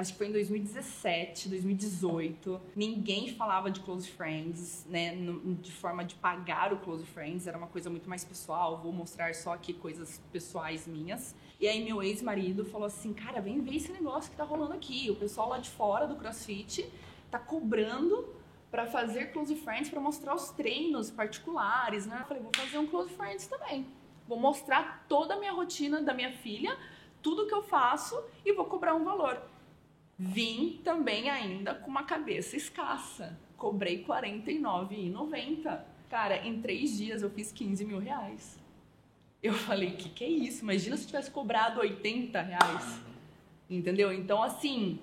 acho 0.00 0.12
que 0.12 0.18
foi 0.18 0.28
em 0.28 0.32
2017, 0.32 1.48
2018. 1.48 2.60
Ninguém 2.74 3.34
falava 3.34 3.70
de 3.70 3.80
close 3.80 4.10
friends, 4.10 4.86
né? 4.88 5.14
De 5.60 5.70
forma 5.70 6.04
de 6.04 6.14
pagar 6.14 6.72
o 6.72 6.78
close 6.78 7.04
friends, 7.04 7.46
era 7.46 7.56
uma 7.56 7.66
coisa 7.66 7.90
muito 7.90 8.08
mais 8.08 8.24
pessoal. 8.24 8.78
Vou 8.78 8.92
mostrar 8.92 9.34
só 9.34 9.52
aqui 9.52 9.72
coisas 9.72 10.20
pessoais 10.32 10.86
minhas. 10.86 11.34
E 11.60 11.68
aí 11.68 11.84
meu 11.84 12.02
ex-marido 12.02 12.64
falou 12.64 12.86
assim: 12.86 13.12
"Cara, 13.12 13.40
vem 13.40 13.60
ver 13.60 13.76
esse 13.76 13.92
negócio 13.92 14.30
que 14.30 14.36
tá 14.36 14.44
rolando 14.44 14.72
aqui. 14.72 15.10
O 15.10 15.16
pessoal 15.16 15.50
lá 15.50 15.58
de 15.58 15.68
fora 15.68 16.06
do 16.06 16.16
CrossFit 16.16 16.90
tá 17.30 17.38
cobrando 17.38 18.34
para 18.70 18.86
fazer 18.86 19.32
close 19.32 19.54
friends, 19.56 19.90
para 19.90 20.00
mostrar 20.00 20.34
os 20.34 20.50
treinos 20.50 21.10
particulares, 21.10 22.06
né? 22.06 22.18
Eu 22.20 22.26
falei: 22.26 22.42
"Vou 22.42 22.52
fazer 22.56 22.78
um 22.78 22.86
close 22.86 23.12
friends 23.12 23.46
também. 23.46 23.86
Vou 24.26 24.38
mostrar 24.38 25.04
toda 25.08 25.34
a 25.34 25.38
minha 25.38 25.52
rotina 25.52 26.00
da 26.00 26.14
minha 26.14 26.32
filha, 26.32 26.76
tudo 27.20 27.46
que 27.46 27.54
eu 27.54 27.62
faço 27.62 28.18
e 28.46 28.52
vou 28.54 28.64
cobrar 28.64 28.94
um 28.94 29.04
valor." 29.04 29.42
Vim 30.22 30.78
também 30.84 31.30
ainda 31.30 31.74
com 31.74 31.90
uma 31.90 32.02
cabeça 32.02 32.54
escassa. 32.54 33.38
Cobrei 33.56 33.96
R$ 33.96 34.04
49,90. 34.04 35.80
Cara, 36.10 36.46
em 36.46 36.60
três 36.60 36.98
dias 36.98 37.22
eu 37.22 37.30
fiz 37.30 37.50
15 37.50 37.82
mil 37.86 37.98
reais. 37.98 38.60
Eu 39.42 39.54
falei, 39.54 39.92
que, 39.92 40.10
que 40.10 40.22
é 40.22 40.28
isso? 40.28 40.62
Imagina 40.62 40.94
se 40.98 41.04
eu 41.04 41.06
tivesse 41.06 41.30
cobrado 41.30 41.80
80 41.80 42.38
reais. 42.38 43.00
Entendeu? 43.70 44.12
Então, 44.12 44.42
assim, 44.42 44.98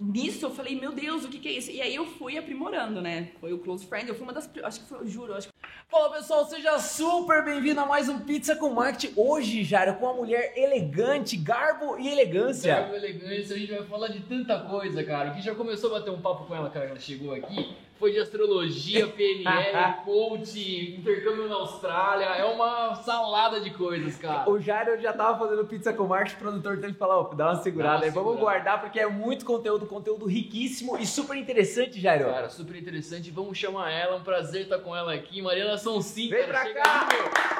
nisso 0.00 0.46
eu 0.46 0.50
falei, 0.50 0.78
meu 0.78 0.92
Deus, 0.92 1.24
o 1.24 1.28
que, 1.28 1.38
que 1.38 1.48
é 1.48 1.52
isso? 1.52 1.70
E 1.70 1.80
aí 1.80 1.94
eu 1.94 2.06
fui 2.06 2.38
aprimorando, 2.38 3.00
né? 3.00 3.32
Foi 3.40 3.52
o 3.52 3.58
Close 3.58 3.86
Friend, 3.86 4.08
eu 4.08 4.14
fui 4.14 4.24
uma 4.24 4.32
das. 4.32 4.48
Acho 4.62 4.80
que 4.80 4.86
foi, 4.86 4.98
eu 4.98 5.06
juro, 5.06 5.34
acho 5.34 5.48
que 5.48 5.54
Fala 5.90 6.12
pessoal, 6.12 6.44
seja 6.44 6.78
super 6.78 7.42
bem-vindo 7.42 7.80
a 7.80 7.86
mais 7.86 8.10
um 8.10 8.18
Pizza 8.18 8.54
com 8.54 8.68
Marketing. 8.68 9.14
Hoje, 9.16 9.64
Jairo, 9.64 9.94
com 9.94 10.04
uma 10.04 10.12
mulher 10.12 10.52
elegante, 10.54 11.34
garbo 11.34 11.98
e 11.98 12.06
elegância. 12.06 12.74
Garbo 12.74 12.94
e 12.94 12.98
elegância, 12.98 13.56
a 13.56 13.58
gente 13.58 13.72
vai 13.72 13.82
falar 13.84 14.08
de 14.08 14.20
tanta 14.20 14.58
coisa, 14.60 15.02
cara. 15.02 15.30
Que 15.30 15.40
já 15.40 15.54
começou 15.54 15.88
a 15.88 15.98
bater 15.98 16.10
um 16.10 16.20
papo 16.20 16.44
com 16.44 16.54
ela, 16.54 16.68
cara, 16.68 16.90
ela 16.90 17.00
chegou 17.00 17.32
aqui. 17.32 17.74
Foi 17.98 18.12
de 18.12 18.20
astrologia, 18.20 19.06
PNL, 19.08 20.02
coach, 20.04 20.96
intercâmbio 20.98 21.48
na 21.48 21.56
Austrália. 21.56 22.26
É 22.26 22.44
uma 22.44 22.94
salada 22.96 23.60
de 23.60 23.70
coisas, 23.70 24.16
cara. 24.16 24.48
O 24.48 24.60
Jairo 24.60 25.00
já 25.00 25.12
tava 25.12 25.38
fazendo 25.38 25.66
pizza 25.66 25.92
com 25.92 26.06
marketing, 26.06 26.36
o 26.36 26.38
produtor 26.38 26.78
tem 26.80 26.92
que 26.92 26.98
falar, 26.98 27.18
ó, 27.18 27.34
dá 27.34 27.52
uma 27.52 27.62
segurada 27.62 28.04
aí. 28.04 28.10
Vamos 28.10 28.38
guardar 28.38 28.80
porque 28.80 29.00
é 29.00 29.06
muito 29.08 29.44
conteúdo, 29.44 29.86
conteúdo 29.86 30.26
riquíssimo 30.26 30.96
e 30.96 31.06
super 31.06 31.36
interessante, 31.36 32.00
Jairo. 32.00 32.26
Cara, 32.26 32.48
super 32.48 32.76
interessante. 32.76 33.30
Vamos 33.30 33.58
chamar 33.58 33.90
ela, 33.90 34.16
um 34.16 34.22
prazer 34.22 34.62
estar 34.62 34.78
com 34.78 34.94
ela 34.94 35.12
aqui. 35.12 35.42
Mariana 35.42 35.76
Sonsim, 35.76 36.28
Vem 36.28 36.46
cara, 36.46 36.52
pra 36.52 36.74
cá! 36.74 37.08
Aí, 37.10 37.57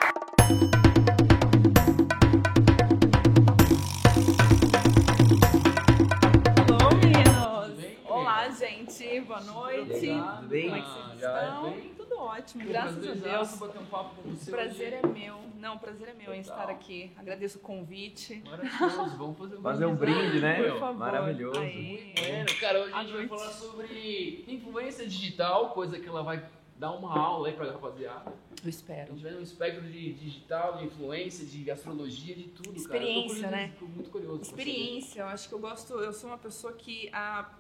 Obrigado. 9.99 10.37
Tudo 10.39 10.49
bem? 10.49 10.63
Como 10.71 10.77
é 10.77 10.81
que 10.83 10.89
vocês 10.89 11.21
Já 11.21 11.45
estão? 11.49 11.71
bem? 11.71 11.95
Tudo 11.99 12.19
ótimo, 12.19 12.65
graças 12.67 13.09
a 13.09 13.15
Deus. 13.15 13.55
bater 13.59 13.81
um 13.81 13.87
papo 13.87 14.15
com 14.23 14.31
você 14.31 14.51
O 14.51 14.55
prazer 14.55 14.87
hoje. 14.95 15.01
é 15.03 15.07
meu. 15.07 15.39
Não, 15.59 15.77
o 15.77 15.79
prazer 15.79 16.09
é 16.09 16.13
meu 16.15 16.35
em 16.35 16.43
Total. 16.43 16.61
estar 16.61 16.73
aqui. 16.73 17.11
Agradeço 17.17 17.59
o 17.59 17.61
convite. 17.61 18.43
Maravilhoso, 18.45 19.17
vamos 19.17 19.39
fazer 19.39 19.57
um 19.57 19.63
Fazer 19.63 19.87
um 19.87 19.95
brinde, 19.97 20.19
brinde, 20.21 20.41
né? 20.41 20.63
Por 20.71 20.81
favor. 20.81 20.99
Maravilhoso. 20.99 21.61
Aê. 21.61 22.13
Bueno, 22.17 22.47
cara, 22.61 22.81
hoje 22.85 22.93
a 22.95 23.01
gente 23.03 23.13
vai 23.13 23.27
noite. 23.27 23.29
falar 23.29 23.51
sobre 23.53 24.45
influência 24.49 25.07
digital, 25.07 25.71
coisa 25.71 25.99
que 25.99 26.09
ela 26.09 26.23
vai 26.23 26.45
dar 26.77 26.93
uma 26.93 27.17
aula 27.19 27.49
aí 27.49 27.55
pra 27.55 27.71
rapaziada. 27.73 28.31
Eu 28.31 28.67
A 28.67 28.69
espero. 28.69 29.13
gente 29.13 29.23
vai 29.23 29.33
no 29.33 29.43
espectro 29.43 29.83
de 29.83 30.13
digital, 30.15 30.77
de 30.79 30.85
influência, 30.87 31.45
de 31.45 31.69
astrologia, 31.71 32.35
de 32.35 32.45
tudo, 32.45 32.75
Experiência, 32.77 33.43
cara. 33.43 33.57
né? 33.57 33.65
Eu 33.67 33.71
tô 33.73 33.77
curioso, 33.79 33.95
muito 33.97 34.11
curioso. 34.11 34.43
Experiência, 34.43 35.21
eu 35.23 35.27
acho 35.27 35.49
que 35.49 35.55
eu 35.55 35.59
gosto, 35.59 35.93
eu 35.95 36.13
sou 36.13 36.31
uma 36.31 36.39
pessoa 36.39 36.73
que 36.73 37.09
a 37.13 37.51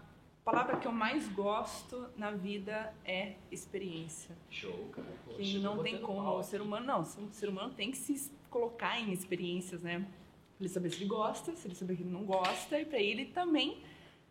palavra 0.50 0.78
que 0.78 0.86
eu 0.86 0.92
mais 0.92 1.28
gosto 1.28 2.08
na 2.16 2.30
vida 2.30 2.94
é 3.04 3.34
experiência. 3.50 4.34
Show, 4.48 4.88
cara. 4.92 5.06
Que 5.36 5.58
não 5.58 5.82
tem 5.82 6.00
como, 6.00 6.20
o 6.20 6.42
ser 6.42 6.62
humano 6.62 6.86
não, 6.86 7.00
o 7.02 7.04
ser 7.32 7.50
humano 7.50 7.74
tem 7.74 7.90
que 7.90 7.98
se 7.98 8.32
colocar 8.48 8.98
em 8.98 9.12
experiências, 9.12 9.82
né? 9.82 9.98
Pra 9.98 10.64
ele 10.64 10.68
saber 10.70 10.90
se 10.90 10.96
ele 10.96 11.04
gosta, 11.04 11.54
se 11.54 11.68
ele 11.68 11.74
saber 11.74 11.96
que 11.96 12.02
ele 12.02 12.10
não 12.10 12.24
gosta 12.24 12.80
e 12.80 12.86
pra 12.86 12.98
ele 12.98 13.26
também 13.26 13.82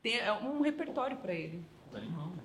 ter 0.01 0.17
é, 0.17 0.33
um 0.33 0.61
repertório 0.61 1.17
pra 1.17 1.33
ele. 1.33 1.63
Tá 1.91 1.99
animal? 1.99 2.33
Ó. 2.35 2.36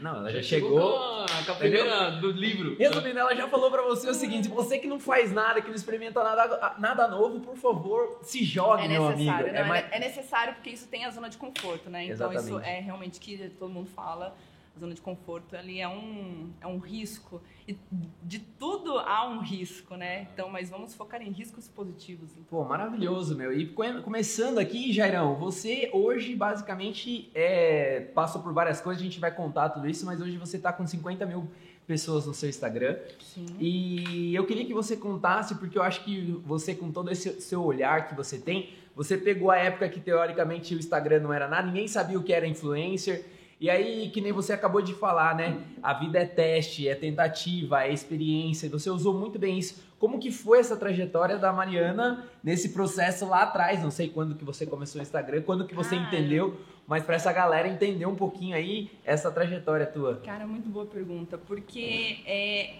Não, 0.00 0.16
ela 0.16 0.30
já 0.32 0.42
Chegou 0.42 0.70
chegou. 0.70 1.26
com 1.46 1.52
a, 1.52 1.54
primeira 1.54 2.10
do 2.12 2.30
livro. 2.30 2.76
Resumindo, 2.78 3.18
ela 3.18 3.34
já 3.34 3.48
falou 3.48 3.70
pra 3.70 3.82
você 3.82 4.08
o 4.10 4.14
seguinte: 4.14 4.48
você 4.48 4.78
que 4.78 4.86
não 4.86 4.98
faz 5.00 5.32
nada, 5.32 5.60
que 5.60 5.68
não 5.68 5.74
experimenta 5.74 6.22
nada, 6.22 6.74
nada 6.78 7.08
novo, 7.08 7.40
por 7.40 7.56
favor, 7.56 8.18
se 8.22 8.44
jogue, 8.44 8.84
É 8.84 8.88
meu 8.88 9.04
amigo. 9.06 9.18
necessário, 9.20 9.52
não, 9.52 9.58
É 9.58 9.62
é, 9.62 9.64
mais- 9.64 9.92
é 9.92 9.98
necessário 9.98 10.54
porque 10.54 10.70
isso 10.70 10.86
tem 10.88 11.04
a 11.04 11.10
zona 11.10 11.28
de 11.28 11.36
conforto, 11.36 11.88
né? 11.90 12.04
Então 12.04 12.32
isso 12.32 12.40
Exatamente. 12.40 12.68
é 12.68 12.80
realmente 12.80 13.20
que 13.20 13.36
todo 13.58 13.70
mundo 13.70 13.88
fala. 13.94 14.34
A 14.74 14.80
zona 14.80 14.94
de 14.94 15.00
conforto 15.02 15.54
ali 15.54 15.80
é 15.80 15.86
um, 15.88 16.50
é 16.60 16.66
um 16.66 16.78
risco. 16.78 17.42
E 17.68 17.76
de 18.22 18.38
tudo 18.38 18.98
há 18.98 19.28
um 19.28 19.40
risco, 19.40 19.96
né? 19.96 20.26
Então, 20.32 20.48
mas 20.48 20.70
vamos 20.70 20.94
focar 20.94 21.20
em 21.20 21.30
riscos 21.30 21.68
positivos. 21.68 22.30
Então. 22.32 22.44
Pô, 22.48 22.64
maravilhoso, 22.64 23.36
meu. 23.36 23.52
E 23.52 23.66
come- 23.66 24.00
começando 24.00 24.58
aqui, 24.58 24.90
Jairão, 24.90 25.36
você 25.36 25.90
hoje 25.92 26.34
basicamente 26.34 27.30
é, 27.34 28.00
passa 28.14 28.38
por 28.38 28.52
várias 28.54 28.80
coisas, 28.80 29.02
a 29.02 29.04
gente 29.04 29.20
vai 29.20 29.30
contar 29.30 29.68
tudo 29.68 29.86
isso, 29.86 30.06
mas 30.06 30.20
hoje 30.22 30.38
você 30.38 30.58
tá 30.58 30.72
com 30.72 30.86
50 30.86 31.26
mil 31.26 31.50
pessoas 31.86 32.26
no 32.26 32.32
seu 32.32 32.48
Instagram. 32.48 32.96
Sim. 33.20 33.44
E 33.60 34.34
eu 34.34 34.46
queria 34.46 34.64
que 34.64 34.72
você 34.72 34.96
contasse, 34.96 35.54
porque 35.56 35.76
eu 35.76 35.82
acho 35.82 36.02
que 36.02 36.32
você, 36.46 36.74
com 36.74 36.90
todo 36.90 37.10
esse 37.10 37.42
seu 37.42 37.62
olhar 37.62 38.08
que 38.08 38.14
você 38.14 38.38
tem, 38.38 38.70
você 38.96 39.18
pegou 39.18 39.50
a 39.50 39.58
época 39.58 39.86
que 39.90 40.00
teoricamente 40.00 40.74
o 40.74 40.78
Instagram 40.78 41.20
não 41.20 41.32
era 41.32 41.46
nada, 41.46 41.66
ninguém 41.66 41.86
sabia 41.86 42.18
o 42.18 42.22
que 42.22 42.32
era 42.32 42.46
influencer. 42.46 43.26
E 43.62 43.70
aí, 43.70 44.10
que 44.10 44.20
nem 44.20 44.32
você 44.32 44.52
acabou 44.52 44.82
de 44.82 44.92
falar, 44.92 45.36
né? 45.36 45.62
A 45.80 45.94
vida 45.94 46.18
é 46.18 46.24
teste, 46.24 46.88
é 46.88 46.96
tentativa, 46.96 47.84
é 47.84 47.92
experiência. 47.92 48.68
Você 48.68 48.90
usou 48.90 49.16
muito 49.16 49.38
bem 49.38 49.56
isso. 49.56 49.80
Como 50.00 50.18
que 50.18 50.32
foi 50.32 50.58
essa 50.58 50.76
trajetória 50.76 51.38
da 51.38 51.52
Mariana 51.52 52.26
nesse 52.42 52.70
processo 52.70 53.24
lá 53.24 53.42
atrás? 53.42 53.80
Não 53.80 53.92
sei 53.92 54.08
quando 54.08 54.34
que 54.34 54.44
você 54.44 54.66
começou 54.66 55.00
o 55.00 55.02
Instagram, 55.02 55.42
quando 55.42 55.64
que 55.64 55.76
você 55.76 55.94
Cara. 55.94 56.08
entendeu, 56.08 56.60
mas 56.88 57.04
para 57.04 57.14
essa 57.14 57.32
galera 57.32 57.68
entender 57.68 58.04
um 58.04 58.16
pouquinho 58.16 58.56
aí 58.56 58.90
essa 59.04 59.30
trajetória 59.30 59.86
tua. 59.86 60.16
Cara, 60.16 60.44
muito 60.44 60.68
boa 60.68 60.86
pergunta, 60.86 61.38
porque 61.38 62.18
é, 62.26 62.78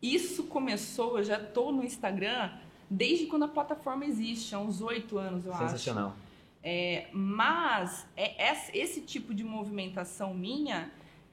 isso 0.00 0.44
começou, 0.44 1.18
eu 1.18 1.24
já 1.24 1.40
tô 1.40 1.72
no 1.72 1.82
Instagram 1.82 2.52
desde 2.88 3.26
quando 3.26 3.46
a 3.46 3.48
plataforma 3.48 4.04
existe, 4.04 4.54
há 4.54 4.60
uns 4.60 4.80
oito 4.80 5.18
anos, 5.18 5.44
eu 5.44 5.52
acho. 5.52 5.62
Sensacional. 5.64 6.14
É, 6.62 7.08
mas 7.12 8.06
é, 8.16 8.52
esse, 8.52 8.78
esse 8.78 9.00
tipo 9.00 9.34
de 9.34 9.42
movimentação 9.42 10.32
minha, 10.32 10.92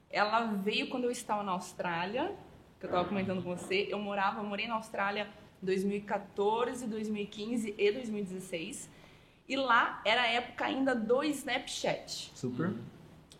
ela 0.09 0.45
veio 0.53 0.89
quando 0.89 1.03
eu 1.03 1.11
estava 1.11 1.43
na 1.43 1.51
Austrália, 1.51 2.35
que 2.79 2.85
eu 2.85 2.89
estava 2.89 3.07
comentando 3.07 3.43
com 3.43 3.55
você. 3.55 3.87
Eu 3.89 3.99
morava, 3.99 4.39
eu 4.39 4.43
morei 4.43 4.67
na 4.67 4.75
Austrália 4.75 5.29
em 5.61 5.65
2014, 5.65 6.87
2015 6.87 7.75
e 7.77 7.91
2016. 7.91 8.89
E 9.47 9.55
lá 9.55 10.01
era 10.05 10.21
a 10.21 10.27
época 10.27 10.65
ainda 10.65 10.95
do 10.95 11.23
Snapchat. 11.23 12.31
Super. 12.35 12.73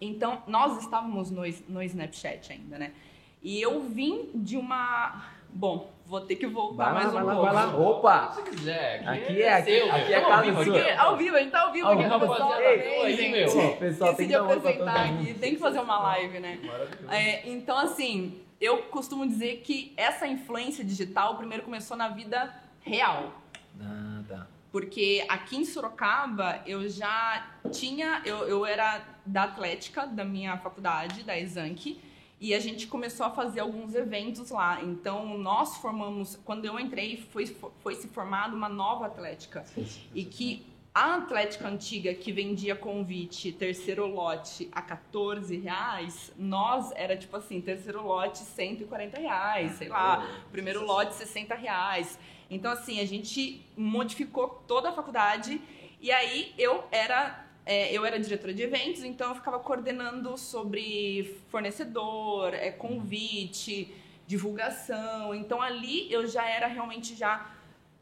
Então, 0.02 0.44
nós 0.48 0.82
estávamos 0.84 1.30
no, 1.30 1.42
no 1.68 1.84
Snapchat 1.84 2.54
ainda, 2.54 2.78
né? 2.78 2.94
E 3.42 3.62
eu 3.62 3.82
vim 3.82 4.32
de 4.36 4.58
uma... 4.58 5.39
Bom, 5.52 5.92
vou 6.06 6.22
ter 6.22 6.36
que 6.36 6.46
voltar 6.48 6.86
Vai 6.86 6.94
lá, 6.94 7.00
mais 7.02 7.12
vai 7.14 7.24
um 7.24 7.26
lá, 7.26 7.34
pouco. 7.36 7.46
vai 7.54 7.66
lá. 7.66 7.76
Opa! 7.78 8.32
Se 8.34 8.42
quiser. 8.44 9.08
Aqui 9.08 9.42
é- 9.42 9.54
aqui- 9.54 9.72
seu, 9.80 9.92
aqui 9.92 10.14
é 10.14 10.24
ao 10.24 10.30
casa 10.30 10.44
vivo 10.44 10.64
sua. 10.64 10.74
aqui. 10.78 10.84
Porque 10.86 11.00
ao 11.02 11.18
vivo, 11.18 11.36
a 11.36 11.40
gente 11.40 11.52
tá 11.52 11.62
ao 11.62 11.72
vivo 11.72 11.88
Ao 11.88 11.94
aqui, 11.94 12.04
vivo, 12.04 12.20
pessoal. 12.20 12.40
rapaziada, 12.50 12.74
também, 12.78 13.02
aí, 13.06 13.16
gente. 13.16 13.32
meu. 13.32 13.48
Sim, 13.50 13.76
pessoal, 13.80 14.16
tem 14.16 14.28
que 14.28 14.36
apresentar 14.36 15.08
mundo. 15.08 15.22
aqui, 15.22 15.34
tem 15.34 15.54
que 15.56 15.60
fazer 15.60 15.80
uma 15.80 16.00
live, 16.00 16.40
né? 16.40 16.60
Maravilhoso. 16.64 17.12
É, 17.14 17.50
então, 17.50 17.78
assim, 17.78 18.40
eu 18.62 18.78
costumo 18.84 19.28
dizer 19.28 19.62
que 19.64 19.94
essa 19.98 20.28
influência 20.28 20.84
digital 20.84 21.36
primeiro 21.36 21.64
começou 21.64 21.98
na 21.98 22.08
vida 22.10 22.54
real. 22.82 23.34
Ah, 23.82 24.22
tá. 24.28 24.48
Porque 24.72 25.26
aqui 25.28 25.58
em 25.58 25.66
Sorocaba 25.66 26.62
eu 26.68 26.88
já 26.88 27.48
tinha, 27.72 28.22
eu, 28.24 28.48
eu 28.48 28.66
era 28.66 29.02
da 29.26 29.44
Atlética, 29.44 30.06
da 30.06 30.24
minha 30.24 30.56
faculdade, 30.58 31.24
da 31.24 31.38
Exanc, 31.38 32.00
e 32.40 32.54
a 32.54 32.60
gente 32.60 32.88
começou 32.88 33.26
a 33.26 33.30
fazer 33.30 33.60
alguns 33.60 33.94
eventos 33.96 34.50
lá. 34.50 34.82
Então 34.82 35.38
nós 35.38 35.78
formamos, 35.78 36.40
quando 36.46 36.66
eu 36.66 36.80
entrei, 36.80 37.18
foi, 37.32 37.46
foi 37.80 37.96
se 37.96 38.08
formada 38.08 38.56
uma 38.56 38.70
nova 38.70 39.06
Atlética. 39.08 39.66
E 40.14 40.24
que 40.24 40.66
a 40.94 41.16
Atlética 41.16 41.68
antiga, 41.68 42.14
que 42.14 42.32
vendia 42.32 42.76
convite, 42.76 43.52
terceiro 43.52 44.08
lote 44.08 44.68
a 44.72 44.82
14 44.82 45.56
reais, 45.58 46.32
nós 46.38 46.92
era 46.96 47.16
tipo 47.16 47.38
assim, 47.38 47.62
terceiro 47.62 48.04
lote 48.04 48.40
140 48.40 49.20
reais, 49.20 49.74
sei 49.74 49.88
lá, 49.88 50.28
primeiro 50.52 50.84
lote 50.86 51.14
60 51.16 51.56
reais. 51.56 52.18
Então, 52.50 52.72
assim, 52.72 53.00
a 53.00 53.06
gente 53.06 53.64
modificou 53.78 54.64
toda 54.68 54.90
a 54.90 54.92
faculdade 54.92 55.62
e 56.02 56.12
aí 56.12 56.54
eu 56.58 56.84
era, 56.92 57.46
é, 57.70 57.94
eu 57.94 58.04
era 58.04 58.20
diretora 58.20 58.52
de 58.52 58.64
eventos, 58.64 59.04
então 59.04 59.30
eu 59.30 59.36
ficava 59.36 59.60
coordenando 59.60 60.36
sobre 60.40 61.40
fornecedor, 61.50 62.52
é, 62.52 62.72
convite, 62.72 63.94
divulgação. 64.26 65.36
Então 65.36 65.62
ali 65.62 66.12
eu 66.12 66.26
já 66.26 66.44
era 66.50 66.66
realmente 66.66 67.14
já 67.14 67.48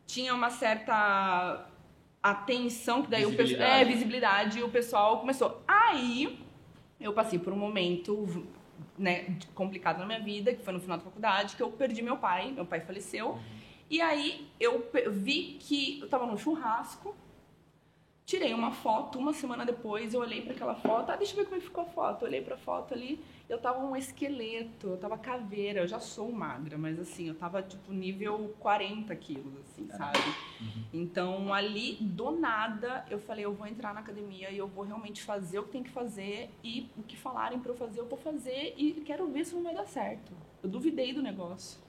tinha 0.06 0.34
uma 0.34 0.50
certa 0.50 1.68
atenção, 2.24 3.04
que 3.04 3.10
daí 3.10 3.26
o 3.26 3.32
pessoal. 3.32 3.46
Visibilidade. 3.46 3.82
É, 3.82 3.86
visibilidade, 3.86 4.60
e 4.60 4.64
o 4.64 4.70
pessoal 4.70 5.20
começou. 5.20 5.62
Aí 5.68 6.40
eu 6.98 7.12
passei 7.12 7.38
por 7.38 7.52
um 7.52 7.58
momento 7.58 8.48
né, 8.98 9.38
complicado 9.54 10.00
na 10.00 10.06
minha 10.06 10.22
vida, 10.22 10.54
que 10.54 10.64
foi 10.64 10.72
no 10.72 10.80
final 10.80 10.98
da 10.98 11.04
faculdade, 11.04 11.58
que 11.58 11.62
eu 11.62 11.70
perdi 11.70 12.02
meu 12.02 12.16
pai, 12.16 12.54
meu 12.54 12.66
pai 12.66 12.80
faleceu. 12.80 13.38
E 13.90 14.00
aí 14.00 14.48
eu 14.62 14.90
vi 15.12 15.58
que 15.60 16.00
eu 16.00 16.08
tava 16.08 16.26
num 16.26 16.38
churrasco, 16.38 17.14
tirei 18.28 18.54
uma 18.54 18.72
foto, 18.72 19.18
uma 19.18 19.32
semana 19.32 19.66
depois 19.66 20.14
eu 20.14 20.20
olhei 20.20 20.42
para 20.42 20.52
aquela 20.52 20.76
foto, 20.76 21.10
ah, 21.10 21.16
deixa 21.16 21.32
eu 21.32 21.38
ver 21.38 21.46
como 21.46 21.56
é 21.56 21.62
ficou 21.62 21.86
a 21.86 21.88
foto. 21.88 22.24
Eu 22.24 22.28
olhei 22.28 22.42
pra 22.42 22.58
foto 22.58 22.94
ali, 22.94 23.24
eu 23.48 23.58
tava 23.58 23.80
um 23.80 23.96
esqueleto, 23.96 24.90
eu 24.90 24.98
tava 24.98 25.18
caveira, 25.18 25.80
eu 25.80 25.88
já 25.88 25.98
sou 25.98 26.30
magra, 26.30 26.78
mas 26.78 27.00
assim, 27.00 27.30
eu 27.30 27.36
tava 27.36 27.64
tipo 27.64 27.94
nível 27.94 28.54
40 28.60 29.16
quilos, 29.16 29.58
assim, 29.62 29.88
sabe? 29.88 30.20
Então 30.94 31.54
ali, 31.54 31.96
do 32.02 32.32
nada, 32.32 33.06
eu 33.10 33.18
falei, 33.18 33.46
eu 33.46 33.54
vou 33.54 33.66
entrar 33.66 33.94
na 33.94 34.02
academia 34.02 34.52
e 34.52 34.58
eu 34.58 34.68
vou 34.68 34.84
realmente 34.84 35.24
fazer 35.24 35.60
o 35.60 35.64
que 35.64 35.72
tem 35.72 35.84
que 35.84 35.90
fazer 35.90 36.50
e 36.62 36.90
o 36.98 37.04
que 37.04 37.16
falarem 37.16 37.60
pra 37.62 37.72
eu 37.72 37.78
fazer, 37.78 38.02
eu 38.02 38.08
vou 38.08 38.20
fazer 38.20 38.74
e 38.76 38.92
quero 39.06 39.26
ver 39.28 39.46
se 39.46 39.56
não 39.56 39.64
vai 39.64 39.74
dar 39.74 39.88
certo. 39.88 40.34
Eu 40.62 40.70
duvidei 40.70 41.14
do 41.14 41.22
negócio, 41.22 41.80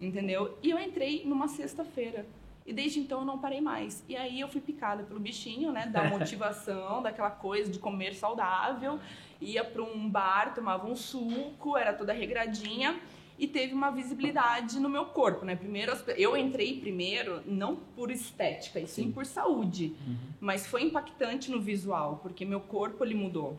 entendeu? 0.00 0.56
E 0.62 0.70
eu 0.70 0.78
entrei 0.78 1.22
numa 1.26 1.48
sexta-feira. 1.48 2.24
E 2.66 2.72
desde 2.72 2.98
então 2.98 3.20
eu 3.20 3.24
não 3.24 3.38
parei 3.38 3.60
mais. 3.60 4.04
E 4.08 4.16
aí 4.16 4.40
eu 4.40 4.48
fui 4.48 4.60
picada 4.60 5.04
pelo 5.04 5.20
bichinho, 5.20 5.70
né? 5.70 5.86
Da 5.86 6.04
motivação, 6.04 7.00
daquela 7.04 7.30
coisa 7.30 7.70
de 7.70 7.78
comer 7.78 8.14
saudável. 8.14 8.98
Ia 9.40 9.62
para 9.62 9.82
um 9.82 10.08
bar, 10.10 10.52
tomava 10.54 10.86
um 10.86 10.96
suco, 10.96 11.76
era 11.76 11.92
toda 11.92 12.12
regradinha. 12.12 12.98
E 13.38 13.46
teve 13.46 13.74
uma 13.74 13.90
visibilidade 13.90 14.80
no 14.80 14.88
meu 14.88 15.06
corpo, 15.06 15.44
né? 15.44 15.54
Primeiro, 15.54 15.92
eu 16.16 16.36
entrei 16.36 16.80
primeiro 16.80 17.42
não 17.46 17.76
por 17.76 18.10
estética, 18.10 18.80
e 18.80 18.86
sim 18.86 19.04
Sim. 19.04 19.12
por 19.12 19.26
saúde. 19.26 19.94
Mas 20.40 20.66
foi 20.66 20.82
impactante 20.82 21.50
no 21.50 21.60
visual, 21.60 22.18
porque 22.22 22.46
meu 22.46 22.60
corpo 22.60 23.04
ele 23.04 23.14
mudou. 23.14 23.58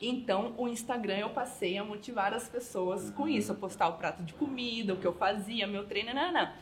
Então, 0.00 0.54
o 0.56 0.66
Instagram 0.68 1.18
eu 1.18 1.30
passei 1.30 1.76
a 1.76 1.84
motivar 1.84 2.32
as 2.32 2.48
pessoas 2.48 3.10
com 3.10 3.28
isso, 3.28 3.52
a 3.52 3.54
postar 3.54 3.88
o 3.88 3.94
prato 3.94 4.22
de 4.22 4.32
comida, 4.32 4.94
o 4.94 4.96
que 4.96 5.06
eu 5.06 5.12
fazia, 5.12 5.66
meu 5.66 5.84
treino, 5.86 6.14
nananã. 6.14 6.52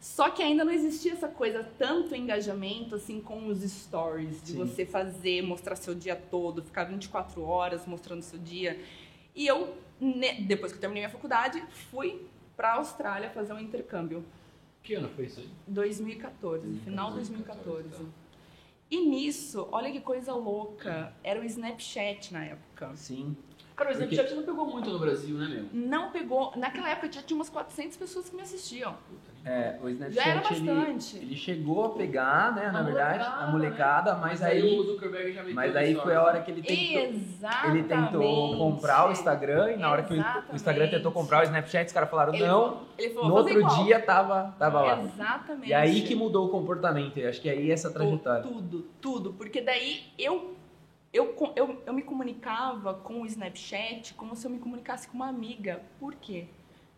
Só 0.00 0.30
que 0.30 0.42
ainda 0.42 0.64
não 0.64 0.72
existia 0.72 1.12
essa 1.12 1.28
coisa, 1.28 1.64
tanto 1.78 2.14
engajamento 2.14 2.94
assim 2.94 3.20
com 3.20 3.46
os 3.46 3.60
stories, 3.62 4.40
de 4.42 4.52
Sim. 4.52 4.58
você 4.58 4.84
fazer, 4.86 5.42
mostrar 5.42 5.74
seu 5.76 5.94
dia 5.94 6.14
todo, 6.14 6.62
ficar 6.62 6.84
24 6.84 7.42
horas 7.42 7.86
mostrando 7.86 8.22
seu 8.22 8.38
dia. 8.38 8.80
E 9.34 9.46
eu, 9.46 9.74
ne- 10.00 10.42
depois 10.42 10.70
que 10.72 10.76
eu 10.76 10.80
terminei 10.80 11.02
minha 11.02 11.10
faculdade, 11.10 11.62
fui 11.90 12.26
pra 12.56 12.74
Austrália 12.74 13.30
fazer 13.30 13.52
um 13.52 13.58
intercâmbio. 13.58 14.24
Que 14.82 14.94
ano 14.94 15.08
foi 15.08 15.26
isso 15.26 15.40
aí? 15.40 15.48
2014, 15.66 16.78
final 16.80 17.08
de 17.08 17.14
2014. 17.16 17.86
então. 17.88 18.06
E 18.88 19.04
nisso, 19.04 19.66
olha 19.72 19.90
que 19.90 20.00
coisa 20.00 20.32
louca, 20.32 21.12
era 21.24 21.40
o 21.40 21.44
Snapchat 21.44 22.32
na 22.32 22.44
época. 22.44 22.94
Sim. 22.94 23.36
Cara, 23.76 23.90
o 23.90 23.92
Porque- 23.92 24.14
Snapchat 24.14 24.34
não 24.34 24.42
pegou 24.42 24.64
muito 24.66 24.90
no 24.90 24.98
Brasil, 24.98 25.36
né, 25.36 25.46
meu? 25.48 25.64
Não 25.70 26.10
pegou, 26.10 26.50
naquela 26.56 26.88
época 26.88 27.12
já 27.12 27.20
tinha 27.20 27.36
umas 27.36 27.50
400 27.50 27.96
pessoas 27.98 28.30
que 28.30 28.34
me 28.34 28.40
assistiam. 28.40 28.94
É, 29.44 29.76
o 29.80 29.88
Snapchat 29.90 30.14
Já 30.24 30.30
era 30.30 30.40
ele, 30.54 30.66
bastante. 30.66 31.16
ele 31.18 31.36
chegou 31.36 31.84
a 31.84 31.90
pegar, 31.90 32.52
né, 32.56 32.70
na 32.72 32.80
A 32.80 32.82
verdade, 32.82 33.18
molecada, 33.18 33.44
a 33.44 33.46
molecada, 33.52 34.14
mas, 34.16 34.42
aí, 34.42 34.80
o 34.80 34.82
Zuckerberg 34.82 35.32
já 35.34 35.44
mas 35.52 35.76
aí 35.76 35.94
foi 35.94 36.14
a 36.16 36.18
né? 36.18 36.24
hora 36.24 36.40
que 36.40 36.50
ele 36.50 36.62
tentou, 36.62 37.02
Exatamente. 37.02 37.78
ele 37.78 37.82
tentou 37.86 38.56
comprar 38.56 39.08
o 39.08 39.12
Instagram 39.12 39.72
e 39.72 39.76
na 39.76 39.90
hora 39.92 40.02
que 40.02 40.14
o- 40.14 40.24
o 40.52 40.56
Instagram 40.56 40.88
tentou 40.88 41.12
comprar 41.12 41.40
o 41.40 41.42
Snapchat, 41.44 41.86
os 41.86 41.92
caras 41.92 42.10
falaram 42.10 42.34
Ele, 42.34 42.44
não. 42.46 42.80
ele 42.98 43.10
falou, 43.14 43.28
No 43.28 43.34
"Vou 43.34 43.44
fazer 43.44 43.58
outro 43.58 43.70
igual." 43.72 43.84
dia 43.84 44.00
tava, 44.00 44.54
tava 44.58 44.80
lá. 44.80 45.02
Exatamente. 45.02 45.68
E 45.68 45.74
aí 45.74 46.00
que 46.00 46.14
mudou 46.16 46.46
o 46.46 46.48
comportamento. 46.48 47.16
Eu 47.18 47.28
acho 47.28 47.40
que 47.40 47.48
é 47.48 47.52
aí 47.52 47.70
essa 47.70 47.90
trajetória. 47.92 48.42
Tudo, 48.42 48.86
tudo. 49.00 49.32
Porque 49.34 49.60
daí 49.60 50.02
eu, 50.18 50.55
eu, 51.12 51.34
eu, 51.56 51.82
eu 51.86 51.92
me 51.92 52.02
comunicava 52.02 52.94
com 52.94 53.22
o 53.22 53.26
Snapchat 53.26 54.14
como 54.14 54.36
se 54.36 54.46
eu 54.46 54.50
me 54.50 54.58
comunicasse 54.58 55.08
com 55.08 55.14
uma 55.16 55.28
amiga. 55.28 55.82
Por 55.98 56.14
quê? 56.14 56.46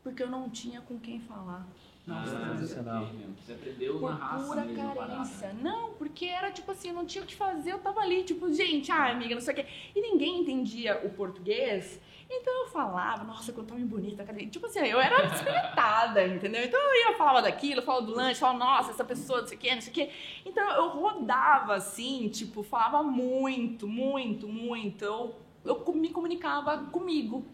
Porque 0.02 0.22
eu 0.22 0.31
não 0.31 0.49
tinha 0.49 0.81
com 0.81 0.99
quem 0.99 1.20
falar. 1.20 1.66
Nossa, 2.06 2.38
Ah, 2.38 2.56
sensacional. 2.56 3.06
Você 3.44 3.52
aprendeu 3.52 3.99
Por 3.99 4.10
na 4.10 4.16
raça 4.16 4.46
pura 4.46 4.64
mesmo, 4.64 4.82
a 4.90 4.94
parada, 4.94 5.12
carência. 5.12 5.52
Não, 5.60 5.93
porque 5.93 6.25
era 6.25 6.50
tipo 6.50 6.70
assim, 6.70 6.88
eu 6.88 6.94
não 6.94 7.05
tinha 7.05 7.22
o 7.22 7.26
que 7.26 7.37
fazer, 7.37 7.72
eu 7.72 7.78
tava 7.81 8.00
ali, 8.00 8.25
tipo, 8.25 8.50
gente, 8.52 8.90
ah, 8.90 9.10
amiga, 9.10 9.34
não 9.34 9.43
sei 9.43 9.52
o 9.52 9.56
quê. 9.56 9.66
E 9.94 10.00
ninguém 10.00 10.40
entendia 10.40 10.99
o 11.05 11.10
português. 11.10 12.00
Então 12.31 12.65
eu 12.65 12.69
falava, 12.69 13.25
nossa, 13.25 13.53
que 13.53 13.59
eu 13.59 13.65
tô 13.65 13.75
muito 13.75 13.89
bonita. 13.89 14.23
cadê? 14.23 14.47
Tipo 14.47 14.67
assim, 14.67 14.81
eu 14.81 15.01
era 15.01 15.27
desconectada, 15.27 16.27
entendeu? 16.27 16.63
Então 16.63 16.79
eu 16.79 17.11
ia, 17.11 17.17
falava 17.17 17.41
daquilo, 17.43 17.81
falava 17.81 18.05
do 18.05 18.13
lanche, 18.15 18.39
falava, 18.39 18.59
nossa, 18.59 18.91
essa 18.91 19.05
pessoa, 19.05 19.41
não 19.41 19.49
sei 19.49 19.57
o 19.57 19.61
quê, 19.61 19.75
não 19.75 19.81
sei 19.81 19.91
o 19.91 19.95
quê. 19.95 20.11
Então 20.45 20.71
eu 20.73 20.89
rodava 20.91 21.75
assim, 21.75 22.29
tipo, 22.29 22.63
falava 22.63 23.03
muito, 23.03 23.89
muito, 23.89 24.47
muito. 24.47 25.05
Eu, 25.05 25.35
eu 25.65 25.93
me 25.95 26.11
comunicava 26.11 26.77
comigo. 26.93 27.45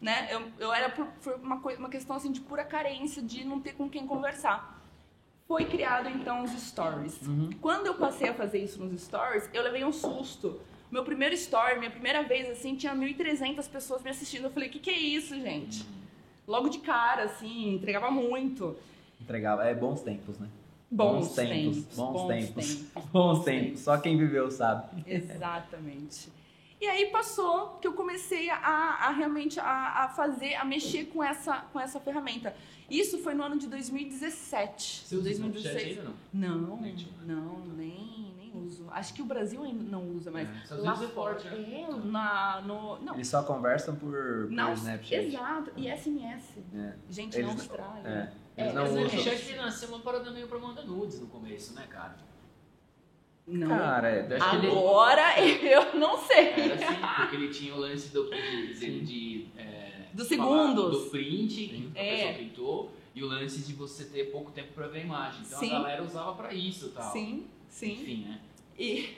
Né? 0.00 0.28
Eu, 0.30 0.42
eu 0.58 0.72
era 0.72 0.88
por, 0.90 1.06
por 1.06 1.34
uma, 1.34 1.60
coi- 1.60 1.76
uma 1.76 1.88
questão 1.90 2.16
assim 2.16 2.32
de 2.32 2.40
pura 2.40 2.64
carência, 2.64 3.22
de 3.22 3.44
não 3.44 3.60
ter 3.60 3.72
com 3.74 3.88
quem 3.88 4.06
conversar. 4.06 4.78
Foi 5.46 5.64
criado 5.64 6.08
então 6.08 6.42
os 6.42 6.52
stories. 6.52 7.20
Uhum. 7.26 7.50
Quando 7.60 7.86
eu 7.86 7.94
passei 7.94 8.28
a 8.28 8.34
fazer 8.34 8.62
isso 8.62 8.82
nos 8.82 9.00
stories, 9.02 9.50
eu 9.52 9.62
levei 9.62 9.84
um 9.84 9.92
susto. 9.92 10.60
Meu 10.90 11.04
primeiro 11.04 11.34
story, 11.34 11.78
minha 11.78 11.90
primeira 11.90 12.22
vez, 12.22 12.50
assim, 12.50 12.74
tinha 12.74 12.94
1.300 12.94 13.68
pessoas 13.70 14.02
me 14.02 14.10
assistindo. 14.10 14.44
Eu 14.44 14.50
falei, 14.50 14.68
o 14.68 14.72
que, 14.72 14.78
que 14.80 14.90
é 14.90 14.98
isso, 14.98 15.34
gente? 15.40 15.86
Logo 16.46 16.68
de 16.68 16.78
cara, 16.78 17.24
assim, 17.24 17.74
entregava 17.74 18.10
muito. 18.10 18.76
Entregava. 19.20 19.64
É 19.64 19.74
bons 19.74 20.00
tempos, 20.02 20.38
né? 20.38 20.48
Bons, 20.90 21.28
Bons 21.28 21.34
tempos, 21.36 21.76
tempos, 21.76 21.96
bons 21.96 22.26
tempos. 22.26 22.66
tempos, 22.66 23.04
Bons 23.12 23.44
tempos. 23.44 23.80
Só 23.80 23.96
quem 23.98 24.18
viveu 24.18 24.50
sabe. 24.50 25.04
Exatamente. 25.06 26.28
E 26.80 26.86
aí 26.86 27.06
passou 27.10 27.78
que 27.80 27.86
eu 27.86 27.92
comecei 27.92 28.48
a, 28.48 28.56
a 28.56 29.10
realmente 29.10 29.60
a, 29.60 30.04
a 30.04 30.08
fazer, 30.08 30.54
a 30.54 30.64
mexer 30.64 31.06
com 31.06 31.22
essa, 31.22 31.58
com 31.72 31.78
essa 31.78 32.00
ferramenta. 32.00 32.54
Isso 32.88 33.18
foi 33.18 33.34
no 33.34 33.42
ano 33.44 33.58
de 33.58 33.66
2017. 33.66 35.02
Você 35.06 35.16
usa 35.16 35.30
Snapchat 35.30 35.76
ainda 35.76 36.02
não? 36.32 36.58
Não, 36.58 36.76
Nem 36.80 36.96
não, 37.26 37.58
nem, 37.76 38.34
nem 38.36 38.52
uso. 38.66 38.88
Acho 38.90 39.12
que 39.14 39.20
o 39.20 39.26
Brasil 39.26 39.62
ainda 39.62 39.84
não 39.84 40.08
usa, 40.08 40.30
mas 40.30 40.48
É, 40.70 40.74
lá 40.74 40.94
é 40.94 41.06
forte, 41.08 41.46
né? 41.48 41.86
É, 41.88 41.94
na, 42.06 42.62
no, 42.62 42.98
não, 43.00 43.14
Eles 43.14 43.28
só 43.28 43.42
conversam 43.42 43.94
por, 43.94 44.10
por 44.12 44.50
não, 44.50 44.72
Snapchat. 44.72 45.26
exato, 45.26 45.70
e 45.76 45.86
SMS. 45.94 46.58
É. 46.74 46.94
Gente, 47.10 47.34
Eles 47.36 47.46
na 47.46 47.52
não- 47.54 47.60
Austrália. 47.60 48.08
É. 48.08 48.32
É, 48.56 48.62
Eles 48.62 48.74
não 48.74 48.82
mas 48.82 48.90
o 48.90 48.94
usam. 48.94 49.06
Snapchat 49.18 49.56
nasceu 49.56 49.88
uma 49.90 50.00
parada 50.00 50.30
meio 50.30 50.48
pra 50.48 50.58
mandar 50.58 50.82
nudes 50.84 51.20
no 51.20 51.26
começo, 51.28 51.74
né, 51.74 51.86
cara? 51.88 52.16
Não. 53.50 53.68
Cara, 53.68 54.10
eu 54.28 54.36
acho 54.36 54.50
que 54.50 54.56
ele. 54.56 54.66
Agora 54.68 55.40
eu 55.42 55.94
não 55.98 56.16
sei. 56.18 56.48
Era 56.50 56.74
assim, 56.74 56.96
porque 57.20 57.36
ele 57.36 57.48
tinha 57.48 57.74
o 57.74 57.78
lance 57.78 58.12
do, 58.12 58.30
de, 58.30 58.74
de, 58.74 59.00
de, 59.00 59.46
é, 59.58 59.90
Dos 60.14 60.28
segundos. 60.28 61.04
Do 61.04 61.10
print 61.10 61.54
que 61.66 61.90
a 61.98 62.02
É. 62.02 62.10
pessoa 62.16 62.32
printou 62.34 62.94
e 63.14 63.22
o 63.24 63.26
lance 63.26 63.60
de 63.62 63.72
você 63.72 64.04
ter 64.04 64.24
pouco 64.30 64.50
tempo 64.52 64.72
pra 64.72 64.86
ver 64.86 65.00
a 65.00 65.02
imagem. 65.02 65.40
Então 65.44 65.58
Sim. 65.58 65.70
a 65.74 65.78
galera 65.80 66.02
usava 66.04 66.32
pra 66.34 66.54
isso 66.54 66.86
e 66.86 66.90
tal. 66.90 67.12
Sim, 67.12 67.46
sim. 67.68 67.92
Enfim, 67.92 68.24
né? 68.28 68.38
E 68.78 69.16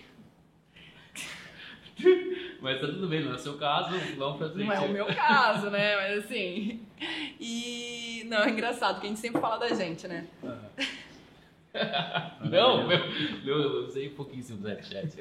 Mas 2.61 2.81
tá 2.81 2.87
tudo 2.87 3.07
bem, 3.09 3.23
não 3.23 3.33
é 3.33 3.35
o 3.35 3.39
seu 3.39 3.59
caso, 3.59 3.91
vamos 4.17 4.39
pra 4.39 4.49
frente. 4.51 4.67
não 4.67 4.73
é 4.75 4.81
o 4.81 4.89
meu 4.93 5.07
caso, 5.07 5.69
né? 5.71 5.97
Mas 5.97 6.25
assim. 6.25 6.81
E. 7.39 8.25
Não, 8.29 8.39
é 8.39 8.51
engraçado, 8.51 8.95
porque 8.95 9.07
a 9.09 9.11
gente 9.11 9.21
sempre 9.21 9.41
fala 9.41 9.59
da 9.59 9.75
gente, 9.75 10.09
né? 10.09 10.27
Não, 12.51 12.87
meu, 12.87 12.99
meu, 13.45 13.59
eu 13.61 13.87
usei 13.87 14.09
um 14.09 14.15
pouquinho 14.15 14.43
do 14.43 14.55
Snapchat. 14.55 15.17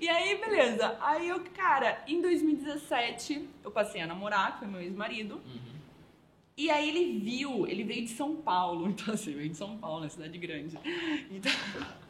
E 0.00 0.08
aí, 0.08 0.38
beleza. 0.38 0.96
Aí 1.00 1.28
eu, 1.28 1.40
cara, 1.54 2.02
em 2.06 2.20
2017, 2.20 3.48
eu 3.64 3.70
passei 3.70 4.02
a 4.02 4.06
namorar, 4.06 4.52
que 4.52 4.58
foi 4.60 4.68
meu 4.68 4.80
ex-marido. 4.80 5.36
Uhum. 5.36 5.76
E 6.58 6.70
aí 6.70 6.88
ele 6.88 7.18
viu, 7.18 7.66
ele 7.66 7.84
veio 7.84 8.02
de 8.02 8.10
São 8.10 8.36
Paulo, 8.36 8.88
então 8.90 9.14
assim, 9.14 9.34
veio 9.34 9.48
de 9.48 9.56
São 9.56 9.76
Paulo, 9.78 10.00
né, 10.02 10.08
cidade 10.08 10.38
grande. 10.38 10.78
Então... 11.30 11.52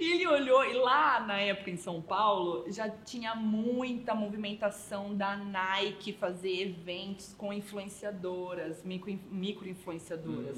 E 0.00 0.14
ele 0.14 0.26
olhou, 0.26 0.64
e 0.64 0.72
lá 0.72 1.20
na 1.20 1.38
época 1.38 1.70
em 1.70 1.76
São 1.76 2.00
Paulo 2.00 2.64
já 2.72 2.88
tinha 2.88 3.34
muita 3.34 4.14
movimentação 4.14 5.14
da 5.14 5.36
Nike 5.36 6.14
fazer 6.14 6.62
eventos 6.62 7.34
com 7.34 7.52
influenciadoras, 7.52 8.82
micro- 8.82 9.20
micro-influenciadoras. 9.30 10.56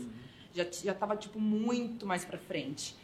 Já, 0.54 0.64
já 0.70 0.94
tava, 0.94 1.16
tipo, 1.16 1.40
muito 1.40 2.06
mais 2.06 2.24
pra 2.24 2.38
frente. 2.38 2.94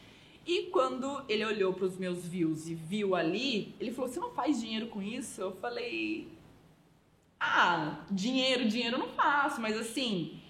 E 0.46 0.64
quando 0.72 1.22
ele 1.28 1.44
olhou 1.44 1.72
pros 1.72 1.98
meus 1.98 2.26
views 2.26 2.68
e 2.68 2.74
viu 2.74 3.14
ali, 3.14 3.74
ele 3.78 3.92
falou: 3.92 4.10
Você 4.10 4.18
não 4.18 4.30
faz 4.30 4.60
dinheiro 4.60 4.86
com 4.86 5.02
isso? 5.02 5.40
Eu 5.40 5.52
falei: 5.56 6.28
Ah, 7.38 8.00
dinheiro, 8.10 8.66
dinheiro 8.68 8.96
eu 8.96 9.00
não 9.00 9.08
faço, 9.08 9.60
mas 9.60 9.76
assim, 9.76 10.40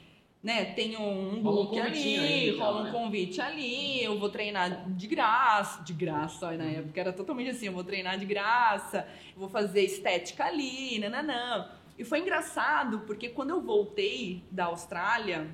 né, 0.43 0.65
tenho 0.65 1.01
um 1.01 1.35
um 1.39 1.43
book 1.43 1.77
convitinho 1.77 2.21
ali, 2.23 2.33
aí, 2.33 2.51
então, 2.51 2.65
rola 2.65 2.81
um 2.81 2.85
né? 2.85 2.91
convite 2.93 3.41
ali, 3.41 4.03
eu 4.03 4.19
vou 4.19 4.31
treinar 4.31 4.89
de 4.91 5.07
graça, 5.07 5.83
de 5.83 5.93
graça, 5.93 6.53
na 6.53 6.65
época 6.65 7.01
era 7.01 7.13
totalmente 7.13 7.51
assim: 7.51 7.67
eu 7.67 7.73
vou 7.73 7.85
treinar 7.85 8.19
de 8.19 8.25
graça, 8.25 9.07
vou 9.37 9.49
fazer 9.49 9.83
estética 9.83 10.45
ali, 10.45 10.99
nananã. 10.99 11.69
E 11.99 12.05
foi 12.05 12.21
engraçado 12.21 13.01
porque 13.01 13.29
quando 13.29 13.51
eu 13.51 13.61
voltei 13.61 14.43
da 14.51 14.67
Austrália, 14.67 15.47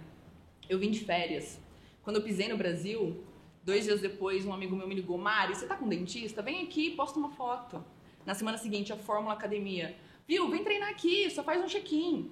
eu 0.69 0.79
vim 0.79 0.91
de 0.91 1.01
férias. 1.01 1.59
Quando 2.03 2.17
eu 2.17 2.23
pisei 2.23 2.49
no 2.49 2.57
Brasil, 2.57 3.25
Dois 3.67 3.83
dias 3.83 4.01
depois, 4.01 4.47
um 4.47 4.53
amigo 4.53 4.77
meu 4.77 4.87
me 4.87 4.95
ligou, 4.95 5.19
Mari, 5.19 5.53
você 5.53 5.67
tá 5.67 5.75
com 5.75 5.89
dentista? 5.89 6.41
Vem 6.41 6.63
aqui, 6.63 6.93
posta 6.93 7.19
uma 7.19 7.31
foto. 7.31 7.85
Na 8.25 8.33
semana 8.33 8.57
seguinte, 8.57 8.93
a 8.93 8.97
Fórmula 8.97 9.35
Academia. 9.35 9.97
Viu, 10.25 10.49
vem 10.49 10.63
treinar 10.63 10.89
aqui, 10.89 11.29
só 11.31 11.43
faz 11.43 11.61
um 11.61 11.67
check-in. 11.67 12.31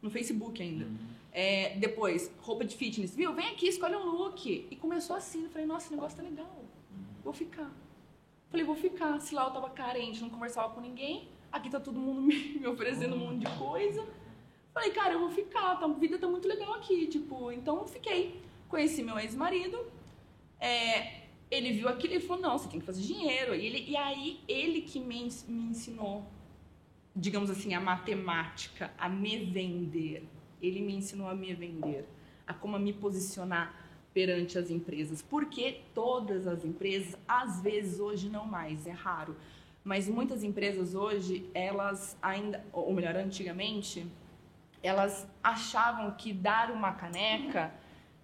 No 0.00 0.08
Facebook 0.08 0.62
ainda. 0.62 0.86
É, 1.32 1.76
depois, 1.76 2.34
roupa 2.40 2.64
de 2.64 2.74
fitness. 2.74 3.14
Viu, 3.14 3.34
vem 3.34 3.48
aqui, 3.48 3.68
escolhe 3.68 3.94
um 3.94 4.06
look. 4.06 4.68
E 4.70 4.74
começou 4.76 5.14
assim, 5.16 5.44
eu 5.44 5.50
falei, 5.50 5.66
nossa, 5.66 5.84
esse 5.84 5.94
negócio 5.94 6.16
tá 6.16 6.22
legal. 6.22 6.64
Vou 7.22 7.34
ficar. 7.34 7.70
Falei, 8.48 8.64
vou 8.64 8.74
ficar. 8.74 9.20
Se 9.20 9.34
lá 9.34 9.48
eu 9.48 9.50
tava 9.50 9.68
carente, 9.68 10.22
não 10.22 10.30
conversava 10.30 10.72
com 10.72 10.80
ninguém, 10.80 11.28
aqui 11.52 11.68
tá 11.68 11.78
todo 11.78 12.00
mundo 12.00 12.22
me, 12.24 12.58
me 12.58 12.66
oferecendo 12.66 13.16
um 13.16 13.18
monte 13.18 13.40
de 13.40 13.58
coisa. 13.58 14.02
Falei, 14.72 14.90
cara, 14.90 15.14
eu 15.14 15.20
vou 15.20 15.30
ficar, 15.30 15.76
tá, 15.76 15.86
a 15.86 15.88
vida 15.88 16.18
tá 16.18 16.28
muito 16.28 16.46
legal 16.46 16.74
aqui, 16.74 17.06
tipo, 17.06 17.50
então 17.50 17.86
fiquei. 17.86 18.40
Conheci 18.68 19.02
meu 19.02 19.18
ex-marido, 19.18 19.84
é, 20.60 21.22
ele 21.50 21.72
viu 21.72 21.88
aquilo 21.88 22.14
e 22.14 22.20
falou, 22.20 22.42
não, 22.42 22.58
você 22.58 22.68
tem 22.68 22.78
que 22.78 22.86
fazer 22.86 23.02
dinheiro. 23.02 23.54
E, 23.54 23.66
ele, 23.66 23.90
e 23.90 23.96
aí, 23.96 24.40
ele 24.46 24.82
que 24.82 25.00
me, 25.00 25.28
me 25.48 25.62
ensinou, 25.70 26.24
digamos 27.14 27.50
assim, 27.50 27.74
a 27.74 27.80
matemática, 27.80 28.92
a 28.96 29.08
me 29.08 29.44
vender. 29.44 30.24
Ele 30.62 30.80
me 30.80 30.94
ensinou 30.94 31.28
a 31.28 31.34
me 31.34 31.52
vender, 31.52 32.06
a 32.46 32.54
como 32.54 32.78
me 32.78 32.92
posicionar 32.92 33.74
perante 34.14 34.56
as 34.56 34.70
empresas. 34.70 35.20
Porque 35.20 35.80
todas 35.92 36.46
as 36.46 36.64
empresas, 36.64 37.16
às 37.26 37.60
vezes 37.60 37.98
hoje 37.98 38.28
não 38.28 38.46
mais, 38.46 38.86
é 38.86 38.92
raro, 38.92 39.36
mas 39.82 40.08
muitas 40.08 40.44
empresas 40.44 40.94
hoje, 40.94 41.48
elas 41.54 42.16
ainda, 42.20 42.64
ou 42.72 42.92
melhor, 42.92 43.16
antigamente, 43.16 44.06
elas 44.82 45.26
achavam 45.42 46.10
que 46.12 46.32
dar 46.32 46.70
uma 46.70 46.92
caneca 46.92 47.72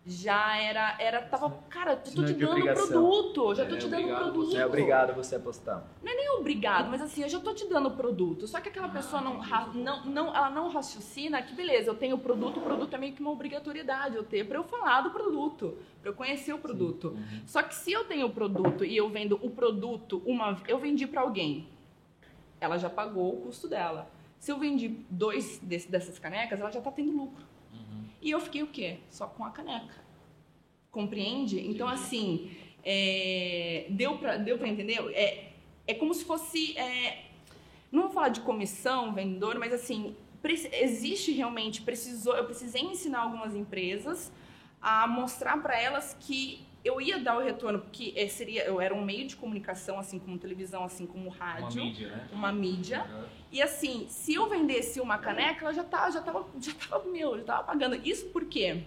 já 0.09 0.57
era, 0.57 0.95
era 1.01 1.21
tava, 1.23 1.51
cara, 1.69 1.95
eu 1.95 1.97
tô 1.97 2.11
Sinal 2.11 2.27
te 2.27 2.35
dando 2.35 2.51
obrigação. 2.53 2.87
produto, 2.87 3.55
já 3.57 3.67
tô 3.67 3.75
É, 3.75 3.79
te 3.79 3.89
dando 3.89 4.01
obrigado, 4.03 4.23
produto. 4.23 4.51
você 4.51 4.57
É 4.59 4.67
obrigado 4.67 5.15
você 5.15 5.35
apostar. 5.35 5.83
Não 6.01 6.13
é 6.13 6.17
obrigado, 6.47 6.89
mas 6.89 7.03
assim, 7.03 7.23
eu 7.23 7.29
já 7.29 7.41
tô 7.41 7.53
te 7.53 7.67
dando 7.69 7.89
o 7.89 7.91
produto. 7.91 8.47
Só 8.47 8.61
que 8.61 8.69
aquela 8.69 8.89
pessoa 8.89 9.21
não, 9.21 9.41
não, 9.75 10.05
não, 10.07 10.29
ela 10.29 10.49
não 10.49 10.69
raciocina 10.69 11.43
que, 11.43 11.57
beleza, 11.57 11.91
eu 11.91 11.95
tenho 11.97 12.15
o 12.15 12.19
produto, 12.21 12.61
o 12.61 12.63
produto 12.63 12.95
é 12.95 12.99
meio 12.99 13.15
que 13.15 13.21
uma 13.21 13.33
obrigatoriedade 13.33 14.15
eu 14.15 14.23
ter 14.23 14.47
pra 14.47 14.59
eu 14.59 14.63
falar 14.63 15.01
do 15.01 15.11
produto, 15.11 15.77
pra 16.01 16.11
eu 16.11 16.15
conhecer 16.15 16.53
o 16.53 16.59
produto. 16.59 17.19
Só 17.45 17.61
que 17.65 17.75
se 17.75 17.91
eu 17.91 18.05
tenho 18.05 18.29
o 18.29 18.31
produto 18.31 18.85
e 18.85 18.97
eu 18.97 19.09
vendo 19.09 19.37
o 19.43 19.51
produto, 19.51 20.23
uma, 20.25 20.57
eu 20.69 20.79
vendi 20.79 21.05
pra 21.05 21.23
alguém, 21.23 21.69
ela 22.61 22.79
já 22.79 22.89
pagou 22.89 23.35
o 23.35 23.41
custo 23.41 23.67
dela. 23.67 24.09
Se 24.47 24.53
eu 24.53 24.61
vendi 24.61 24.87
dois 25.11 25.59
desse- 25.59 25.91
dessas 25.91 26.21
canecas, 26.21 26.61
ela 26.61 26.71
já 26.71 26.81
tá 26.81 26.93
tendo 26.93 27.11
lucro. 27.11 27.45
E 28.23 28.31
eu 28.31 28.39
fiquei 28.39 28.63
o 28.63 28.69
quê? 28.69 28.99
Só 29.11 29.27
com 29.27 29.45
a 29.45 29.51
caneca. 29.51 29.97
Compreende? 30.93 31.59
Então, 31.69 31.89
assim, 31.89 32.53
é, 32.85 33.87
deu, 33.91 34.17
pra, 34.19 34.37
deu 34.37 34.57
pra 34.57 34.69
entender? 34.69 35.01
É, 35.15 35.51
é 35.89 35.95
como 35.95 36.15
se 36.15 36.25
fosse. 36.25 36.79
é, 36.79 37.25
não 37.91 38.03
vou 38.03 38.11
falar 38.13 38.29
de 38.29 38.41
comissão, 38.43 39.13
vendedor, 39.13 39.59
mas 39.59 39.73
assim, 39.73 40.15
existe 40.75 41.33
realmente, 41.33 41.83
precisou, 41.83 42.37
eu 42.37 42.45
precisei 42.45 42.83
ensinar 42.83 43.23
algumas 43.23 43.53
empresas 43.53 44.31
a 44.81 45.09
mostrar 45.09 45.61
para 45.61 45.77
elas 45.77 46.17
que 46.21 46.65
eu 46.87 47.01
ia 47.01 47.19
dar 47.19 47.37
o 47.37 47.43
retorno, 47.43 47.81
porque 47.81 48.13
é, 48.17 48.29
seria, 48.29 48.65
eu 48.65 48.81
era 48.81 48.95
um 48.95 49.05
meio 49.05 49.27
de 49.27 49.35
comunicação, 49.35 49.99
assim 49.99 50.19
como 50.19 50.39
televisão, 50.39 50.85
assim 50.85 51.05
como 51.05 51.29
Uma 51.29 51.37
rádio, 51.37 51.83
mídia, 51.83 52.09
né? 52.09 52.29
uma 52.33 52.53
mídia. 52.53 53.07
E 53.51 53.61
assim, 53.61 54.07
se 54.09 54.35
eu 54.35 54.49
vendesse 54.49 55.01
uma 55.01 55.19
caneca, 55.19 55.65
ela 55.65 55.75
já 55.75 55.83
tava, 55.83 56.13
já 56.13 56.23
tava, 56.23 56.47
já 56.61 56.73
tava, 56.75 57.05
meu, 57.11 57.37
já 57.39 57.45
tava 57.45 57.65
pagando. 57.65 57.97
Isso 57.97 58.27
por 58.27 58.45
quê? 58.45 58.85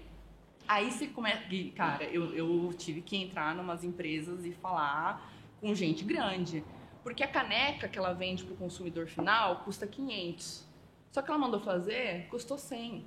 Aí 0.67 0.89
você 0.91 1.07
começa. 1.07 1.43
Cara, 1.75 2.03
eu, 2.05 2.33
eu 2.33 2.73
tive 2.77 3.01
que 3.01 3.17
entrar 3.17 3.55
em 3.55 3.59
umas 3.59 3.83
empresas 3.83 4.45
e 4.45 4.51
falar 4.53 5.29
com 5.59 5.73
gente 5.75 6.03
grande. 6.03 6.63
Porque 7.03 7.23
a 7.23 7.27
caneca 7.27 7.87
que 7.87 7.97
ela 7.97 8.13
vende 8.13 8.43
pro 8.43 8.55
consumidor 8.55 9.07
final 9.07 9.63
custa 9.63 9.87
500. 9.87 10.65
Só 11.11 11.21
que 11.21 11.29
ela 11.29 11.39
mandou 11.39 11.59
fazer, 11.59 12.27
custou 12.29 12.57
100. 12.57 13.05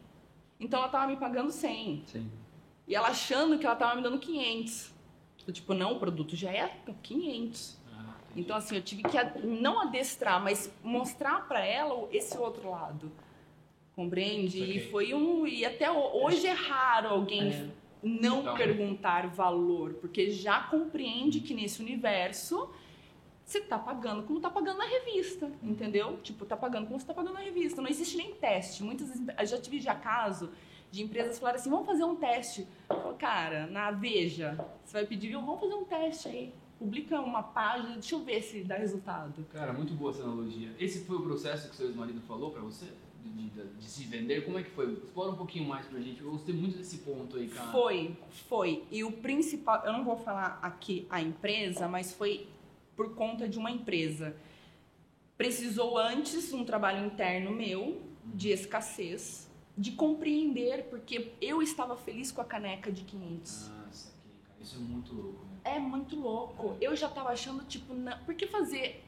Então 0.59 0.81
ela 0.81 0.89
tava 0.89 1.07
me 1.07 1.17
pagando 1.17 1.51
100. 1.51 2.03
Sim. 2.07 2.31
E 2.93 2.95
ela 2.95 3.09
achando 3.09 3.59
que 3.59 3.65
ela 3.65 3.75
tava 3.75 3.95
me 3.97 4.03
dando 4.03 4.19
500. 4.19 4.93
Eu, 5.47 5.53
tipo, 5.55 5.73
não, 5.73 5.95
o 5.95 5.99
produto 5.99 6.37
já 6.37 6.51
é 6.53 6.71
500. 7.03 7.79
Ah, 7.91 8.17
Então, 8.37 8.55
assim, 8.55 8.77
eu 8.77 8.83
tive 8.83 9.03
que 9.05 9.17
não 9.47 9.81
adestrar, 9.81 10.43
mas 10.45 10.71
mostrar 10.85 11.49
pra 11.49 11.65
ela 11.65 12.07
esse 12.13 12.37
outro 12.37 12.69
lado. 12.69 13.11
Compreende? 13.97 14.59
Saquei. 14.59 14.77
E 14.77 14.91
foi 14.91 15.15
um. 15.15 15.47
E 15.47 15.65
até 15.65 15.91
ho- 15.91 16.23
hoje 16.23 16.47
é 16.47 16.53
raro 16.53 17.09
alguém 17.09 17.73
não 18.03 18.41
Então. 18.43 18.55
perguntar 18.57 19.27
valor, 19.29 19.95
porque 19.95 20.31
já 20.31 20.61
compreende 20.65 21.41
que 21.41 21.55
nesse 21.55 21.81
universo 21.81 22.69
você 23.43 23.59
tá 23.63 23.79
pagando 23.79 24.23
como 24.25 24.39
tá 24.39 24.51
pagando 24.51 24.77
na 24.79 24.85
revista, 24.87 25.51
entendeu? 25.63 26.19
Tipo, 26.23 26.45
tá 26.45 26.59
pagando 26.59 26.89
como 26.89 27.01
você 27.01 27.07
tá 27.07 27.15
pagando 27.15 27.33
na 27.35 27.41
revista. 27.41 27.81
Não 27.81 27.89
existe 27.89 28.19
nem 28.19 28.35
teste. 28.35 28.83
Muitas 28.83 29.09
vezes, 29.09 29.27
eu 29.39 29.47
já 29.47 29.59
tive 29.59 29.81
já 29.81 29.95
caso 29.95 30.51
de 30.93 31.03
empresas 31.03 31.39
falarem 31.39 31.59
assim, 31.59 31.71
vamos 31.71 31.87
fazer 31.87 32.05
um 32.05 32.15
teste. 32.15 32.69
Falo, 32.87 33.15
cara, 33.15 33.67
na 33.67 33.91
Veja, 33.91 34.63
você 34.85 34.93
vai 34.93 35.07
pedir, 35.07 35.29
viu? 35.29 35.41
Vamos 35.41 35.59
fazer 35.61 35.75
um 35.75 35.85
teste 35.85 36.29
aí. 36.29 36.55
Publica 36.79 37.19
uma 37.21 37.43
página, 37.43 37.95
deixa 37.95 38.15
eu 38.15 38.21
ver 38.21 38.43
se 38.43 38.63
dá 38.63 38.77
resultado. 38.77 39.45
Cara, 39.53 39.73
muito 39.73 39.95
boa 39.95 40.11
essa 40.11 40.23
analogia. 40.23 40.71
Esse 40.79 41.05
foi 41.07 41.17
o 41.17 41.23
processo 41.23 41.71
que 41.71 41.77
seu 41.77 41.87
ex-marido 41.87 42.21
falou 42.29 42.51
pra 42.51 42.61
você? 42.61 42.87
De, 43.25 43.31
de- 43.31 43.69
de 43.79 43.85
se 43.85 44.05
vender? 44.05 44.45
Como 44.45 44.59
é 44.59 44.63
que 44.63 44.71
foi? 44.71 44.93
Explora 44.93 45.31
um 45.31 45.37
pouquinho 45.37 45.65
mais 45.67 45.87
pra 45.87 45.99
gente. 46.01 46.21
Eu 46.21 46.31
gostei 46.33 46.55
muito 46.55 46.77
desse 46.77 46.99
ponto 46.99 47.37
aí, 47.39 47.49
cara. 47.49 47.71
Foi, 47.73 48.15
foi. 48.49 48.85
E 48.91 49.03
o 49.03 49.13
principal, 49.13 49.83
eu 49.87 49.93
não 49.95 50.05
vou 50.05 50.17
falar 50.19 50.59
aqui 50.61 51.07
a 51.09 51.23
empresa, 51.23 51.89
mas 51.89 52.13
foi 52.13 52.47
por 52.97 53.15
conta 53.15 53.49
de 53.49 53.59
uma 53.59 53.71
empresa. 53.71 54.37
Precisou 55.39 55.97
antes 55.97 56.53
um 56.53 56.65
trabalho 56.65 57.07
interno 57.07 57.51
meu, 57.53 58.03
de 58.25 58.51
escassez, 58.51 59.49
de 59.77 59.93
compreender, 59.93 60.85
porque 60.91 61.33
eu 61.41 61.63
estava 61.63 61.97
feliz 61.97 62.31
com 62.31 62.41
a 62.41 62.45
caneca 62.45 62.93
de 62.93 63.05
500. 63.05 63.71
Ah, 63.71 63.75
cara. 63.75 63.91
Isso 64.61 64.77
é 64.77 64.81
muito 64.81 65.15
louco, 65.15 65.45
né? 65.45 65.61
É 65.65 65.79
muito 65.79 66.17
louco. 66.17 66.77
Eu 66.81 66.95
já 66.95 67.09
tava 67.09 67.31
achando, 67.31 67.65
tipo, 67.65 67.95
por 68.25 68.35
que 68.35 68.47
fazer. 68.47 69.05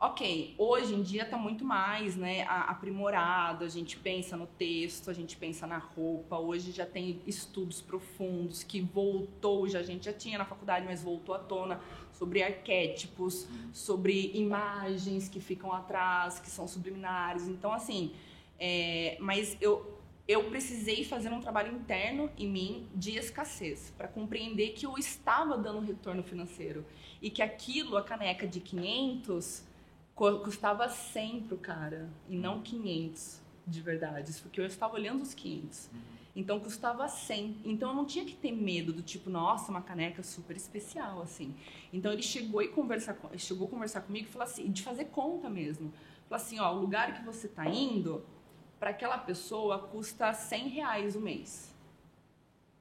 Ok, 0.00 0.54
hoje 0.56 0.94
em 0.94 1.02
dia 1.02 1.24
tá 1.24 1.36
muito 1.36 1.64
mais, 1.64 2.14
né, 2.14 2.44
aprimorado, 2.46 3.64
a 3.64 3.68
gente 3.68 3.96
pensa 3.96 4.36
no 4.36 4.46
texto, 4.46 5.10
a 5.10 5.12
gente 5.12 5.36
pensa 5.36 5.66
na 5.66 5.78
roupa, 5.78 6.38
hoje 6.38 6.70
já 6.70 6.86
tem 6.86 7.20
estudos 7.26 7.80
profundos 7.80 8.62
que 8.62 8.80
voltou, 8.80 9.66
já 9.68 9.80
a 9.80 9.82
gente 9.82 10.04
já 10.04 10.12
tinha 10.12 10.38
na 10.38 10.44
faculdade, 10.44 10.86
mas 10.86 11.02
voltou 11.02 11.34
à 11.34 11.40
tona 11.40 11.80
sobre 12.12 12.44
arquétipos, 12.44 13.48
sobre 13.72 14.30
imagens 14.36 15.28
que 15.28 15.40
ficam 15.40 15.72
atrás, 15.72 16.38
que 16.38 16.48
são 16.48 16.68
subliminares. 16.68 17.48
Então, 17.48 17.72
assim, 17.72 18.12
é, 18.58 19.16
mas 19.20 19.56
eu, 19.60 19.98
eu 20.26 20.44
precisei 20.44 21.04
fazer 21.04 21.30
um 21.32 21.40
trabalho 21.40 21.74
interno 21.74 22.30
em 22.36 22.48
mim 22.48 22.88
de 22.94 23.16
escassez 23.16 23.92
para 23.96 24.08
compreender 24.08 24.70
que 24.70 24.84
eu 24.84 24.96
estava 24.98 25.56
dando 25.56 25.80
retorno 25.80 26.22
financeiro 26.22 26.84
e 27.22 27.30
que 27.30 27.40
aquilo, 27.42 27.96
a 27.96 28.02
caneca 28.02 28.46
de 28.46 28.60
500, 28.60 29.64
cu- 30.14 30.40
custava 30.40 30.88
100 30.88 31.42
pro 31.42 31.56
cara 31.56 32.08
e 32.28 32.36
não 32.36 32.60
500 32.60 33.40
de 33.66 33.80
verdade, 33.80 34.32
porque 34.42 34.60
eu 34.60 34.66
estava 34.66 34.94
olhando 34.94 35.22
os 35.22 35.34
500. 35.34 35.90
Então 36.34 36.60
custava 36.60 37.08
100. 37.08 37.56
Então 37.64 37.90
eu 37.90 37.94
não 37.96 38.04
tinha 38.04 38.24
que 38.24 38.34
ter 38.34 38.52
medo 38.52 38.92
do 38.92 39.02
tipo, 39.02 39.28
nossa, 39.28 39.70
uma 39.70 39.82
caneca 39.82 40.22
super 40.22 40.56
especial 40.56 41.20
assim. 41.20 41.54
Então 41.92 42.12
ele 42.12 42.22
chegou 42.22 42.62
e 42.62 42.68
conversar 42.68 43.16
chegou 43.36 43.66
a 43.66 43.70
conversar 43.70 44.02
comigo 44.02 44.26
e 44.28 44.30
falou 44.30 44.46
assim, 44.46 44.70
de 44.70 44.82
fazer 44.82 45.06
conta 45.06 45.50
mesmo. 45.50 45.92
Falou 46.28 46.42
assim, 46.44 46.58
ó, 46.60 46.72
o 46.74 46.80
lugar 46.80 47.14
que 47.14 47.24
você 47.24 47.48
tá 47.48 47.68
indo, 47.68 48.24
para 48.78 48.90
aquela 48.90 49.18
pessoa 49.18 49.78
custa 49.88 50.32
100 50.32 50.68
reais 50.68 51.16
o 51.16 51.20
mês. 51.20 51.74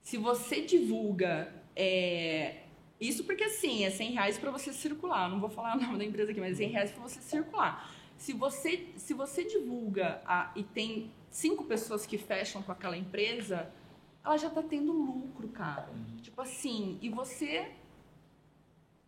Se 0.02 0.18
você 0.18 0.62
divulga 0.62 1.54
é, 1.76 2.64
isso 3.00 3.24
porque 3.24 3.44
assim, 3.44 3.84
é 3.84 3.90
100 3.90 4.12
reais 4.12 4.38
para 4.38 4.52
você 4.52 4.72
circular. 4.74 5.30
Não 5.30 5.40
vou 5.40 5.50
falar 5.50 5.76
o 5.78 5.82
nome 5.82 5.98
da 5.98 6.06
empresa 6.06 6.32
aqui, 6.32 6.40
mas 6.40 6.54
é 6.54 6.64
100 6.64 6.70
reais 6.70 6.92
para 6.92 7.02
você 7.02 7.22
circular. 7.22 7.92
Se 8.16 8.34
você, 8.34 8.88
se 8.96 9.14
você 9.14 9.44
divulga 9.44 10.22
a- 10.26 10.52
e 10.56 10.64
tem 10.64 11.12
cinco 11.30 11.66
pessoas 11.66 12.06
que 12.06 12.18
fecham 12.18 12.64
com 12.64 12.72
aquela 12.72 12.98
empresa, 12.98 13.72
ela 14.24 14.38
já 14.38 14.50
tá 14.50 14.64
tendo 14.64 14.92
lucro, 14.92 15.48
cara. 15.50 15.90
Tipo 16.22 16.42
assim, 16.42 16.98
e 17.02 17.10
você 17.10 17.72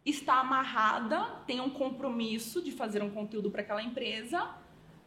está 0.05 0.39
amarrada, 0.39 1.41
tem 1.45 1.59
um 1.59 1.69
compromisso 1.69 2.61
de 2.61 2.71
fazer 2.71 3.01
um 3.01 3.09
conteúdo 3.09 3.49
para 3.51 3.61
aquela 3.61 3.81
empresa, 3.81 4.55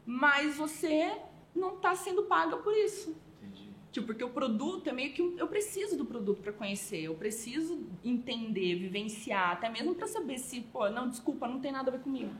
mas 0.05 0.57
você 0.57 1.17
não 1.55 1.77
está 1.77 1.95
sendo 1.95 2.25
paga 2.25 2.57
por 2.57 2.75
isso. 2.75 3.17
Entendi. 3.41 3.69
Tipo, 3.91 4.09
porque 4.09 4.25
o 4.25 4.31
produto 4.31 4.89
é 4.89 4.93
meio 4.93 5.13
que 5.13 5.21
eu 5.21 5.47
preciso 5.49 5.97
do 5.97 6.05
produto 6.05 6.41
para 6.41 6.53
conhecer, 6.53 7.03
eu 7.03 7.15
preciso 7.15 7.87
entender, 8.05 8.77
vivenciar, 8.77 9.53
até 9.53 9.69
mesmo 9.69 9.95
para 9.95 10.07
saber 10.07 10.39
se, 10.39 10.61
pô, 10.61 10.89
não, 10.89 11.09
desculpa, 11.09 11.47
não 11.47 11.61
tem 11.61 11.73
nada 11.73 11.91
a 11.91 11.93
ver 11.93 12.03
comigo. 12.03 12.33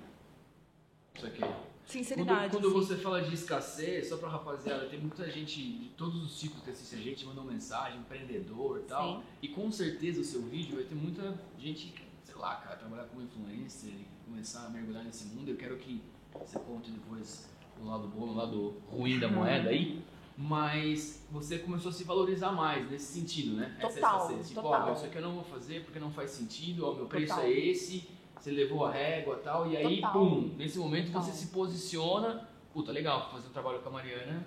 Isso 1.15 1.27
aqui. 1.27 1.43
Sinceridade. 1.85 2.53
Quando, 2.53 2.71
quando 2.71 2.87
você 2.87 2.97
fala 2.97 3.21
de 3.21 3.35
escassez, 3.35 4.09
só 4.09 4.17
pra 4.17 4.29
rapaziada, 4.29 4.87
tem 4.87 5.01
muita 5.01 5.29
gente 5.29 5.61
de 5.61 5.89
todos 5.91 6.23
os 6.25 6.39
tipos 6.39 6.63
que 6.63 6.71
assiste 6.71 6.95
a 6.95 6.99
gente, 6.99 7.27
mandou 7.27 7.45
mensagem, 7.45 7.99
empreendedor 7.99 8.81
e 8.81 8.85
tal. 8.85 9.17
Sim. 9.17 9.23
E 9.43 9.49
com 9.49 9.71
certeza 9.71 10.21
o 10.21 10.25
seu 10.25 10.43
vídeo 10.43 10.77
vai 10.77 10.85
ter 10.85 10.95
muita 10.95 11.39
gente 11.59 11.93
sei 12.33 12.41
lá, 12.41 12.57
cara, 12.57 12.77
trabalhar 12.77 13.05
como 13.05 13.23
influencer 13.23 13.91
e 13.91 14.07
começar 14.25 14.67
a 14.67 14.71
mergulhar 14.71 15.05
nesse 15.05 15.27
mundo. 15.27 15.51
Eu 15.51 15.57
quero 15.57 15.77
que 15.77 16.03
você 16.33 16.59
conte 16.59 16.91
depois 16.91 17.49
o 17.83 17.87
lado 17.91 18.09
bom, 18.09 18.29
o 18.29 18.35
lado 18.35 18.75
ruim 18.89 19.19
da 19.19 19.29
moeda 19.29 19.71
aí. 19.71 20.03
Mas 20.37 21.27
você 21.31 21.59
começou 21.59 21.91
a 21.91 21.93
se 21.93 22.05
valorizar 22.05 22.53
mais 22.53 22.91
nesse 22.91 23.13
sentido, 23.21 23.55
né? 23.55 23.77
Essa 23.79 24.01
Total, 24.01 24.21
escassez. 24.23 24.49
Tipo, 24.49 24.63
total. 24.63 24.89
ó, 24.89 24.93
isso 24.95 25.05
aqui 25.05 25.17
eu 25.17 25.23
não 25.23 25.35
vou 25.35 25.45
fazer 25.45 25.85
porque 25.85 25.99
não 25.99 26.11
faz 26.11 26.31
sentido, 26.31 26.87
ó, 26.87 26.95
meu 26.95 27.07
preço 27.07 27.35
Total. 27.35 27.45
é 27.45 27.51
esse, 27.51 28.09
você 28.39 28.51
levou 28.51 28.85
a 28.87 28.91
régua 28.91 29.37
e 29.39 29.45
tal. 29.45 29.71
E 29.71 29.77
aí, 29.77 29.97
Total. 29.97 30.13
pum, 30.13 30.51
nesse 30.57 30.79
momento 30.79 31.07
Total. 31.09 31.23
você 31.23 31.33
se 31.33 31.49
posiciona, 31.49 32.49
puta, 32.73 32.91
legal, 32.91 33.21
vou 33.21 33.31
fazer 33.33 33.49
um 33.49 33.53
trabalho 33.53 33.81
com 33.81 33.89
a 33.91 33.93
Mariana, 33.93 34.45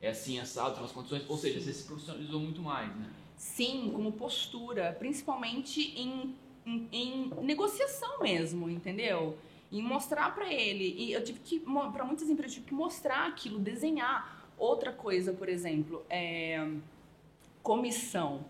é 0.00 0.08
assim, 0.08 0.40
assado, 0.40 0.76
são 0.76 0.84
as 0.84 0.92
condições. 0.92 1.24
Ou 1.28 1.36
seja, 1.36 1.60
você 1.60 1.72
se 1.72 1.84
profissionalizou 1.84 2.40
muito 2.40 2.62
mais, 2.62 2.88
né? 2.96 3.10
Sim, 3.36 3.90
como 3.94 4.10
postura, 4.12 4.96
principalmente 4.98 5.92
em, 6.00 6.34
em, 6.66 6.88
em 6.90 7.30
negociação 7.42 8.20
mesmo, 8.20 8.68
entendeu? 8.68 9.36
Em 9.70 9.82
mostrar 9.82 10.34
pra 10.34 10.52
ele. 10.52 10.94
E 10.98 11.12
eu 11.12 11.22
tive 11.22 11.40
que, 11.40 11.60
para 11.60 12.04
muitas 12.04 12.28
empresas, 12.28 12.56
eu 12.56 12.62
tive 12.62 12.66
que 12.68 12.74
mostrar 12.74 13.26
aquilo, 13.26 13.58
desenhar. 13.58 14.46
Outra 14.56 14.92
coisa, 14.92 15.32
por 15.32 15.48
exemplo, 15.48 16.04
é 16.08 16.68
comissão. 17.62 18.44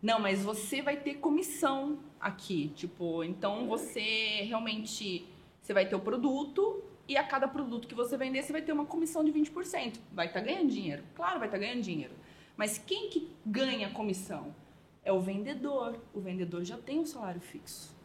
Não, 0.00 0.20
mas 0.20 0.44
você 0.44 0.80
vai 0.80 0.96
ter 0.96 1.14
comissão 1.14 1.98
aqui, 2.20 2.68
tipo, 2.76 3.24
então 3.24 3.66
você 3.66 4.42
realmente 4.42 5.26
você 5.60 5.72
vai 5.72 5.88
ter 5.88 5.96
o 5.96 6.00
produto 6.00 6.84
e 7.08 7.16
a 7.16 7.24
cada 7.24 7.48
produto 7.48 7.88
que 7.88 7.94
você 7.94 8.16
vender, 8.16 8.42
você 8.42 8.52
vai 8.52 8.62
ter 8.62 8.72
uma 8.72 8.86
comissão 8.86 9.24
de 9.24 9.32
20%. 9.32 9.98
Vai 10.12 10.26
estar 10.26 10.40
ganhando 10.40 10.68
dinheiro. 10.68 11.02
Claro, 11.14 11.38
vai 11.38 11.48
estar 11.48 11.58
ganhando 11.58 11.82
dinheiro. 11.82 12.12
Mas 12.56 12.78
quem 12.78 13.08
que 13.08 13.28
ganha 13.44 13.90
comissão? 13.90 14.54
É 15.02 15.12
o 15.12 15.20
vendedor. 15.20 15.98
O 16.12 16.20
vendedor 16.20 16.64
já 16.64 16.76
tem 16.76 17.00
um 17.00 17.06
salário 17.06 17.40
fixo. 17.40 17.96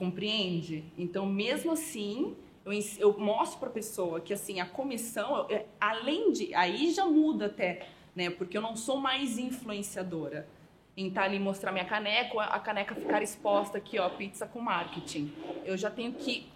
Compreende? 0.00 0.82
Então, 0.96 1.26
mesmo 1.26 1.72
assim, 1.72 2.34
eu, 2.64 2.72
eu 2.98 3.18
mostro 3.18 3.60
para 3.60 3.68
a 3.68 3.72
pessoa 3.72 4.18
que 4.18 4.32
assim 4.32 4.58
a 4.58 4.64
comissão, 4.64 5.46
é, 5.50 5.66
além 5.78 6.32
de, 6.32 6.54
aí 6.54 6.90
já 6.90 7.04
muda 7.04 7.46
até, 7.46 7.86
né? 8.16 8.30
Porque 8.30 8.56
eu 8.56 8.62
não 8.62 8.74
sou 8.74 8.96
mais 8.96 9.36
influenciadora 9.38 10.48
em 10.96 11.08
estar 11.08 11.24
ali 11.24 11.38
mostrar 11.38 11.70
minha 11.70 11.84
caneca, 11.84 12.40
a 12.40 12.58
caneca 12.58 12.94
ficar 12.94 13.22
exposta 13.22 13.76
aqui, 13.76 13.98
ó, 13.98 14.08
pizza 14.08 14.46
com 14.46 14.58
marketing. 14.58 15.34
Eu 15.66 15.76
já 15.76 15.90
tenho 15.90 16.12
que 16.14 16.48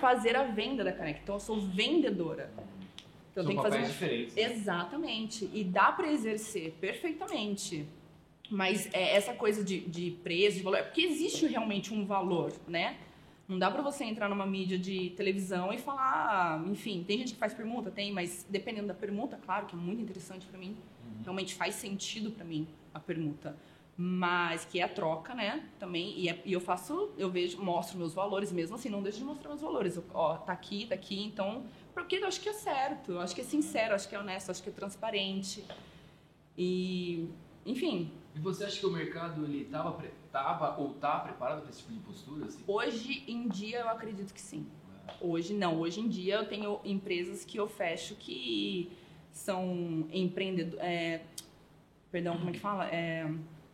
fazer 0.00 0.34
a 0.34 0.42
venda 0.42 0.82
da 0.82 0.92
caneca. 0.92 1.20
Então, 1.22 1.36
eu 1.36 1.40
sou 1.40 1.60
vendedora. 1.60 2.50
Então, 3.30 3.44
eu 3.44 3.46
tenho 3.46 3.62
que 3.62 3.70
fazer 3.70 3.78
um 3.78 3.86
diferentes. 3.86 4.34
né? 4.34 4.42
Exatamente. 4.42 5.48
E 5.54 5.62
dá 5.62 5.92
para 5.92 6.10
exercer 6.10 6.72
perfeitamente. 6.80 7.86
Mas 8.50 8.88
é 8.92 9.16
essa 9.16 9.32
coisa 9.34 9.64
de, 9.64 9.80
de 9.80 10.12
preço, 10.22 10.58
de 10.58 10.62
valor, 10.62 10.78
é 10.78 10.82
porque 10.82 11.00
existe 11.02 11.46
realmente 11.46 11.92
um 11.92 12.04
valor, 12.04 12.52
né? 12.68 12.96
Não 13.48 13.58
dá 13.58 13.70
para 13.70 13.82
você 13.82 14.04
entrar 14.04 14.28
numa 14.28 14.46
mídia 14.46 14.78
de 14.78 15.10
televisão 15.10 15.72
e 15.72 15.78
falar, 15.78 16.64
enfim, 16.66 17.04
tem 17.06 17.18
gente 17.18 17.34
que 17.34 17.38
faz 17.38 17.54
permuta, 17.54 17.90
tem, 17.90 18.12
mas 18.12 18.44
dependendo 18.48 18.88
da 18.88 18.94
permuta, 18.94 19.36
claro 19.44 19.66
que 19.66 19.74
é 19.74 19.78
muito 19.78 20.02
interessante 20.02 20.46
para 20.46 20.58
mim, 20.58 20.76
realmente 21.22 21.54
faz 21.54 21.74
sentido 21.76 22.30
para 22.32 22.44
mim 22.44 22.66
a 22.92 22.98
permuta. 23.00 23.56
Mas 23.98 24.64
que 24.64 24.78
é 24.78 24.82
a 24.82 24.88
troca, 24.88 25.34
né? 25.34 25.64
Também, 25.78 26.18
e, 26.18 26.28
é- 26.28 26.42
e 26.44 26.52
eu 26.52 26.60
faço, 26.60 27.10
eu 27.16 27.30
vejo, 27.30 27.62
mostro 27.62 27.96
meus 27.96 28.12
valores, 28.12 28.52
mesmo 28.52 28.74
assim, 28.76 28.90
não 28.90 29.02
deixo 29.02 29.18
de 29.18 29.24
mostrar 29.24 29.48
meus 29.48 29.62
valores. 29.62 29.96
Eu, 29.96 30.04
ó, 30.12 30.36
tá 30.36 30.52
aqui, 30.52 30.84
tá 30.86 30.94
aqui, 30.94 31.18
então, 31.24 31.64
porque 31.94 32.16
eu 32.16 32.26
acho 32.26 32.40
que 32.40 32.48
é 32.48 32.52
certo, 32.52 33.12
eu 33.12 33.20
acho 33.20 33.34
que 33.34 33.40
é 33.40 33.44
sincero, 33.44 33.92
eu 33.92 33.94
acho 33.96 34.06
que 34.08 34.14
é 34.14 34.18
honesto, 34.18 34.48
eu 34.48 34.52
acho 34.52 34.62
que 34.62 34.68
é 34.68 34.72
transparente. 34.72 35.64
E, 36.58 37.28
enfim, 37.64 38.10
E 38.36 38.38
você 38.38 38.64
acha 38.64 38.78
que 38.78 38.84
o 38.86 38.90
mercado 38.90 39.44
ele 39.44 39.64
tava, 39.64 39.92
pre- 39.92 40.12
tava 40.30 40.78
ou 40.78 40.92
tá 40.94 41.20
preparado 41.20 41.62
para 41.62 41.70
esse 41.70 41.78
tipo 41.80 41.92
de 41.94 42.00
postura? 42.00 42.44
Assim? 42.44 42.62
hoje 42.66 43.24
em 43.26 43.48
dia 43.48 43.80
eu 43.80 43.88
acredito 43.88 44.32
que 44.34 44.40
sim. 44.40 44.66
Hoje 45.20 45.54
não, 45.54 45.80
hoje 45.80 46.00
em 46.00 46.08
dia 46.08 46.34
eu 46.36 46.46
tenho 46.46 46.78
empresas 46.84 47.44
que 47.44 47.56
eu 47.58 47.66
fecho 47.66 48.14
que 48.16 48.92
são 49.32 50.06
empreendedores. 50.12 50.84
perdão, 52.12 52.36
como 52.36 52.50
é 52.50 52.52
que 52.52 52.58
fala? 52.60 52.86
É, 52.88 53.26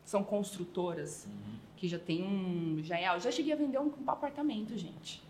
são 0.04 0.22
construtoras 0.22 1.28
que 1.76 1.88
já 1.88 1.98
tem 1.98 2.22
um. 2.22 2.80
Já 2.84 2.98
é, 3.00 3.14
eu 3.16 3.18
já 3.20 3.32
cheguei 3.32 3.52
a 3.52 3.56
vender 3.56 3.78
um, 3.78 3.90
apartamento, 4.06 4.76
gente. 4.78 5.20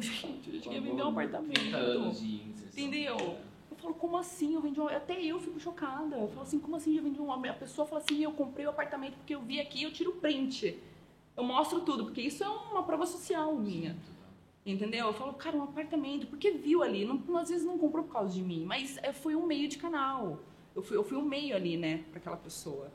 Gente, 0.00 0.50
eu 0.50 0.56
já 0.56 0.62
cheguei 0.62 0.78
a 0.78 0.82
vender 0.82 1.02
um 1.02 1.14
30 1.14 1.20
apartamento. 1.38 1.74
anos 1.76 2.20
de 2.20 2.34
inserção. 2.42 2.68
Entendeu? 2.84 3.38
Eu 3.82 3.88
falo, 3.88 3.94
como 3.94 4.16
assim? 4.16 4.54
Eu 4.54 4.60
vendi 4.60 4.80
um... 4.80 4.86
Até 4.86 5.20
eu 5.20 5.40
fico 5.40 5.58
chocada. 5.58 6.16
Eu 6.16 6.28
falo 6.28 6.42
assim, 6.42 6.60
como 6.60 6.76
assim 6.76 6.96
eu 6.96 7.02
vendi 7.02 7.20
um... 7.20 7.32
A 7.32 7.52
pessoa 7.52 7.86
fala 7.86 8.00
assim, 8.00 8.22
eu 8.22 8.30
comprei 8.30 8.64
o 8.64 8.70
apartamento 8.70 9.16
porque 9.16 9.34
eu 9.34 9.40
vi 9.40 9.60
aqui, 9.60 9.82
eu 9.82 9.92
tiro 9.92 10.10
o 10.10 10.14
print. 10.14 10.78
Eu 11.36 11.42
mostro 11.42 11.80
tudo, 11.80 12.04
porque 12.04 12.20
isso 12.20 12.44
é 12.44 12.48
uma 12.48 12.84
prova 12.84 13.06
social 13.06 13.52
minha. 13.56 13.96
Entendeu? 14.64 15.08
Eu 15.08 15.12
falo, 15.12 15.32
cara, 15.34 15.56
um 15.56 15.64
apartamento, 15.64 16.28
porque 16.28 16.52
viu 16.52 16.84
ali, 16.84 17.04
não, 17.04 17.36
às 17.36 17.48
vezes 17.48 17.66
não 17.66 17.76
comprou 17.76 18.04
por 18.04 18.12
causa 18.12 18.32
de 18.32 18.40
mim, 18.40 18.64
mas 18.64 18.96
é, 19.02 19.12
foi 19.12 19.34
um 19.34 19.44
meio 19.44 19.68
de 19.68 19.76
canal. 19.76 20.38
Eu 20.72 20.82
fui, 20.82 20.96
eu 20.96 21.02
fui 21.02 21.18
um 21.18 21.24
meio 21.24 21.56
ali, 21.56 21.76
né, 21.76 22.04
para 22.10 22.20
aquela 22.20 22.36
pessoa. 22.36 22.92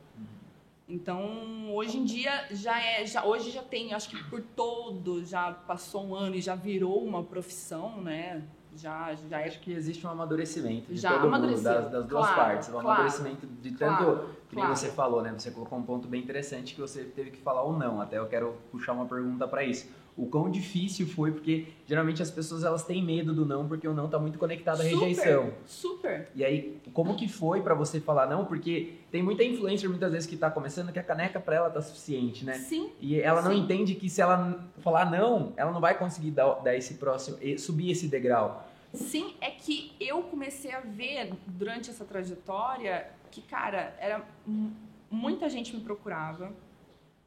Então, 0.88 1.76
hoje 1.76 1.98
em 1.98 2.06
dia 2.06 2.48
já 2.52 2.82
é, 2.82 3.06
já 3.06 3.26
hoje 3.26 3.52
já 3.52 3.62
tem, 3.62 3.94
acho 3.94 4.10
que 4.10 4.24
por 4.30 4.42
todo 4.42 5.26
já 5.26 5.52
passou 5.52 6.06
um 6.06 6.16
ano 6.16 6.36
e 6.36 6.42
já 6.42 6.56
virou 6.56 7.04
uma 7.04 7.22
profissão, 7.22 8.00
né? 8.00 8.48
Já 8.78 9.16
já 9.30 9.40
Acho 9.40 9.60
que 9.60 9.72
existe 9.72 10.06
um 10.06 10.10
amadurecimento 10.10 10.94
de 10.94 11.00
Já 11.00 11.20
todo 11.20 11.32
mundo, 11.32 11.62
das, 11.62 11.92
das 11.92 12.06
duas 12.06 12.26
Claro, 12.28 12.36
partes. 12.36 12.70
Um 12.70 12.72
claro. 12.74 12.88
amadurecimento 12.90 13.48
de 13.62 13.72
tanto, 13.72 14.04
Claro, 14.04 14.30
que 14.50 14.56
nem 14.56 14.68
você 14.68 14.90
falou, 14.90 15.22
né? 15.22 15.34
Você 15.38 15.52
colocou 15.52 15.78
um 15.78 15.84
ponto 15.84 16.08
bem 16.08 16.22
interessante 16.22 16.76
que 16.76 16.82
você 16.82 17.04
teve 17.04 17.32
que 17.32 17.40
falar 17.40 17.64
ou 17.64 17.78
não. 17.78 18.00
Até 18.02 18.18
eu 18.18 18.28
quero 18.28 18.56
puxar 18.72 18.94
uma 18.94 19.06
pergunta 19.06 19.48
para 19.48 19.64
isso. 19.64 19.88
O 20.16 20.26
quão 20.26 20.50
difícil 20.50 21.06
foi, 21.08 21.32
porque 21.32 21.68
geralmente 21.86 22.24
as 22.24 22.32
pessoas 22.32 22.64
elas 22.64 22.84
têm 22.84 23.06
medo 23.06 23.36
do 23.36 23.46
não, 23.46 23.68
porque 23.68 23.88
o 23.88 23.94
não 23.94 24.10
tá 24.10 24.18
muito 24.18 24.40
conectado 24.40 24.82
à 24.82 24.84
super, 24.84 25.06
rejeição. 25.06 25.52
Super. 25.64 26.30
E 26.34 26.44
aí, 26.44 26.82
como 26.92 27.16
que 27.16 27.28
foi 27.28 27.62
para 27.62 27.76
você 27.76 28.00
falar 28.00 28.26
não? 28.26 28.44
Porque 28.44 28.94
tem 29.12 29.22
muita 29.22 29.44
influencer 29.44 29.88
muitas 29.88 30.12
vezes 30.12 30.28
que 30.28 30.36
tá 30.36 30.50
começando 30.50 30.92
que 30.92 30.98
a 30.98 31.04
caneca 31.04 31.40
para 31.40 31.58
ela 31.58 31.70
tá 31.70 31.84
suficiente, 31.84 32.44
né? 32.44 32.54
Sim, 32.56 32.90
E 33.00 33.22
ela 33.22 33.44
não 33.44 33.52
Sim. 33.52 33.60
entende 33.60 33.94
que 33.94 34.10
se 34.10 34.20
ela 34.20 34.68
falar 34.80 35.12
não, 35.12 35.54
ela 35.56 35.72
não 35.72 35.80
vai 35.80 35.96
conseguir 35.96 36.32
dar, 36.32 36.52
dar 36.64 36.76
esse 36.76 36.96
próximo, 36.96 37.38
subir 37.60 37.92
esse 37.92 38.08
degrau. 38.08 38.67
Sim, 38.94 39.36
é 39.42 39.52
que 39.52 39.94
eu 40.00 40.24
comecei 40.24 40.72
a 40.72 40.80
ver 40.80 41.34
durante 41.46 41.90
essa 41.90 42.06
trajetória 42.06 43.12
que, 43.30 43.42
cara, 43.42 43.96
era 44.00 44.26
mu- 44.46 44.72
muita 45.12 45.50
gente 45.50 45.76
me 45.76 45.82
procurava, 45.84 46.54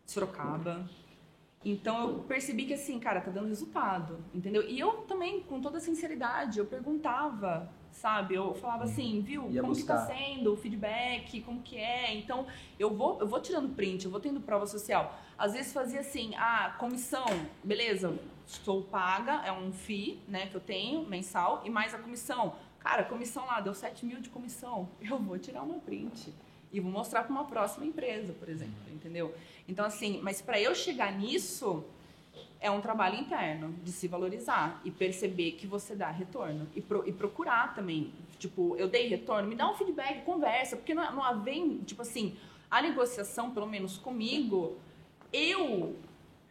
Sorocaba. 0.07 0.89
Então 1.65 2.09
eu 2.09 2.19
percebi 2.21 2.65
que 2.65 2.73
assim, 2.75 2.99
cara, 2.99 3.21
tá 3.21 3.31
dando 3.31 3.47
resultado, 3.49 4.19
entendeu? 4.35 4.67
E 4.69 4.81
eu 4.81 5.03
também, 5.03 5.43
com 5.43 5.61
toda 5.61 5.79
sinceridade, 5.79 6.59
eu 6.59 6.65
perguntava, 6.67 7.71
sabe? 7.93 8.35
Eu 8.35 8.55
falava 8.55 8.85
assim, 8.85 9.21
viu, 9.21 9.51
Ia 9.51 9.61
como 9.63 9.75
que 9.75 9.83
tá 9.85 9.97
buscar. 9.97 10.15
sendo 10.15 10.53
o 10.53 10.57
feedback, 10.57 11.41
como 11.43 11.61
que 11.63 11.77
é? 11.77 12.15
Então, 12.15 12.47
eu 12.79 12.95
vou, 12.95 13.19
eu 13.21 13.27
vou 13.27 13.41
tirando 13.41 13.75
print, 13.75 14.05
eu 14.05 14.11
vou 14.11 14.21
tendo 14.21 14.41
prova 14.41 14.67
social. 14.67 15.19
Às 15.37 15.53
vezes 15.53 15.73
fazia 15.73 16.01
assim, 16.01 16.35
ah, 16.37 16.75
comissão, 16.79 17.27
beleza, 17.63 18.19
sou 18.47 18.83
paga, 18.83 19.43
é 19.45 19.53
um 19.53 19.73
FII, 19.73 20.21
né, 20.29 20.47
que 20.47 20.55
eu 20.55 20.61
tenho, 20.61 21.07
mensal, 21.07 21.63
e 21.65 21.71
mais 21.71 21.95
a 21.95 21.99
comissão. 21.99 22.55
Cara, 22.79 23.05
comissão 23.05 23.47
lá, 23.47 23.61
deu 23.61 23.75
7 23.75 24.07
mil 24.07 24.21
de 24.21 24.31
comissão. 24.31 24.89
Eu 25.03 25.19
vou 25.19 25.39
tirar 25.39 25.63
uma 25.63 25.79
print 25.79 26.33
e 26.73 26.81
vou 26.81 26.91
mostrar 26.91 27.25
para 27.25 27.31
uma 27.33 27.45
próxima 27.45 27.85
empresa, 27.85 28.33
por 28.33 28.49
exemplo, 28.49 28.75
entendeu? 28.91 29.35
Então, 29.69 29.85
assim, 29.85 30.21
mas 30.23 30.41
para 30.41 30.59
eu 30.61 30.75
chegar 30.75 31.13
nisso, 31.13 31.85
é 32.61 32.71
um 32.71 32.81
trabalho 32.81 33.17
interno 33.19 33.73
de 33.83 33.91
se 33.91 34.07
valorizar 34.07 34.81
e 34.85 34.91
perceber 34.91 35.53
que 35.53 35.67
você 35.67 35.95
dá 35.97 36.11
retorno 36.11 36.69
e, 36.75 36.81
pro- 36.83 37.09
e 37.09 37.13
procurar 37.13 37.75
também. 37.75 38.13
Tipo, 38.39 38.77
eu 38.77 38.87
dei 38.89 39.09
retorno, 39.09 39.49
me 39.49 39.55
dá 39.55 39.71
um 39.71 39.75
feedback, 39.75 40.25
conversa, 40.25 40.77
porque 40.77 40.93
não, 40.95 41.11
não 41.15 41.43
vem, 41.43 41.79
tipo 41.79 42.03
assim, 42.03 42.37
a 42.71 42.83
negociação, 42.83 43.51
pelo 43.51 43.67
menos 43.67 43.97
comigo, 43.97 44.77
eu 45.33 45.97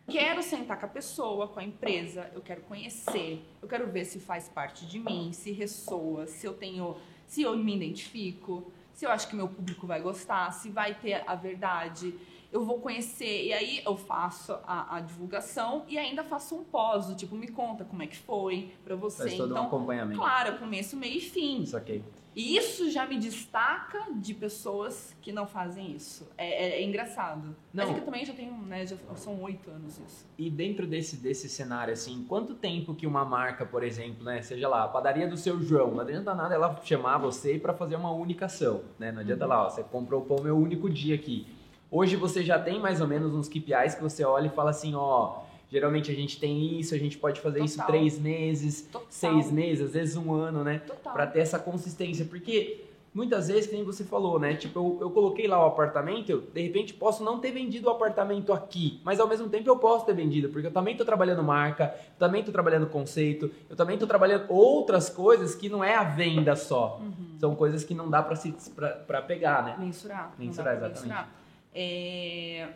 quero 0.08 0.42
sentar 0.42 0.80
com 0.80 0.86
a 0.86 0.90
pessoa, 0.90 1.48
com 1.48 1.60
a 1.60 1.64
empresa, 1.64 2.30
eu 2.34 2.42
quero 2.42 2.62
conhecer, 2.62 3.44
eu 3.62 3.68
quero 3.68 3.88
ver 3.88 4.06
se 4.06 4.20
faz 4.20 4.50
parte 4.50 4.86
de 4.88 4.98
mim, 5.00 5.32
se 5.32 5.52
ressoa, 5.52 6.26
se 6.26 6.46
eu 6.48 6.54
tenho, 6.54 6.96
se 7.28 7.44
eu 7.44 7.56
me 7.56 7.76
identifico, 7.76 8.72
se 8.94 9.06
eu 9.06 9.12
acho 9.12 9.28
que 9.30 9.36
meu 9.36 9.48
público 9.48 9.86
vai 9.86 10.02
gostar, 10.02 10.52
se 10.52 10.70
vai 10.70 10.96
ter 10.96 11.24
a 11.28 11.36
verdade. 11.36 12.14
Eu 12.52 12.64
vou 12.66 12.80
conhecer. 12.80 13.46
E 13.46 13.54
aí 13.54 13.82
eu 13.86 13.96
faço 13.96 14.54
a, 14.66 14.98
a 14.98 15.00
divulgação 15.02 15.84
e 15.88 15.98
ainda 15.98 16.24
faço 16.24 16.56
um 16.56 16.64
pós, 16.64 17.08
do 17.08 17.16
tipo, 17.16 17.36
me 17.36 17.48
conta 17.48 17.86
como 17.86 18.02
é 18.04 18.08
que 18.08 18.18
foi 18.18 18.72
pra 18.84 18.96
você. 18.96 19.24
Faz 19.24 19.36
todo 19.38 19.50
um 19.50 19.52
então, 19.52 19.66
acompanhamento. 19.68 20.20
claro, 20.20 20.58
começo, 20.58 20.98
meio 20.98 21.18
e 21.18 21.22
fim. 21.22 21.62
Isso 21.62 21.78
aqui. 21.78 22.04
E 22.36 22.56
isso 22.56 22.90
já 22.92 23.06
me 23.08 23.18
destaca 23.18 24.14
de 24.16 24.34
pessoas 24.34 25.16
que 25.20 25.32
não 25.32 25.46
fazem 25.48 25.92
isso. 25.92 26.30
É, 26.38 26.68
é- 26.78 26.82
é 26.82 26.86
engraçado. 26.86 27.56
Mas 27.74 27.86
Não. 27.86 27.92
é 27.92 27.94
que 27.96 28.02
eu 28.02 28.06
também 28.06 28.24
já 28.24 28.34
tenho, 28.34 28.54
né, 28.54 28.86
já 28.86 28.96
são 29.16 29.42
oito 29.42 29.70
anos 29.70 29.98
isso. 30.00 30.26
E 30.38 30.50
dentro 30.50 30.86
desse, 30.88 31.18
desse 31.18 31.50
cenário, 31.50 31.92
assim, 31.92 32.24
quanto 32.30 32.54
tempo 32.54 32.94
que 32.94 33.06
uma 33.08 33.26
marca, 33.26 33.66
por 33.66 33.84
exemplo, 33.84 34.24
né, 34.24 34.42
seja 34.42 34.70
lá, 34.70 34.84
a 34.84 34.88
padaria 34.88 35.28
do 35.28 35.36
seu 35.36 35.60
João, 35.62 35.92
não 35.92 36.02
adianta 36.02 36.34
nada 36.34 36.54
ela 36.56 36.80
chamar 36.84 37.18
você 37.18 37.58
para 37.58 37.74
fazer 37.74 37.96
uma 37.96 38.12
única 38.12 38.46
ação, 38.46 38.84
né? 38.98 39.12
Não 39.12 39.22
adianta 39.22 39.46
lá, 39.46 39.66
ó, 39.66 39.70
você 39.70 39.84
comprou 39.84 40.22
o 40.22 40.26
pão 40.26 40.42
meu 40.42 40.56
único 40.58 40.90
dia 40.90 41.16
aqui. 41.16 41.48
Hoje 41.92 42.16
você 42.16 42.44
já 42.44 42.60
tem 42.60 42.80
mais 42.80 43.02
ou 43.02 43.08
menos 43.08 43.34
uns 43.34 43.48
KPIs 43.48 43.96
que 43.96 44.04
você 44.04 44.24
olha 44.24 44.48
e 44.48 44.50
fala 44.50 44.70
assim, 44.70 44.94
ó, 44.94 45.40
geralmente 45.72 46.12
a 46.12 46.16
gente 46.16 46.40
tem 46.40 46.80
isso, 46.80 46.94
a 46.94 46.98
gente 46.98 47.18
pode 47.18 47.42
fazer 47.42 47.64
isso 47.64 47.78
Total. 47.78 47.88
três 47.88 48.20
meses, 48.20 48.82
Total. 48.92 49.08
seis 49.10 49.52
meses, 49.52 49.86
às 49.86 49.94
vezes 49.94 50.16
um 50.16 50.32
ano, 50.32 50.64
né? 50.64 50.80
Total. 50.86 51.14
Pra 51.14 51.26
ter 51.26 51.40
essa 51.40 51.58
consistência, 51.58 52.26
porque 52.26 52.86
muitas 53.12 53.48
vezes, 53.48 53.66
que 53.66 53.76
nem 53.76 53.84
você 53.84 54.04
falou, 54.04 54.40
né? 54.40 54.54
Tipo, 54.54 54.80
eu, 54.80 54.98
eu 55.02 55.10
coloquei 55.10 55.48
lá 55.48 55.64
o 55.64 55.68
apartamento, 55.68 56.30
eu, 56.30 56.42
de 56.42 56.62
repente 56.62 56.94
posso 56.94 57.24
não 57.24 57.40
ter 57.40 57.52
vendido 57.52 57.88
o 57.88 57.92
apartamento 57.92 58.54
aqui, 58.54 59.02
mas 59.04 59.20
ao 59.20 59.28
mesmo 59.28 59.50
tempo 59.50 59.68
eu 59.68 59.78
posso 59.78 60.06
ter 60.06 60.14
vendido, 60.14 60.50
porque 60.50 60.68
eu 60.68 60.72
também 60.72 60.96
tô 60.96 61.04
trabalhando 61.04 61.42
marca, 61.42 61.96
também 62.20 62.44
tô 62.44 62.52
trabalhando 62.52 62.86
conceito, 62.86 63.50
eu 63.68 63.76
também 63.76 63.98
tô 63.98 64.06
trabalhando 64.06 64.46
outras 64.50 65.10
coisas 65.10 65.56
que 65.56 65.68
não 65.68 65.84
é 65.84 65.96
a 65.96 66.04
venda 66.04 66.56
só. 66.56 67.00
Uhum. 67.02 67.40
São 67.40 67.56
coisas 67.56 67.84
que 67.84 67.96
não 67.96 68.12
dá 68.12 68.22
pra 68.22 69.22
pegar, 69.24 69.64
né? 69.64 69.76
Mensurar. 69.80 70.34
Mensurar, 70.38 70.76
exatamente. 70.76 71.02
mensurar. 71.02 71.40
É, 71.74 72.70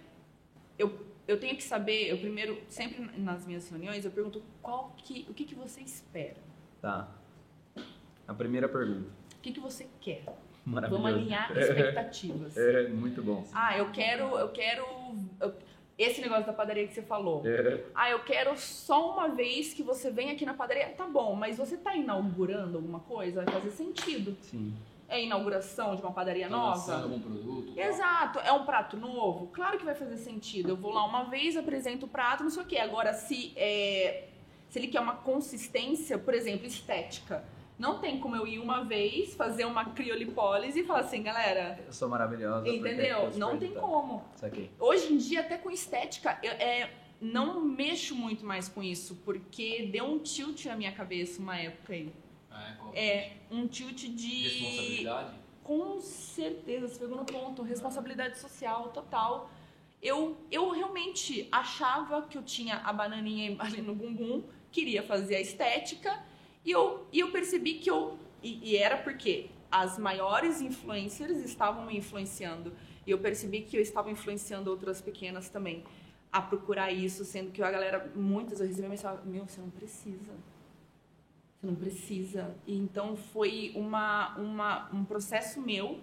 eu, 0.77 0.93
eu 1.27 1.39
tenho 1.39 1.55
que 1.55 1.63
saber, 1.63 2.09
eu 2.09 2.17
primeiro, 2.17 2.61
sempre 2.67 3.01
nas 3.19 3.45
minhas 3.45 3.69
reuniões, 3.69 4.05
eu 4.05 4.11
pergunto 4.11 4.41
qual 4.61 4.93
que, 4.97 5.25
o 5.29 5.33
que, 5.33 5.45
que 5.45 5.55
você 5.55 5.81
espera? 5.81 6.35
Tá. 6.81 7.09
A 8.27 8.33
primeira 8.33 8.69
pergunta. 8.69 9.09
O 9.37 9.41
que, 9.41 9.51
que 9.51 9.59
você 9.59 9.87
quer? 9.99 10.23
Vamos 10.65 11.05
alinhar 11.07 11.51
expectativas. 11.57 12.55
É, 12.57 12.87
muito 12.87 13.21
bom. 13.21 13.45
Ah, 13.53 13.77
eu 13.77 13.91
quero, 13.91 14.37
eu 14.37 14.49
quero. 14.49 14.85
eu- 15.41 15.53
esse 15.95 16.21
negócio 16.21 16.45
da 16.47 16.53
padaria 16.53 16.87
que 16.87 16.93
você 16.93 17.03
falou. 17.03 17.45
É, 17.45 17.83
Ah, 17.93 18.09
eu 18.09 18.23
quero 18.23 18.57
só 18.57 19.13
uma 19.13 19.27
vez 19.29 19.73
que 19.75 19.83
você 19.83 20.09
vem 20.09 20.31
aqui 20.31 20.43
na 20.45 20.53
padaria. 20.55 20.87
Tá 20.89 21.05
bom, 21.05 21.35
mas 21.35 21.57
você 21.57 21.77
tá 21.77 21.95
inaugurando 21.95 22.77
alguma 22.77 22.99
coisa? 23.01 23.43
Vai 23.43 23.53
fazer 23.53 23.71
sentido. 23.71 24.35
sim. 24.41 24.73
É 25.13 25.23
inauguração 25.23 25.95
de 25.95 26.01
uma 26.01 26.11
padaria 26.11 26.49
Tá 26.49 26.55
nova? 26.55 27.01
algum 27.03 27.19
produto. 27.19 27.73
Exato, 27.77 28.39
é 28.39 28.51
um 28.51 28.65
prato 28.65 28.97
novo? 28.97 29.47
Claro 29.47 29.77
que 29.77 29.85
vai 29.85 29.93
fazer 29.93 30.17
sentido. 30.17 30.69
Eu 30.69 30.75
vou 30.75 30.91
lá 30.91 31.05
uma 31.05 31.25
vez, 31.25 31.55
apresento 31.55 32.05
o 32.05 32.09
prato, 32.09 32.43
não 32.43 32.49
sei 32.49 32.63
o 32.63 32.65
quê. 32.65 32.77
Agora, 32.79 33.13
se, 33.13 33.53
é, 33.55 34.29
se 34.69 34.79
ele 34.79 34.87
quer 34.87 34.99
uma 34.99 35.15
consistência, 35.15 36.17
por 36.17 36.33
exemplo, 36.33 36.65
estética, 36.65 37.43
não 37.77 37.99
tem 37.99 38.19
como 38.19 38.35
eu 38.35 38.47
ir 38.47 38.59
uma 38.59 38.83
vez, 38.83 39.35
fazer 39.35 39.65
uma 39.65 39.85
criolipólise 39.85 40.79
e 40.79 40.83
falar 40.83 41.01
assim, 41.01 41.21
galera, 41.21 41.79
Eu 41.85 41.93
sou 41.93 42.09
maravilhosa. 42.09 42.67
entendeu? 42.67 43.19
eu 43.31 43.37
Não 43.37 43.57
tem 43.57 43.71
como. 43.73 44.23
Isso 44.35 44.45
aqui. 44.45 44.69
Hoje 44.79 45.13
em 45.13 45.17
dia, 45.17 45.41
até 45.41 45.57
com 45.57 45.69
estética, 45.69 46.39
eu 46.41 46.51
é, 46.53 46.89
não 47.21 47.61
mexo 47.61 48.15
muito 48.15 48.45
mais 48.45 48.67
com 48.67 48.81
isso, 48.81 49.15
porque 49.23 49.89
deu 49.91 50.05
um 50.05 50.19
tilt 50.19 50.65
na 50.65 50.75
minha 50.75 50.91
cabeça 50.91 51.41
uma 51.41 51.57
época 51.57 51.93
aí. 51.93 52.11
É, 52.53 52.73
qual- 52.77 52.93
É 52.95 53.31
um 53.51 53.67
tilt 53.67 53.97
de. 54.09 54.43
Responsabilidade. 54.43 55.33
Com 55.63 55.99
certeza, 56.01 56.87
você 56.89 56.99
pegou 56.99 57.17
no 57.17 57.25
ponto. 57.25 57.61
Responsabilidade 57.63 58.37
social 58.39 58.89
total. 58.89 59.49
Eu, 60.01 60.37
eu 60.51 60.69
realmente 60.71 61.47
achava 61.51 62.21
que 62.23 62.37
eu 62.37 62.43
tinha 62.43 62.75
a 62.77 62.91
bananinha 62.91 63.55
ali 63.59 63.81
no 63.81 63.95
bumbum, 63.95 64.43
queria 64.69 65.01
fazer 65.01 65.35
a 65.37 65.39
estética, 65.41 66.21
e 66.65 66.71
eu, 66.71 67.07
e 67.11 67.19
eu 67.21 67.31
percebi 67.31 67.75
que 67.75 67.89
eu. 67.89 68.17
E, 68.41 68.71
e 68.71 68.75
era 68.77 68.97
porque 68.97 69.49
as 69.71 69.97
maiores 69.97 70.59
influencers 70.61 71.37
estavam 71.37 71.85
me 71.85 71.97
influenciando. 71.97 72.73
E 73.07 73.11
eu 73.11 73.17
percebi 73.19 73.61
que 73.61 73.77
eu 73.77 73.81
estava 73.81 74.11
influenciando 74.11 74.69
outras 74.69 75.01
pequenas 75.01 75.47
também 75.49 75.83
a 76.31 76.41
procurar 76.41 76.91
isso, 76.91 77.23
sendo 77.23 77.51
que 77.51 77.63
a 77.63 77.71
galera, 77.71 78.11
muitas 78.13 78.59
eu 78.59 78.67
recebi 78.67 78.87
mensagem: 78.89 79.25
Meu, 79.25 79.47
você 79.47 79.61
não 79.61 79.69
precisa. 79.69 80.33
Você 81.63 81.67
não 81.67 81.75
precisa. 81.75 82.53
E 82.67 82.77
então 82.77 83.15
foi 83.15 83.71
uma, 83.73 84.35
uma, 84.35 84.89
um 84.91 85.05
processo 85.05 85.61
meu, 85.61 85.97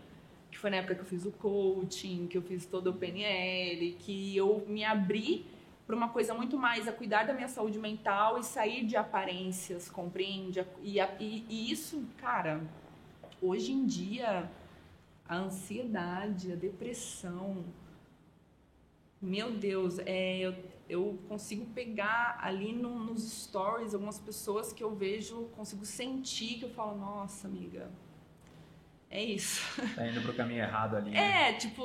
que 0.50 0.56
foi 0.56 0.70
na 0.70 0.78
época 0.78 0.94
que 0.94 1.02
eu 1.02 1.04
fiz 1.04 1.26
o 1.26 1.32
coaching, 1.32 2.26
que 2.28 2.38
eu 2.38 2.42
fiz 2.42 2.64
todo 2.64 2.88
o 2.88 2.94
PNL, 2.94 3.94
que 3.98 4.34
eu 4.34 4.64
me 4.66 4.82
abri 4.82 5.44
para 5.86 5.94
uma 5.94 6.08
coisa 6.08 6.32
muito 6.32 6.56
mais 6.58 6.88
a 6.88 6.92
cuidar 6.92 7.24
da 7.24 7.34
minha 7.34 7.48
saúde 7.48 7.78
mental 7.78 8.38
e 8.38 8.42
sair 8.42 8.86
de 8.86 8.96
aparências, 8.96 9.90
compreende? 9.90 10.64
E, 10.82 10.98
e, 10.98 11.44
e 11.46 11.70
isso, 11.70 12.02
cara, 12.16 12.62
hoje 13.42 13.72
em 13.72 13.84
dia, 13.84 14.50
a 15.28 15.36
ansiedade, 15.36 16.52
a 16.52 16.56
depressão, 16.56 17.62
meu 19.20 19.50
Deus, 19.52 19.98
é, 20.00 20.38
eu, 20.38 20.54
eu 20.88 21.18
consigo 21.28 21.66
pegar 21.66 22.38
ali 22.40 22.72
no- 22.72 22.98
nos 23.04 23.22
stories 23.44 23.92
algumas 23.94 24.18
pessoas 24.18 24.72
que 24.72 24.82
eu 24.82 24.94
vejo, 24.94 25.44
consigo 25.56 25.84
sentir 25.84 26.58
que 26.58 26.64
eu 26.64 26.70
falo, 26.70 26.96
nossa, 26.98 27.46
amiga, 27.46 27.90
é 29.10 29.22
isso. 29.22 29.60
Tá 29.94 30.06
indo 30.06 30.22
pro 30.22 30.32
caminho 30.34 30.60
errado 30.62 30.96
ali. 30.96 31.10
né? 31.10 31.50
É, 31.50 31.52
tipo, 31.54 31.82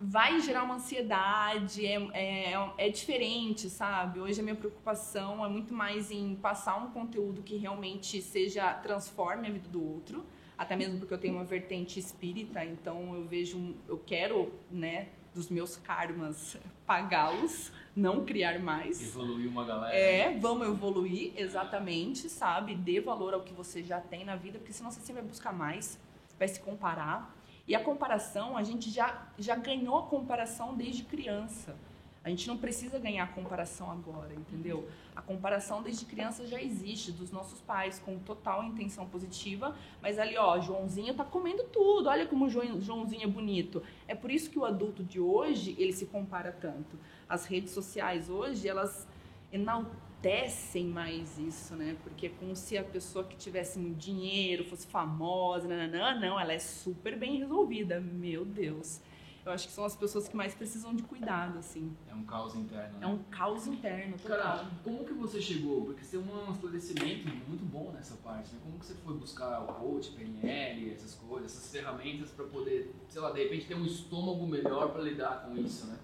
vai 0.00 0.40
gerar 0.40 0.62
uma 0.64 0.74
ansiedade, 0.76 1.84
é, 1.84 1.96
é, 2.12 2.52
é 2.78 2.88
diferente, 2.90 3.68
sabe? 3.68 4.20
Hoje 4.20 4.38
a 4.40 4.42
minha 4.42 4.54
preocupação 4.56 5.44
é 5.44 5.48
muito 5.48 5.72
mais 5.74 6.10
em 6.10 6.36
passar 6.36 6.76
um 6.76 6.90
conteúdo 6.90 7.42
que 7.42 7.56
realmente 7.56 8.20
seja, 8.22 8.72
transforme 8.74 9.48
a 9.48 9.50
vida 9.50 9.68
do 9.68 9.82
outro, 9.82 10.24
até 10.56 10.76
mesmo 10.76 10.98
porque 10.98 11.12
eu 11.14 11.18
tenho 11.18 11.34
uma 11.34 11.44
vertente 11.44 11.98
espírita, 11.98 12.64
então 12.64 13.14
eu 13.16 13.24
vejo, 13.24 13.74
eu 13.88 13.98
quero, 13.98 14.52
né, 14.70 15.08
dos 15.34 15.48
meus 15.48 15.76
karmas 15.76 16.56
pagá-los, 16.86 17.72
não 17.96 18.24
criar 18.24 18.58
mais. 18.58 19.00
Evoluir 19.02 19.48
uma 19.48 19.64
galera. 19.64 19.94
É, 19.94 20.38
vamos 20.38 20.68
evoluir, 20.68 21.32
exatamente, 21.36 22.28
sabe? 22.28 22.74
Dê 22.74 23.00
valor 23.00 23.34
ao 23.34 23.42
que 23.42 23.52
você 23.52 23.82
já 23.82 24.00
tem 24.00 24.24
na 24.24 24.36
vida, 24.36 24.58
porque 24.58 24.72
senão 24.72 24.90
você 24.90 25.00
sempre 25.00 25.22
vai 25.22 25.30
buscar 25.30 25.52
mais, 25.52 25.98
vai 26.38 26.48
se 26.48 26.60
comparar. 26.60 27.34
E 27.66 27.74
a 27.74 27.80
comparação, 27.82 28.56
a 28.56 28.62
gente 28.62 28.90
já, 28.90 29.28
já 29.38 29.54
ganhou 29.54 29.98
a 29.98 30.02
comparação 30.02 30.74
desde 30.74 31.04
criança. 31.04 31.76
A 32.24 32.28
gente 32.28 32.46
não 32.46 32.56
precisa 32.56 33.00
ganhar 33.00 33.34
comparação 33.34 33.90
agora, 33.90 34.32
entendeu? 34.32 34.88
A 35.14 35.20
comparação 35.20 35.82
desde 35.82 36.04
criança 36.04 36.46
já 36.46 36.62
existe, 36.62 37.10
dos 37.10 37.32
nossos 37.32 37.60
pais, 37.60 37.98
com 37.98 38.16
total 38.18 38.62
intenção 38.62 39.06
positiva. 39.08 39.74
Mas 40.00 40.20
ali, 40.20 40.36
ó, 40.36 40.60
Joãozinho 40.60 41.14
tá 41.14 41.24
comendo 41.24 41.64
tudo. 41.64 42.08
Olha 42.08 42.24
como 42.24 42.48
Joãozinho 42.48 43.24
é 43.24 43.26
bonito. 43.26 43.82
É 44.06 44.14
por 44.14 44.30
isso 44.30 44.50
que 44.50 44.58
o 44.58 44.64
adulto 44.64 45.02
de 45.02 45.18
hoje, 45.18 45.74
ele 45.78 45.92
se 45.92 46.06
compara 46.06 46.52
tanto. 46.52 46.96
As 47.28 47.44
redes 47.46 47.72
sociais 47.72 48.30
hoje, 48.30 48.68
elas 48.68 49.08
enaltecem 49.52 50.86
mais 50.86 51.40
isso, 51.40 51.74
né? 51.74 51.96
Porque 52.04 52.26
é 52.26 52.30
como 52.30 52.54
se 52.54 52.78
a 52.78 52.84
pessoa 52.84 53.24
que 53.24 53.36
tivesse 53.36 53.80
muito 53.80 53.98
dinheiro, 53.98 54.64
fosse 54.64 54.86
famosa, 54.86 55.66
nananã. 55.66 56.20
não, 56.20 56.38
ela 56.38 56.52
é 56.52 56.58
super 56.60 57.18
bem 57.18 57.38
resolvida. 57.38 58.00
Meu 58.00 58.44
Deus. 58.44 59.00
Eu 59.44 59.50
acho 59.50 59.66
que 59.66 59.72
são 59.72 59.84
as 59.84 59.96
pessoas 59.96 60.28
que 60.28 60.36
mais 60.36 60.54
precisam 60.54 60.94
de 60.94 61.02
cuidado, 61.02 61.58
assim. 61.58 61.96
É 62.08 62.14
um 62.14 62.22
caos 62.22 62.54
interno. 62.54 62.96
É 62.96 63.00
né? 63.00 63.06
um 63.08 63.18
caos 63.24 63.66
interno, 63.66 64.16
total. 64.16 64.38
Cara, 64.38 64.70
como 64.84 65.04
que 65.04 65.12
você 65.12 65.40
chegou? 65.42 65.84
Porque 65.84 66.04
você 66.04 66.16
tem 66.16 66.26
um 66.26 66.52
esclarecimento 66.52 67.28
muito 67.48 67.64
bom 67.64 67.90
nessa 67.90 68.14
parte, 68.16 68.54
né? 68.54 68.60
Como 68.62 68.78
que 68.78 68.86
você 68.86 68.94
foi 68.94 69.16
buscar 69.16 69.60
o 69.62 69.66
coach, 69.74 70.12
PNL, 70.12 70.92
essas 70.92 71.16
coisas, 71.16 71.50
essas 71.50 71.72
ferramentas 71.72 72.30
pra 72.30 72.44
poder, 72.44 72.94
sei 73.08 73.20
lá, 73.20 73.32
de 73.32 73.42
repente 73.42 73.66
ter 73.66 73.74
um 73.74 73.84
estômago 73.84 74.46
melhor 74.46 74.92
pra 74.92 75.02
lidar 75.02 75.44
com 75.44 75.56
isso, 75.56 75.86
né? 75.88 75.98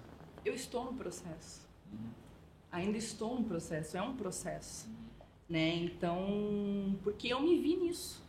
Eu 0.45 0.55
estou 0.55 0.87
no 0.87 0.95
processo. 0.95 1.65
Uhum. 1.93 2.11
Ainda 2.73 2.99
estou 2.99 3.37
no 3.37 3.45
processo, 3.45 3.97
é 3.97 4.03
um 4.03 4.17
processo. 4.17 4.89
Né? 5.49 5.77
Então, 5.77 6.99
porque 7.05 7.29
eu 7.29 7.41
me 7.41 7.57
vi 7.57 7.77
nisso. 7.77 8.21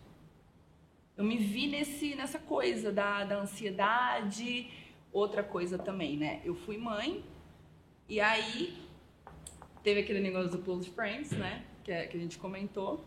Eu 1.17 1.24
me 1.26 1.38
vi 1.38 1.67
nesse, 1.67 2.15
nessa 2.15 2.39
coisa 2.39 2.91
da, 2.93 3.26
da 3.26 3.41
ansiedade. 3.41 4.69
Outra 5.12 5.43
coisa 5.43 5.78
também, 5.78 6.17
né? 6.17 6.41
Eu 6.43 6.54
fui 6.56 6.78
mãe 6.78 7.24
e 8.08 8.19
aí 8.19 8.78
teve 9.84 10.02
aquele 10.02 10.19
negócio 10.19 10.52
do 10.52 10.60
Close 10.60 10.89
Friends, 10.89 11.32
né? 11.32 11.65
Que, 11.84 11.91
é- 11.91 12.06
que 12.08 12.15
a 12.17 12.19
gente 12.19 12.38
comentou. 12.38 13.04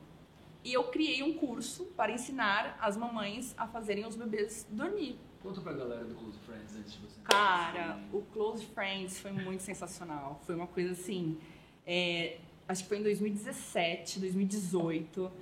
E 0.64 0.72
eu 0.72 0.84
criei 0.84 1.22
um 1.22 1.34
curso 1.34 1.86
para 1.96 2.12
ensinar 2.12 2.76
as 2.80 2.96
mamães 2.96 3.54
a 3.58 3.66
fazerem 3.66 4.06
os 4.06 4.14
bebês 4.16 4.66
dormir. 4.70 5.18
Conta 5.42 5.60
pra 5.60 5.72
galera 5.72 6.04
do 6.04 6.14
Close 6.14 6.38
Friends 6.46 6.76
antes 6.76 6.92
de 6.92 6.98
você. 7.00 7.20
Cara, 7.24 7.98
o 8.12 8.22
Close 8.22 8.64
Friends 8.66 9.18
foi 9.20 9.32
muito 9.32 9.60
sensacional. 9.62 10.40
Foi 10.46 10.54
uma 10.54 10.66
coisa 10.68 10.92
assim. 10.92 11.38
é, 11.84 12.38
acho 12.68 12.84
que 12.84 12.88
foi 12.88 12.98
em 12.98 13.02
2017, 13.02 14.20
2018. 14.20 15.32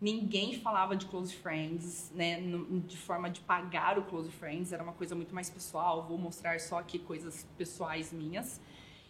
Ninguém 0.00 0.58
falava 0.58 0.96
de 0.96 1.06
close 1.06 1.34
friends, 1.34 2.10
né, 2.14 2.40
de 2.86 2.96
forma 2.96 3.28
de 3.28 3.40
pagar 3.40 3.98
o 3.98 4.04
close 4.04 4.30
friends, 4.30 4.72
era 4.72 4.82
uma 4.82 4.94
coisa 4.94 5.14
muito 5.14 5.34
mais 5.34 5.50
pessoal, 5.50 6.06
vou 6.06 6.16
mostrar 6.16 6.58
só 6.58 6.78
aqui 6.78 6.98
coisas 6.98 7.46
pessoais 7.58 8.12
minhas. 8.12 8.60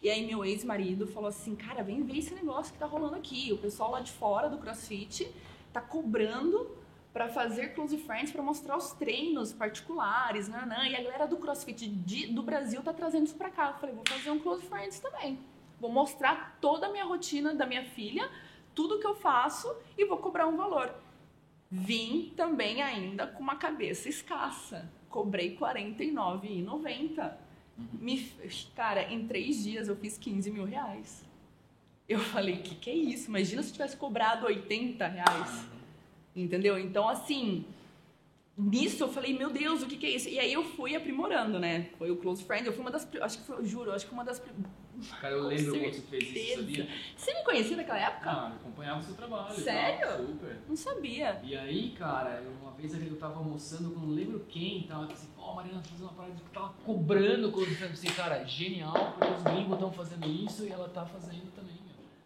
E 0.03 0.09
aí 0.09 0.27
meu 0.27 0.45
ex-marido 0.45 1.07
falou 1.07 1.29
assim, 1.29 1.55
cara, 1.55 1.83
vem 1.83 2.03
ver 2.03 2.19
esse 2.19 2.35
negócio 2.35 2.73
que 2.73 2.79
tá 2.79 2.87
rolando 2.87 3.17
aqui. 3.17 3.53
O 3.53 3.59
pessoal 3.59 3.91
lá 3.91 4.01
de 4.01 4.11
fora 4.11 4.49
do 4.49 4.57
CrossFit 4.57 5.31
tá 5.73 5.81
cobrando 5.81 6.75
para 7.13 7.29
fazer 7.29 7.75
close 7.75 7.97
friends 7.99 8.33
para 8.33 8.43
mostrar 8.43 8.77
os 8.77 8.93
treinos 8.93 9.53
particulares, 9.53 10.49
né? 10.49 10.67
E 10.91 10.97
a 10.97 11.03
galera 11.03 11.27
do 11.27 11.37
CrossFit 11.37 11.87
de, 11.87 12.29
do 12.29 12.43
Brasil 12.43 12.83
tá 12.83 12.95
trazendo 12.95 13.27
isso 13.27 13.35
para 13.35 13.51
cá. 13.51 13.69
Eu 13.69 13.75
falei, 13.75 13.95
vou 13.95 14.05
fazer 14.09 14.31
um 14.31 14.39
close 14.39 14.65
friends 14.65 14.99
também. 15.01 15.39
Vou 15.79 15.93
mostrar 15.93 16.57
toda 16.61 16.87
a 16.87 16.91
minha 16.91 17.05
rotina 17.05 17.55
da 17.55 17.67
minha 17.67 17.85
filha 17.85 18.31
tudo 18.81 18.99
que 18.99 19.07
eu 19.07 19.15
faço 19.15 19.71
e 19.99 20.07
vou 20.07 20.17
cobrar 20.17 20.47
um 20.47 20.57
valor. 20.57 20.95
Vim 21.71 22.33
também 22.35 22.81
ainda 22.81 23.27
com 23.27 23.43
uma 23.43 23.57
cabeça 23.57 24.09
escassa. 24.09 24.91
Cobrei 25.11 25.51
R$ 25.51 25.59
49,90. 25.59 27.35
Me, 27.93 28.33
cara, 28.75 29.13
em 29.13 29.27
três 29.27 29.63
dias 29.63 29.87
eu 29.87 29.97
fiz 29.97 30.17
15 30.17 30.51
mil 30.51 30.65
reais. 30.65 31.23
Eu 32.09 32.21
falei, 32.21 32.57
que 32.57 32.75
que 32.75 32.89
é 32.89 32.95
isso? 32.95 33.29
Imagina 33.29 33.63
se 33.63 33.69
eu 33.69 33.73
tivesse 33.75 33.99
cobrado 33.99 34.47
80 34.47 35.07
reais. 35.07 35.67
Entendeu? 36.35 36.79
Então, 36.79 37.07
assim, 37.07 37.67
nisso 38.57 39.05
eu 39.05 39.13
falei, 39.13 39.37
meu 39.37 39.51
Deus, 39.51 39.83
o 39.83 39.87
que 39.87 39.99
que 39.99 40.07
é 40.07 40.11
isso? 40.11 40.29
E 40.31 40.39
aí 40.39 40.55
eu 40.55 40.65
fui 40.65 40.97
aprimorando, 40.97 41.59
né? 41.59 41.91
Foi 41.99 42.11
o 42.11 42.17
Close 42.17 42.43
Friend. 42.43 42.67
Eu 42.67 42.73
fui 42.73 42.81
uma 42.81 42.91
das, 42.91 43.07
acho 43.21 43.39
que 43.41 43.45
foi, 43.45 43.63
juro, 43.63 43.93
acho 43.93 44.07
que 44.07 44.13
uma 44.15 44.25
das 44.25 44.43
Cara, 45.21 45.35
eu 45.35 45.45
lembro 45.45 45.79
quando 45.79 45.95
você 45.95 46.01
fez 46.03 46.37
isso, 46.37 46.57
sabia? 46.57 46.89
Você 47.17 47.35
me 47.35 47.45
conhecia 47.45 47.77
naquela 47.77 47.99
época? 47.99 48.31
Ah, 48.31 48.49
acompanhava 48.49 49.01
o 49.01 49.03
seu 49.03 49.15
trabalho. 49.15 49.55
Sério? 49.55 50.09
Tal, 50.09 50.27
super. 50.27 50.59
Não 50.69 50.77
sabia. 50.77 51.41
E 51.43 51.57
aí, 51.57 51.91
cara, 51.91 52.43
uma 52.61 52.73
vez 52.73 52.95
eu 52.95 53.17
tava 53.17 53.39
almoçando 53.39 53.91
com 53.91 54.01
não 54.01 54.15
lembro 54.15 54.41
quem, 54.49 54.83
tava 54.83 55.13
assim, 55.13 55.29
pô, 55.37 55.51
a 55.51 55.55
Mariana 55.55 55.83
fez 55.83 56.01
uma 56.01 56.13
parada 56.13 56.35
que 56.35 56.51
tava 56.51 56.73
cobrando 56.85 57.51
você 57.51 57.85
assim, 57.85 58.09
cara, 58.09 58.45
genial, 58.45 59.15
porque 59.19 59.33
os 59.33 59.43
gringos 59.43 59.73
estão 59.75 59.93
fazendo 59.93 60.27
isso 60.27 60.65
e 60.65 60.71
ela 60.71 60.89
tá 60.89 61.05
fazendo 61.05 61.53
também. 61.55 61.81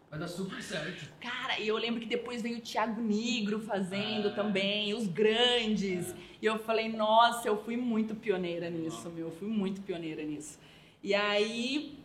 Vai 0.09 0.19
dar 0.19 0.27
super 0.29 0.61
certo. 0.63 1.09
Cara, 1.19 1.59
e 1.59 1.67
eu 1.67 1.75
lembro 1.77 1.99
que 1.99 2.05
depois 2.05 2.41
veio 2.41 2.59
o 2.59 2.61
Thiago 2.61 3.01
Negro 3.01 3.59
fazendo 3.59 4.29
é. 4.29 4.31
também, 4.31 4.93
os 4.93 5.07
grandes. 5.07 6.11
É. 6.11 6.15
E 6.41 6.45
eu 6.45 6.57
falei, 6.59 6.87
nossa, 6.87 7.47
eu 7.47 7.61
fui 7.61 7.75
muito 7.75 8.15
pioneira 8.15 8.69
nisso, 8.69 9.09
meu. 9.09 9.27
Eu 9.27 9.31
fui 9.31 9.47
muito 9.49 9.81
pioneira 9.81 10.23
nisso. 10.23 10.57
E 11.03 11.13
aí, 11.13 11.99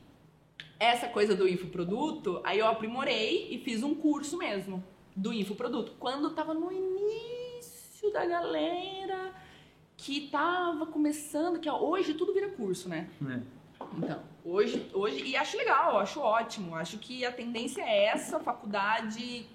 essa 0.81 1.07
coisa 1.07 1.37
do 1.37 1.47
infoproduto, 1.47 2.41
aí 2.43 2.59
eu 2.59 2.67
aprimorei 2.67 3.49
e 3.51 3.59
fiz 3.59 3.83
um 3.83 3.95
curso 3.95 4.39
mesmo 4.39 4.83
do 5.15 5.31
infoproduto. 5.31 5.93
Quando 6.01 6.31
tava 6.31 6.55
no 6.55 6.73
início 6.73 8.11
da 8.11 8.25
galera 8.25 9.35
que 9.95 10.29
tava 10.29 10.87
começando, 10.87 11.61
que 11.61 11.69
hoje 11.71 12.15
tudo 12.15 12.33
vira 12.33 12.49
curso, 12.49 12.89
né? 12.89 13.11
É. 13.29 13.41
Então, 13.99 14.23
hoje, 14.43 14.91
hoje, 14.95 15.23
e 15.23 15.37
acho 15.37 15.59
legal, 15.59 15.99
acho 15.99 16.19
ótimo. 16.19 16.75
Acho 16.75 16.97
que 16.97 17.27
a 17.27 17.33
tendência 17.33 17.83
é 17.83 18.05
essa, 18.07 18.41
faculdade, 18.41 19.47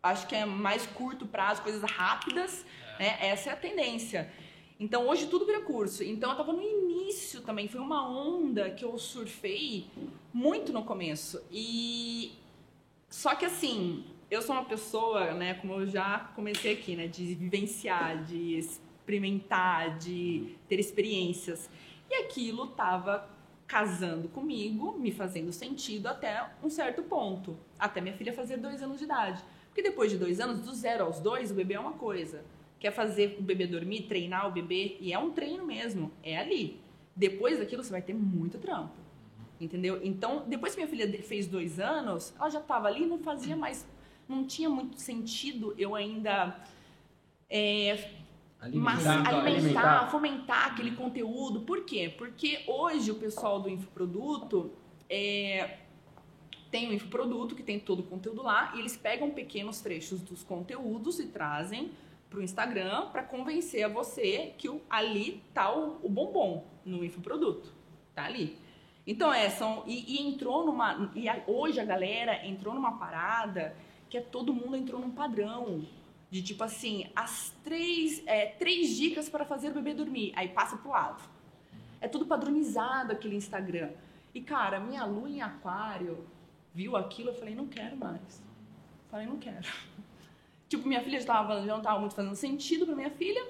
acho 0.00 0.28
que 0.28 0.36
é 0.36 0.44
mais 0.44 0.86
curto 0.86 1.26
prazo, 1.26 1.62
coisas 1.62 1.82
rápidas, 1.82 2.64
é. 2.96 3.02
né? 3.02 3.18
Essa 3.22 3.50
é 3.50 3.52
a 3.52 3.56
tendência. 3.56 4.32
Então 4.78 5.06
hoje 5.08 5.26
tudo 5.26 5.46
vira 5.46 5.60
curso. 5.60 6.02
Então 6.02 6.30
eu 6.30 6.36
tava 6.36 6.52
no 6.52 6.62
início 6.62 7.40
também, 7.42 7.68
foi 7.68 7.80
uma 7.80 8.08
onda 8.08 8.70
que 8.70 8.84
eu 8.84 8.98
surfei 8.98 9.86
muito 10.32 10.72
no 10.72 10.84
começo. 10.84 11.40
E 11.50 12.32
só 13.08 13.34
que 13.34 13.44
assim, 13.44 14.04
eu 14.30 14.42
sou 14.42 14.54
uma 14.54 14.64
pessoa, 14.64 15.32
né, 15.34 15.54
como 15.54 15.74
eu 15.74 15.86
já 15.86 16.30
comecei 16.34 16.72
aqui, 16.72 16.96
né, 16.96 17.06
de 17.06 17.34
vivenciar, 17.34 18.24
de 18.24 18.58
experimentar, 18.58 19.96
de 19.98 20.56
ter 20.68 20.80
experiências. 20.80 21.70
E 22.10 22.14
aquilo 22.14 22.66
tava 22.68 23.28
casando 23.66 24.28
comigo, 24.28 24.92
me 24.98 25.10
fazendo 25.10 25.52
sentido 25.52 26.08
até 26.08 26.50
um 26.62 26.68
certo 26.68 27.02
ponto. 27.02 27.56
Até 27.78 28.00
minha 28.00 28.14
filha 28.14 28.32
fazer 28.32 28.56
dois 28.56 28.82
anos 28.82 28.98
de 28.98 29.04
idade. 29.04 29.42
Porque 29.66 29.82
depois 29.82 30.10
de 30.10 30.18
dois 30.18 30.40
anos, 30.40 30.60
do 30.60 30.74
zero 30.74 31.04
aos 31.04 31.18
dois, 31.18 31.50
o 31.50 31.54
bebê 31.54 31.74
é 31.74 31.80
uma 31.80 31.92
coisa 31.92 32.44
quer 32.84 32.90
fazer 32.90 33.38
o 33.38 33.42
bebê 33.42 33.66
dormir, 33.66 34.02
treinar 34.02 34.46
o 34.46 34.52
bebê, 34.52 34.98
e 35.00 35.10
é 35.10 35.18
um 35.18 35.30
treino 35.30 35.64
mesmo, 35.64 36.12
é 36.22 36.36
ali. 36.36 36.78
Depois 37.16 37.58
daquilo 37.58 37.82
você 37.82 37.90
vai 37.90 38.02
ter 38.02 38.12
muito 38.12 38.58
trampo. 38.58 38.92
Entendeu? 39.58 40.00
Então, 40.04 40.44
depois 40.46 40.74
que 40.74 40.82
minha 40.82 40.90
filha 40.90 41.22
fez 41.22 41.46
dois 41.46 41.80
anos, 41.80 42.34
ela 42.38 42.50
já 42.50 42.60
estava 42.60 42.86
ali, 42.86 43.06
não 43.06 43.18
fazia 43.18 43.56
mais. 43.56 43.88
Não 44.28 44.44
tinha 44.46 44.68
muito 44.68 45.00
sentido 45.00 45.74
eu 45.78 45.94
ainda. 45.94 46.60
É, 47.48 48.10
alimentar, 48.60 49.22
mas, 49.22 49.46
alimentar, 49.46 50.10
fomentar 50.10 50.72
aquele 50.72 50.90
conteúdo. 50.90 51.60
Por 51.60 51.86
quê? 51.86 52.12
Porque 52.18 52.64
hoje 52.66 53.10
o 53.10 53.14
pessoal 53.14 53.62
do 53.62 53.70
infoproduto 53.70 54.72
é, 55.08 55.78
tem 56.70 56.90
o 56.90 56.92
infoproduto 56.92 57.54
que 57.54 57.62
tem 57.62 57.80
todo 57.80 58.00
o 58.00 58.02
conteúdo 58.02 58.42
lá 58.42 58.74
e 58.74 58.80
eles 58.80 58.94
pegam 58.94 59.30
pequenos 59.30 59.80
trechos 59.80 60.20
dos 60.20 60.42
conteúdos 60.42 61.18
e 61.18 61.28
trazem 61.28 61.90
para 62.34 62.40
o 62.40 62.42
Instagram 62.42 63.06
para 63.12 63.22
convencer 63.22 63.84
a 63.84 63.88
você 63.88 64.54
que 64.58 64.68
o, 64.68 64.82
ali 64.90 65.40
tá 65.54 65.72
o, 65.72 66.00
o, 66.02 66.08
bombom 66.08 66.66
no 66.84 67.04
infoproduto. 67.04 67.72
Tá 68.12 68.24
ali. 68.24 68.58
Então, 69.06 69.32
é, 69.32 69.48
são. 69.50 69.84
E, 69.86 70.16
e 70.16 70.26
entrou 70.26 70.66
numa. 70.66 71.12
E 71.14 71.28
a, 71.28 71.42
hoje 71.46 71.78
a 71.78 71.84
galera 71.84 72.44
entrou 72.44 72.74
numa 72.74 72.98
parada 72.98 73.76
que 74.10 74.18
é 74.18 74.20
todo 74.20 74.52
mundo 74.52 74.76
entrou 74.76 75.00
num 75.00 75.10
padrão. 75.10 75.86
De 76.30 76.42
tipo 76.42 76.64
assim, 76.64 77.08
as 77.14 77.54
três, 77.62 78.20
é, 78.26 78.46
três 78.46 78.96
dicas 78.96 79.28
para 79.28 79.44
fazer 79.44 79.68
o 79.68 79.74
bebê 79.74 79.94
dormir. 79.94 80.32
Aí 80.34 80.48
passa 80.48 80.76
pro 80.76 80.90
lado. 80.90 81.22
É 82.00 82.08
tudo 82.08 82.26
padronizado 82.26 83.12
aquele 83.12 83.36
Instagram. 83.36 83.90
E, 84.34 84.40
cara, 84.40 84.80
minha 84.80 85.04
lua 85.04 85.30
em 85.30 85.40
aquário 85.40 86.26
viu 86.74 86.96
aquilo, 86.96 87.30
eu 87.30 87.34
falei, 87.34 87.54
não 87.54 87.68
quero 87.68 87.96
mais. 87.96 88.42
Falei, 89.08 89.26
não 89.26 89.38
quero. 89.38 89.68
Tipo, 90.74 90.88
minha 90.88 91.00
filha 91.00 91.20
já, 91.20 91.26
tava, 91.26 91.60
já 91.60 91.66
não 91.66 91.78
estava 91.78 92.00
muito 92.00 92.16
fazendo 92.16 92.34
sentido 92.34 92.84
para 92.84 92.96
minha 92.96 93.10
filha. 93.10 93.46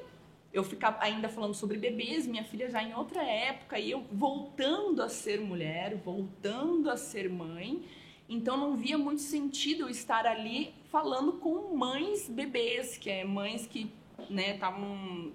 Eu 0.52 0.62
ficar 0.62 0.98
ainda 1.00 1.26
falando 1.26 1.54
sobre 1.54 1.78
bebês, 1.78 2.26
minha 2.26 2.44
filha 2.44 2.68
já 2.68 2.82
em 2.82 2.94
outra 2.94 3.22
época, 3.22 3.78
e 3.78 3.90
eu 3.90 4.04
voltando 4.12 5.02
a 5.02 5.08
ser 5.08 5.40
mulher, 5.40 5.96
voltando 5.96 6.90
a 6.90 6.98
ser 6.98 7.30
mãe. 7.30 7.82
Então 8.28 8.58
não 8.58 8.76
via 8.76 8.98
muito 8.98 9.22
sentido 9.22 9.84
eu 9.84 9.88
estar 9.88 10.26
ali 10.26 10.74
falando 10.90 11.32
com 11.32 11.74
mães 11.74 12.28
bebês, 12.28 12.98
que 12.98 13.08
é 13.08 13.24
mães 13.24 13.66
que 13.66 13.90
estavam, 14.30 14.96
né, 14.96 15.32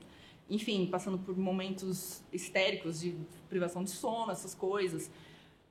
enfim, 0.47 0.85
passando 0.85 1.17
por 1.17 1.35
momentos 1.35 2.23
histéricos 2.31 2.99
de 2.99 3.15
privação 3.49 3.83
de 3.83 3.89
sono, 3.89 4.31
essas 4.31 4.53
coisas. 4.53 5.09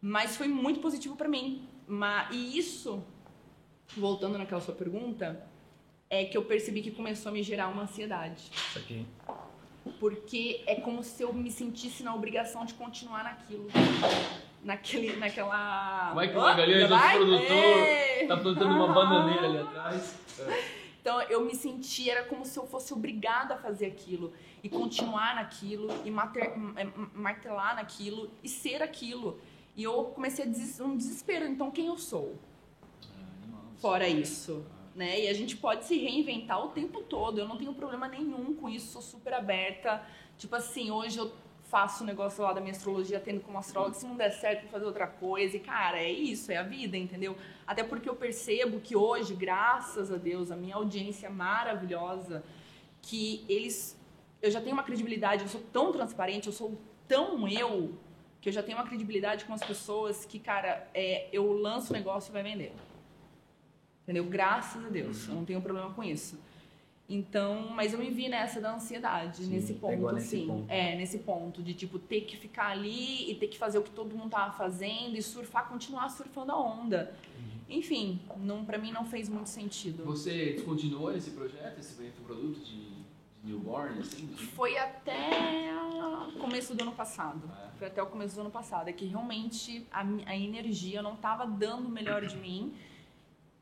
Mas 0.00 0.36
foi 0.36 0.48
muito 0.48 0.80
positivo 0.80 1.14
para 1.14 1.28
mim. 1.28 1.62
Mas, 1.86 2.34
e 2.34 2.58
isso, 2.58 3.04
voltando 3.96 4.36
naquela 4.36 4.60
sua 4.60 4.74
pergunta, 4.74 5.46
é 6.10 6.24
que 6.24 6.36
eu 6.36 6.44
percebi 6.44 6.82
que 6.82 6.90
começou 6.90 7.30
a 7.30 7.32
me 7.32 7.42
gerar 7.42 7.68
uma 7.68 7.82
ansiedade. 7.82 8.50
Isso 8.52 8.78
aqui. 8.78 9.06
Porque 10.00 10.62
é 10.66 10.76
como 10.76 11.02
se 11.02 11.22
eu 11.22 11.32
me 11.32 11.50
sentisse 11.50 12.02
na 12.02 12.14
obrigação 12.14 12.64
de 12.64 12.74
continuar 12.74 13.24
naquilo. 13.24 13.68
Naquele, 14.62 15.16
naquela. 15.16 16.12
Vai 16.14 16.30
que 16.30 16.36
o 16.36 16.40
Magalhães, 16.40 16.90
nosso 16.90 17.10
produtor, 17.10 17.50
Ei! 17.50 18.26
tá 18.26 18.36
plantando 18.36 18.74
uma 18.74 18.92
bananeira 18.92 19.46
ali 19.46 19.58
atrás. 19.58 20.18
Então 21.00 21.22
eu 21.22 21.44
me 21.44 21.54
sentia, 21.54 22.12
era 22.12 22.24
como 22.24 22.44
se 22.44 22.58
eu 22.58 22.66
fosse 22.66 22.92
obrigada 22.92 23.54
a 23.54 23.58
fazer 23.58 23.86
aquilo. 23.86 24.32
E 24.62 24.68
continuar 24.68 25.36
naquilo, 25.36 25.88
e 26.04 26.10
mater, 26.10 26.52
martelar 27.14 27.76
naquilo, 27.76 28.30
e 28.42 28.48
ser 28.48 28.82
aquilo. 28.82 29.40
E 29.76 29.84
eu 29.84 30.04
comecei 30.06 30.44
a 30.44 30.48
des 30.48 30.80
um 30.80 30.96
desespero. 30.96 31.46
Então 31.46 31.70
quem 31.70 31.86
eu 31.86 31.96
sou? 31.96 32.36
É, 33.16 33.80
Fora 33.80 34.08
isso 34.08 34.66
né? 34.98 35.20
E 35.20 35.28
a 35.28 35.32
gente 35.32 35.56
pode 35.56 35.84
se 35.84 35.96
reinventar 35.96 36.62
o 36.62 36.70
tempo 36.70 37.00
todo. 37.02 37.38
Eu 37.38 37.46
não 37.46 37.56
tenho 37.56 37.72
problema 37.72 38.08
nenhum 38.08 38.52
com 38.54 38.68
isso, 38.68 38.92
sou 38.92 39.00
super 39.00 39.32
aberta. 39.32 40.02
Tipo 40.36 40.56
assim, 40.56 40.90
hoje 40.90 41.18
eu 41.18 41.32
faço 41.62 42.02
o 42.02 42.06
negócio 42.06 42.42
lá 42.42 42.52
da 42.52 42.60
minha 42.60 42.72
astrologia, 42.72 43.20
tendo 43.20 43.40
como 43.40 43.58
astróloga, 43.58 43.94
se 43.94 44.06
não 44.06 44.16
der 44.16 44.32
certo, 44.32 44.62
vou 44.62 44.70
fazer 44.70 44.86
outra 44.86 45.06
coisa. 45.06 45.56
E, 45.56 45.60
cara, 45.60 45.98
é 45.98 46.10
isso, 46.10 46.50
é 46.50 46.56
a 46.56 46.64
vida, 46.64 46.96
entendeu? 46.96 47.36
Até 47.64 47.84
porque 47.84 48.08
eu 48.08 48.16
percebo 48.16 48.80
que 48.80 48.96
hoje, 48.96 49.34
graças 49.34 50.12
a 50.12 50.16
Deus, 50.16 50.50
a 50.50 50.56
minha 50.56 50.74
audiência 50.74 51.28
é 51.28 51.30
maravilhosa, 51.30 52.42
que 53.00 53.44
eles. 53.48 53.96
Eu 54.42 54.50
já 54.50 54.60
tenho 54.60 54.72
uma 54.72 54.82
credibilidade, 54.82 55.42
eu 55.42 55.48
sou 55.48 55.62
tão 55.72 55.92
transparente, 55.92 56.48
eu 56.48 56.52
sou 56.52 56.76
tão 57.06 57.46
eu, 57.46 57.94
que 58.40 58.48
eu 58.48 58.52
já 58.52 58.62
tenho 58.62 58.78
uma 58.78 58.86
credibilidade 58.86 59.44
com 59.44 59.52
as 59.52 59.62
pessoas 59.62 60.24
que, 60.24 60.40
cara, 60.40 60.88
é, 60.92 61.28
eu 61.32 61.52
lanço 61.52 61.92
o 61.92 61.96
negócio 61.96 62.30
e 62.30 62.32
vai 62.32 62.42
vender. 62.42 62.72
Entendeu? 64.08 64.24
Graças 64.24 64.82
a 64.86 64.88
Deus, 64.88 65.28
eu 65.28 65.34
não 65.34 65.44
tenho 65.44 65.60
problema 65.60 65.92
com 65.92 66.02
isso. 66.02 66.40
Então, 67.06 67.68
mas 67.74 67.92
eu 67.92 67.98
me 67.98 68.08
vi 68.08 68.26
nessa 68.26 68.58
da 68.58 68.74
ansiedade, 68.74 69.44
Sim, 69.44 69.50
nesse 69.50 69.74
ponto, 69.74 70.08
assim. 70.08 70.46
Ponto. 70.46 70.64
É, 70.66 70.96
nesse 70.96 71.18
ponto 71.18 71.62
de 71.62 71.74
tipo 71.74 71.98
ter 71.98 72.22
que 72.22 72.34
ficar 72.34 72.68
ali 72.68 73.30
e 73.30 73.34
ter 73.34 73.48
que 73.48 73.58
fazer 73.58 73.76
o 73.76 73.82
que 73.82 73.90
todo 73.90 74.16
mundo 74.16 74.30
tava 74.30 74.54
fazendo 74.54 75.14
e 75.14 75.20
surfar, 75.20 75.68
continuar 75.68 76.08
surfando 76.08 76.52
a 76.52 76.58
onda. 76.58 77.14
Uhum. 77.36 77.76
Enfim, 77.76 78.18
não, 78.38 78.64
pra 78.64 78.78
mim 78.78 78.92
não 78.92 79.04
fez 79.04 79.28
muito 79.28 79.50
sentido. 79.50 80.04
Você 80.06 80.54
descontinuou 80.54 81.14
esse 81.14 81.32
projeto, 81.32 81.78
esse 81.78 81.94
produto 82.24 82.60
de, 82.60 82.80
de 83.44 83.52
newborn, 83.52 84.00
assim? 84.00 84.26
Foi 84.54 84.78
até 84.78 85.70
o 86.34 86.38
começo 86.38 86.74
do 86.74 86.80
ano 86.80 86.92
passado. 86.92 87.42
É. 87.62 87.76
Foi 87.76 87.86
até 87.88 88.02
o 88.02 88.06
começo 88.06 88.34
do 88.36 88.40
ano 88.40 88.50
passado. 88.50 88.88
É 88.88 88.92
que 88.92 89.04
realmente 89.04 89.86
a, 89.92 90.02
a 90.24 90.34
energia 90.34 91.02
não 91.02 91.14
tava 91.14 91.44
dando 91.46 91.88
o 91.88 91.90
melhor 91.90 92.24
de 92.24 92.38
mim. 92.38 92.72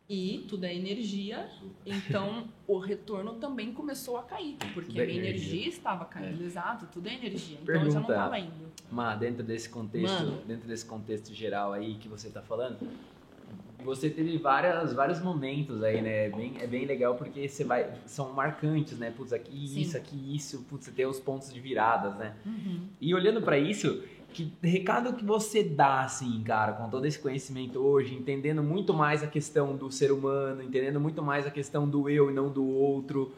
E 0.09 0.45
tudo 0.49 0.65
é 0.65 0.75
energia. 0.75 1.49
Então 1.85 2.49
o 2.67 2.79
retorno 2.79 3.35
também 3.35 3.73
começou 3.73 4.17
a 4.17 4.23
cair. 4.23 4.57
Porque 4.73 4.99
é 4.99 5.03
a 5.03 5.07
minha 5.07 5.19
energia. 5.19 5.49
energia 5.49 5.69
estava 5.69 6.05
caindo. 6.05 6.45
Exato, 6.45 6.87
tudo 6.93 7.09
é 7.09 7.15
energia. 7.15 7.59
Então 7.61 7.75
eu 7.75 7.91
já 7.91 8.01
não 8.01 8.07
Pergunta. 8.07 8.15
tava 8.15 8.39
indo. 8.39 8.67
Mas 8.91 9.19
dentro 9.19 9.43
desse 9.43 9.69
contexto, 9.69 10.13
Mano. 10.13 10.43
dentro 10.47 10.69
desse 10.69 10.87
contexto 10.87 11.35
geral 11.35 11.73
aí 11.73 11.97
que 11.97 12.09
você 12.09 12.31
tá 12.31 12.41
falando, 12.41 12.79
você 13.85 14.09
teve 14.09 14.39
várias, 14.39 14.93
vários 14.93 15.21
momentos 15.21 15.83
aí, 15.83 16.01
né? 16.01 16.27
É 16.27 16.31
bem, 16.31 16.55
é 16.61 16.67
bem 16.67 16.85
legal 16.85 17.17
porque 17.17 17.49
você 17.49 17.65
vai, 17.65 17.93
são 18.07 18.33
marcantes, 18.33 18.99
né? 18.99 19.11
Putz, 19.11 19.33
aqui 19.33 19.69
Sim. 19.69 19.81
isso, 19.81 19.97
aqui 19.97 20.35
isso, 20.35 20.63
putz, 20.69 20.85
você 20.87 20.93
tem 20.93 21.07
os 21.07 21.19
pontos 21.21 21.53
de 21.53 21.61
viradas, 21.61 22.17
né? 22.17 22.35
Uhum. 22.45 22.89
E 23.01 23.15
olhando 23.15 23.43
pra 23.43 23.59
isso, 23.59 24.03
que 24.33 24.53
recado 24.63 25.15
que 25.15 25.25
você 25.25 25.63
dá, 25.63 26.03
assim, 26.03 26.43
cara, 26.43 26.73
com 26.73 26.89
todo 26.91 27.07
esse 27.07 27.19
conhecimento 27.19 27.79
hoje, 27.79 28.15
entendendo 28.15 28.63
muito 28.63 28.93
mais 28.93 29.23
a 29.23 29.27
questão 29.27 29.75
do 29.77 29.91
ser 29.91 30.13
humano, 30.13 30.63
entendendo 30.63 31.01
muito 31.01 31.23
mais 31.23 31.47
a 31.47 31.51
questão 31.51 31.89
do 31.89 32.09
eu 32.09 32.31
e 32.31 32.35
não 32.35 32.49
do 32.51 32.65
outro. 32.67 33.33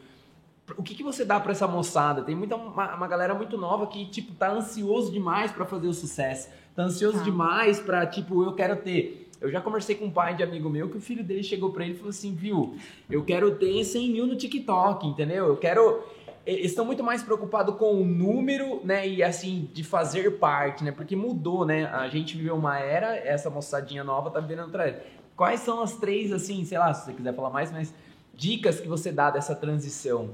O 0.77 0.83
que, 0.83 0.93
que 0.93 1.03
você 1.03 1.25
dá 1.25 1.39
pra 1.39 1.51
essa 1.53 1.67
moçada? 1.67 2.21
Tem 2.21 2.35
muita 2.35 2.55
uma, 2.55 2.95
uma 2.95 3.07
galera 3.07 3.33
muito 3.33 3.57
nova 3.57 3.87
que, 3.87 4.05
tipo, 4.05 4.33
tá 4.33 4.51
ansioso 4.51 5.11
demais 5.11 5.51
pra 5.51 5.65
fazer 5.65 5.87
o 5.87 5.93
sucesso. 5.93 6.49
Tá 6.75 6.83
ansioso 6.83 7.17
Tá. 7.19 7.23
demais 7.23 7.79
pra, 7.79 8.05
tipo, 8.05 8.43
eu 8.43 8.53
quero 8.53 8.75
ter. 8.75 9.27
Eu 9.41 9.49
já 9.49 9.61
conversei 9.61 9.95
com 9.95 10.05
um 10.05 10.11
pai 10.11 10.35
de 10.35 10.43
amigo 10.43 10.69
meu 10.69 10.89
que 10.89 10.97
o 10.97 11.01
filho 11.01 11.23
dele 11.23 11.41
chegou 11.43 11.71
pra 11.71 11.85
ele 11.85 11.93
e 11.93 11.95
falou 11.95 12.09
assim, 12.09 12.35
viu, 12.35 12.75
eu 13.09 13.23
quero 13.23 13.55
ter 13.55 13.83
100 13.85 14.11
mil 14.11 14.27
no 14.27 14.35
TikTok, 14.35 15.07
entendeu? 15.07 15.47
Eu 15.47 15.55
quero 15.57 16.03
estão 16.49 16.85
muito 16.85 17.03
mais 17.03 17.23
preocupados 17.23 17.75
com 17.75 18.01
o 18.01 18.05
número, 18.05 18.85
né, 18.85 19.07
e 19.07 19.23
assim, 19.23 19.69
de 19.73 19.83
fazer 19.83 20.39
parte, 20.39 20.83
né, 20.83 20.91
porque 20.91 21.15
mudou, 21.15 21.65
né, 21.65 21.85
a 21.85 22.07
gente 22.07 22.37
viveu 22.37 22.55
uma 22.55 22.79
era, 22.79 23.15
essa 23.15 23.49
moçadinha 23.49 24.03
nova 24.03 24.31
tá 24.31 24.39
vivendo 24.39 24.63
outra 24.63 24.87
era. 24.87 25.05
Quais 25.35 25.61
são 25.61 25.81
as 25.81 25.95
três, 25.95 26.31
assim, 26.31 26.65
sei 26.65 26.77
lá, 26.77 26.93
se 26.93 27.05
você 27.05 27.13
quiser 27.13 27.33
falar 27.33 27.49
mais, 27.49 27.71
mas 27.71 27.93
dicas 28.33 28.79
que 28.79 28.87
você 28.87 29.11
dá 29.11 29.29
dessa 29.31 29.55
transição? 29.55 30.31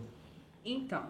Então, 0.63 1.03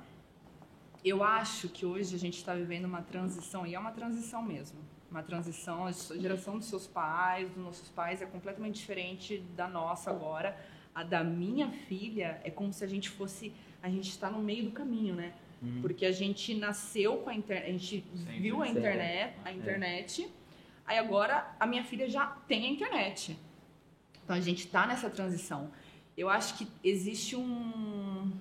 eu 1.03 1.23
acho 1.23 1.69
que 1.69 1.85
hoje 1.85 2.15
a 2.15 2.19
gente 2.19 2.37
está 2.37 2.53
vivendo 2.53 2.85
uma 2.85 3.01
transição, 3.01 3.65
e 3.65 3.75
é 3.75 3.79
uma 3.79 3.91
transição 3.91 4.41
mesmo. 4.41 4.79
Uma 5.11 5.21
transição, 5.21 5.85
a 5.85 5.91
geração 5.91 6.57
dos 6.57 6.67
seus 6.67 6.87
pais, 6.87 7.47
dos 7.49 7.63
nossos 7.63 7.87
pais, 7.89 8.21
é 8.21 8.25
completamente 8.25 8.75
diferente 8.75 9.37
da 9.55 9.67
nossa 9.67 10.09
agora. 10.09 10.57
A 10.93 11.03
da 11.03 11.23
minha 11.23 11.69
filha 11.69 12.41
é 12.43 12.49
como 12.49 12.73
se 12.73 12.83
a 12.83 12.87
gente 12.87 13.09
fosse. 13.09 13.53
A 13.85 13.89
gente 13.89 14.09
está 14.09 14.31
no 14.31 14.39
meio 14.39 14.63
do 14.65 14.71
caminho, 14.71 15.13
né? 15.13 15.31
Porque 15.79 16.07
a 16.07 16.11
gente 16.11 16.55
nasceu 16.55 17.17
com 17.17 17.29
a 17.29 17.35
internet, 17.35 17.67
a 17.69 17.71
gente 17.71 18.03
Sempre. 18.17 18.39
viu 18.39 18.61
a 18.63 18.67
internet, 18.67 19.35
a 19.45 19.51
internet. 19.51 20.27
Aí 20.87 20.97
agora 20.97 21.55
a 21.59 21.67
minha 21.67 21.83
filha 21.83 22.09
já 22.09 22.25
tem 22.47 22.65
a 22.65 22.69
internet. 22.69 23.37
Então 24.23 24.35
a 24.35 24.39
gente 24.41 24.65
tá 24.67 24.87
nessa 24.87 25.07
transição. 25.07 25.69
Eu 26.17 26.29
acho 26.29 26.57
que 26.57 26.67
existe 26.83 27.35
um 27.35 28.31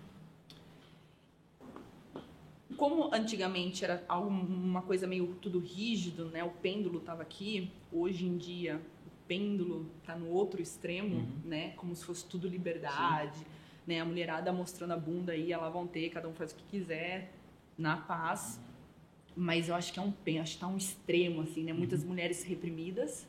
como 2.78 3.14
antigamente 3.14 3.84
era 3.84 4.02
algo- 4.08 4.28
uma 4.30 4.80
coisa 4.82 5.06
meio 5.06 5.26
tudo 5.42 5.58
rígido, 5.58 6.26
né? 6.26 6.42
O 6.42 6.50
pêndulo 6.50 7.00
tava 7.00 7.20
aqui. 7.22 7.70
Hoje 7.92 8.24
em 8.26 8.36
dia 8.38 8.80
o 9.06 9.26
pêndulo 9.28 9.86
tá 10.06 10.16
no 10.16 10.28
outro 10.30 10.60
extremo, 10.62 11.16
Uhum. 11.16 11.28
né? 11.44 11.72
Como 11.76 11.94
se 11.94 12.02
fosse 12.04 12.24
tudo 12.24 12.48
liberdade, 12.48 13.46
né? 13.86 14.00
A 14.00 14.04
mulherada 14.04 14.52
mostrando 14.52 14.92
a 14.92 14.96
bunda 14.96 15.32
aí, 15.32 15.52
ela 15.52 15.68
vão 15.68 15.86
ter, 15.86 16.10
cada 16.10 16.28
um 16.28 16.34
faz 16.34 16.52
o 16.52 16.56
que 16.56 16.64
quiser, 16.64 17.32
na 17.76 17.96
paz. 17.96 18.60
Mas 19.36 19.68
eu 19.68 19.74
acho 19.74 19.92
que 19.92 19.98
é 19.98 20.02
um 20.02 20.12
acho 20.40 20.54
que 20.54 20.60
tá 20.60 20.68
um 20.68 20.76
extremo 20.76 21.42
assim, 21.42 21.64
né? 21.64 21.72
Muitas 21.72 22.04
mulheres 22.04 22.44
reprimidas 22.44 23.26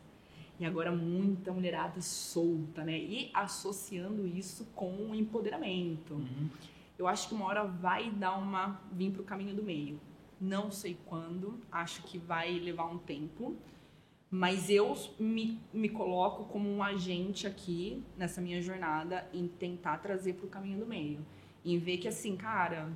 e 0.59 0.65
agora 0.65 0.91
muita 0.91 1.51
mulherada 1.51 1.99
solta, 2.01 2.83
né? 2.83 2.97
E 2.97 3.29
associando 3.33 4.27
isso 4.27 4.65
com 4.75 4.91
o 5.09 5.15
empoderamento. 5.15 6.21
Eu 6.97 7.07
acho 7.07 7.27
que 7.27 7.35
uma 7.35 7.45
hora 7.45 7.63
vai 7.65 8.09
dar 8.09 8.37
uma 8.37 8.79
vir 8.91 9.11
pro 9.11 9.23
caminho 9.23 9.53
do 9.53 9.63
meio. 9.63 9.99
Não 10.39 10.71
sei 10.71 10.97
quando, 11.05 11.59
acho 11.71 12.03
que 12.03 12.17
vai 12.17 12.57
levar 12.59 12.85
um 12.85 12.97
tempo, 12.97 13.55
mas 14.31 14.69
eu 14.69 14.95
me, 15.19 15.59
me 15.73 15.87
coloco 15.89 16.45
como 16.45 16.69
um 16.69 16.81
agente 16.83 17.45
aqui 17.47 18.03
nessa 18.17 18.41
minha 18.41 18.61
jornada 18.61 19.27
em 19.33 19.47
tentar 19.47 19.97
trazer 19.99 20.33
pro 20.33 20.47
caminho 20.47 20.79
do 20.79 20.85
meio, 20.85 21.25
em 21.63 21.77
ver 21.77 21.97
que 21.97 22.07
assim, 22.07 22.35
cara, 22.35 22.91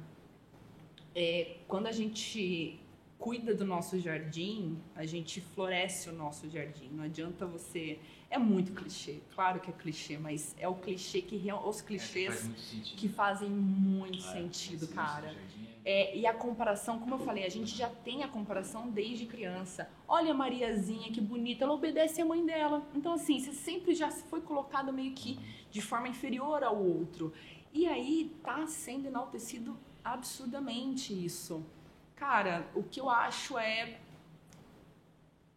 é, 1.15 1.57
quando 1.67 1.87
a 1.87 1.91
gente 1.91 2.79
cuida 3.17 3.53
do 3.53 3.65
nosso 3.65 3.99
jardim, 3.99 4.77
a 4.95 5.05
gente 5.05 5.41
floresce 5.41 6.09
o 6.09 6.13
nosso 6.13 6.49
jardim. 6.49 6.89
Não 6.91 7.03
adianta 7.03 7.45
você. 7.45 7.99
É 8.29 8.37
muito 8.37 8.71
clichê, 8.73 9.19
claro 9.35 9.59
que 9.59 9.69
é 9.69 9.73
clichê, 9.73 10.17
mas 10.17 10.55
é 10.57 10.67
o 10.67 10.75
clichê 10.75 11.21
que 11.21 11.35
real- 11.35 11.67
os 11.67 11.81
clichês 11.81 12.27
Faz 12.27 12.43
muito 12.45 12.59
sentido. 12.61 12.97
que 12.97 13.09
fazem 13.09 13.49
muito 13.49 14.19
É, 14.19 14.31
sentido, 14.33 14.87
cara. 14.87 15.27
jardim 15.33 15.68
é- 15.89 16.15
e 16.15 16.27
a 16.27 16.33
comparação, 16.33 16.99
como 16.99 17.15
eu 17.15 17.19
falei, 17.19 17.43
a 17.45 17.49
gente 17.49 17.75
já 17.75 17.89
tem 17.89 18.23
a 18.23 18.27
comparação 18.27 18.91
desde 18.91 19.25
criança. 19.25 19.89
Olha 20.07 20.31
a 20.31 20.33
Mariazinha, 20.35 21.11
que 21.11 21.19
bonita, 21.19 21.63
ela 21.63 21.73
obedece 21.73 22.21
à 22.21 22.25
mãe 22.25 22.45
dela. 22.45 22.87
Então, 22.93 23.13
assim, 23.13 23.39
você 23.39 23.53
sempre 23.53 23.95
já 23.95 24.11
foi 24.11 24.39
colocado 24.39 24.93
meio 24.93 25.13
que 25.13 25.39
de 25.71 25.81
forma 25.81 26.07
inferior 26.07 26.63
ao 26.63 26.77
outro. 26.77 27.33
E 27.73 27.87
aí 27.87 28.31
tá 28.43 28.67
sendo 28.67 29.07
enaltecido 29.07 29.79
absurdamente 30.03 31.11
isso. 31.11 31.65
Cara, 32.15 32.67
o 32.75 32.83
que 32.83 32.99
eu 32.99 33.09
acho 33.09 33.57
é. 33.57 33.99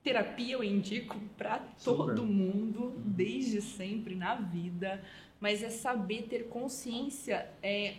Terapia 0.03 0.55
eu 0.55 0.65
indico 0.65 1.17
pra 1.37 1.63
Super. 1.77 2.15
todo 2.15 2.25
mundo, 2.27 2.95
desde 3.05 3.61
sempre 3.61 4.15
na 4.15 4.35
vida, 4.35 5.05
mas 5.39 5.63
é 5.63 5.69
saber 5.69 6.23
ter 6.23 6.49
consciência 6.49 7.49
é, 7.63 7.99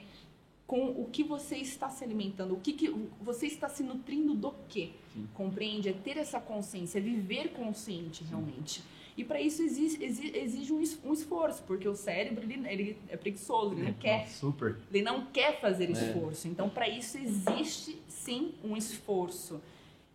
com 0.66 0.88
o 0.92 1.10
que 1.12 1.24
você 1.24 1.58
está 1.58 1.90
se 1.90 2.04
alimentando, 2.04 2.54
o 2.54 2.60
que, 2.60 2.74
que 2.74 2.90
você 3.22 3.48
está 3.48 3.68
se 3.70 3.84
nutrindo 3.84 4.34
do 4.34 4.54
quê? 4.70 4.92
Sim. 5.14 5.28
Compreende? 5.34 5.90
É 5.90 5.94
ter 5.94 6.18
essa 6.18 6.40
consciência, 6.40 6.98
é 6.98 7.02
viver 7.02 7.50
consciente 7.54 8.24
realmente. 8.24 8.82
E 9.16 9.24
para 9.24 9.40
isso 9.40 9.62
exige, 9.62 10.04
exi- 10.04 10.36
exige 10.36 10.74
um 10.74 10.82
es- 10.82 10.98
esforço, 11.14 11.62
porque 11.68 11.88
o 11.88 11.94
cérebro 11.96 12.44
ele, 12.44 12.68
ele 12.68 12.98
é 13.10 13.16
preguiçoso, 13.18 13.76
ele 13.76 13.84
não 13.84 13.94
quer 13.94 14.28
Super. 14.28 14.78
ele 14.92 15.04
não 15.04 15.26
quer 15.28 15.60
fazer 15.62 15.90
É. 15.90 15.92
esforço. 15.92 16.48
Então, 16.48 16.68
para 16.70 16.90
isso 16.90 17.18
existe 17.20 18.02
sim 18.08 18.56
um 18.64 18.76
esforço. 18.76 19.62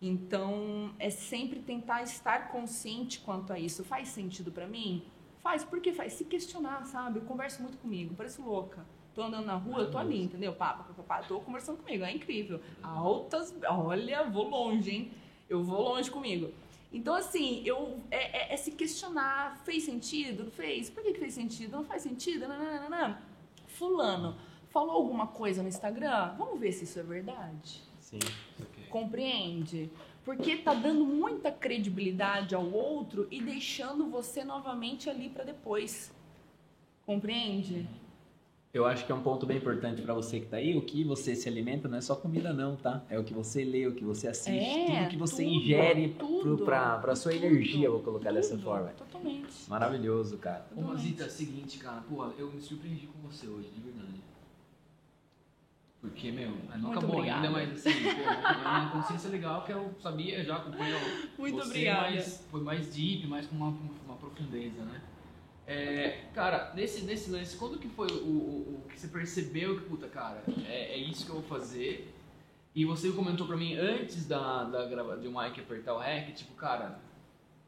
Então, 0.01 0.91
é 0.97 1.09
sempre 1.09 1.59
tentar 1.59 2.03
estar 2.03 2.51
consciente 2.51 3.19
quanto 3.19 3.53
a 3.53 3.59
isso. 3.59 3.83
Faz 3.83 4.09
sentido 4.09 4.51
para 4.51 4.67
mim? 4.67 5.03
Faz, 5.39 5.63
porque 5.63 5.93
faz. 5.93 6.13
Se 6.13 6.25
questionar, 6.25 6.85
sabe? 6.85 7.19
Eu 7.19 7.23
converso 7.25 7.61
muito 7.61 7.77
comigo, 7.77 8.15
pareço 8.15 8.41
louca. 8.41 8.85
Tô 9.15 9.23
andando 9.23 9.45
na 9.45 9.55
rua, 9.55 9.79
eu 9.81 9.91
tô 9.91 9.97
ali, 9.97 10.23
entendeu? 10.23 10.53
Pá, 10.53 10.73
pá, 10.73 10.83
pá, 10.83 11.03
pá, 11.03 11.23
tô 11.23 11.39
conversando 11.39 11.77
comigo, 11.77 12.03
é 12.03 12.11
incrível. 12.13 12.61
Altas, 12.81 13.53
olha, 13.67 14.23
vou 14.23 14.47
longe, 14.49 14.91
hein? 14.91 15.11
Eu 15.49 15.63
vou 15.63 15.81
longe 15.81 16.09
comigo. 16.11 16.51
Então, 16.91 17.13
assim, 17.15 17.61
eu, 17.65 17.99
é, 18.09 18.51
é- 18.51 18.53
é 18.53 18.57
se 18.57 18.71
questionar, 18.71 19.57
fez 19.63 19.83
sentido? 19.83 20.45
Não 20.45 20.51
fez? 20.51 20.89
Por 20.89 21.03
que, 21.03 21.13
que 21.13 21.19
fez 21.19 21.33
sentido? 21.33 21.71
Não 21.77 21.83
faz 21.83 22.01
sentido? 22.03 22.47
Nananana. 22.47 23.21
Fulano, 23.67 24.35
falou 24.69 24.91
alguma 24.95 25.27
coisa 25.27 25.61
no 25.61 25.69
Instagram? 25.69 26.33
Vamos 26.37 26.59
ver 26.59 26.71
se 26.71 26.85
isso 26.85 26.99
é 26.99 27.03
verdade. 27.03 27.81
Sim. 27.99 28.19
Ok. 28.59 28.85
Compreende? 28.89 29.91
Porque 30.25 30.57
tá 30.57 30.73
dando 30.73 31.05
muita 31.05 31.51
credibilidade 31.51 32.55
ao 32.55 32.65
outro 32.71 33.27
e 33.31 33.41
deixando 33.41 34.07
você 34.09 34.43
novamente 34.43 35.09
ali 35.09 35.29
para 35.29 35.43
depois. 35.43 36.11
Compreende? 37.05 37.87
Eu 38.71 38.85
acho 38.85 39.03
que 39.03 39.11
é 39.11 39.15
um 39.15 39.21
ponto 39.23 39.47
bem 39.47 39.57
importante 39.57 39.99
pra 40.03 40.13
você 40.13 40.39
que 40.39 40.45
tá 40.45 40.57
aí. 40.57 40.77
O 40.77 40.81
que 40.83 41.03
você 41.03 41.35
se 41.35 41.49
alimenta 41.49 41.87
não 41.87 41.97
é 41.97 42.01
só 42.01 42.15
comida, 42.15 42.53
não, 42.53 42.75
tá? 42.75 43.01
É 43.09 43.17
o 43.17 43.23
que 43.23 43.33
você 43.33 43.63
lê, 43.63 43.87
o 43.87 43.95
que 43.95 44.03
você 44.03 44.27
assiste, 44.27 44.51
É, 44.91 44.99
tudo 44.99 45.09
que 45.09 45.17
você 45.17 45.43
tudo, 45.43 45.55
ingere 45.55 46.09
tudo, 46.19 46.41
pro, 46.57 46.65
pra, 46.65 46.97
pra 46.99 47.15
sua 47.15 47.31
tudo, 47.31 47.45
energia, 47.45 47.89
vou 47.89 48.01
colocar 48.01 48.31
dessa 48.31 48.51
Tudo, 48.51 48.61
forma. 48.63 48.89
Totalmente. 48.89 49.47
Maravilhoso, 49.67 50.37
cara. 50.37 50.67
Ô, 50.75 50.81
Mazita, 50.81 51.23
é 51.23 51.27
o 51.27 51.29
seguinte, 51.31 51.79
cara, 51.79 52.01
pô, 52.07 52.23
eu 52.37 52.51
me 52.51 52.61
surpreendi 52.61 53.07
com 53.07 53.27
você 53.27 53.47
hoje, 53.47 53.69
de 53.73 53.81
verdade. 53.81 54.19
Porque, 55.99 56.31
meu, 56.31 56.51
não 56.51 56.77
Muito 56.77 56.97
acabou 56.99 57.15
obrigada. 57.17 57.47
ainda, 57.47 57.49
mas 57.51 57.71
assim, 57.87 58.03
pô, 58.03 58.29
é 58.29 58.67
uma 58.67 58.91
consciência 58.91 59.29
legal 59.31 59.63
que 59.65 59.71
eu 59.73 59.93
sabia, 59.99 60.43
já 60.45 60.57
acompanho 60.57 60.95
Muito 61.37 61.55
você, 61.57 61.67
obrigada. 61.69 62.11
mas 62.11 62.45
foi 62.51 62.61
mais 62.61 62.87
deep, 62.93 63.25
mais 63.27 63.47
com 63.47 63.55
uma, 63.55 63.75
uma 64.05 64.15
profundeza, 64.15 64.81
né? 64.85 65.01
É, 65.71 66.23
cara, 66.33 66.73
nesse, 66.73 67.03
nesse 67.03 67.29
lance, 67.29 67.55
quando 67.55 67.77
que 67.77 67.87
foi 67.89 68.07
o, 68.07 68.25
o, 68.25 68.83
o 68.83 68.89
que 68.89 68.99
você 68.99 69.07
percebeu 69.07 69.77
que, 69.77 69.85
puta, 69.87 70.07
cara, 70.07 70.41
é, 70.67 70.95
é 70.95 70.97
isso 70.97 71.25
que 71.25 71.29
eu 71.29 71.35
vou 71.35 71.43
fazer? 71.43 72.11
E 72.73 72.83
você 72.85 73.11
comentou 73.11 73.45
pra 73.45 73.55
mim 73.55 73.75
antes 73.75 74.25
da, 74.25 74.63
da 74.63 74.87
grava, 74.87 75.15
de 75.15 75.27
o 75.27 75.31
Mike 75.31 75.61
apertar 75.61 75.93
o 75.93 75.99
REC, 75.99 76.33
tipo, 76.33 76.55
cara, 76.55 76.99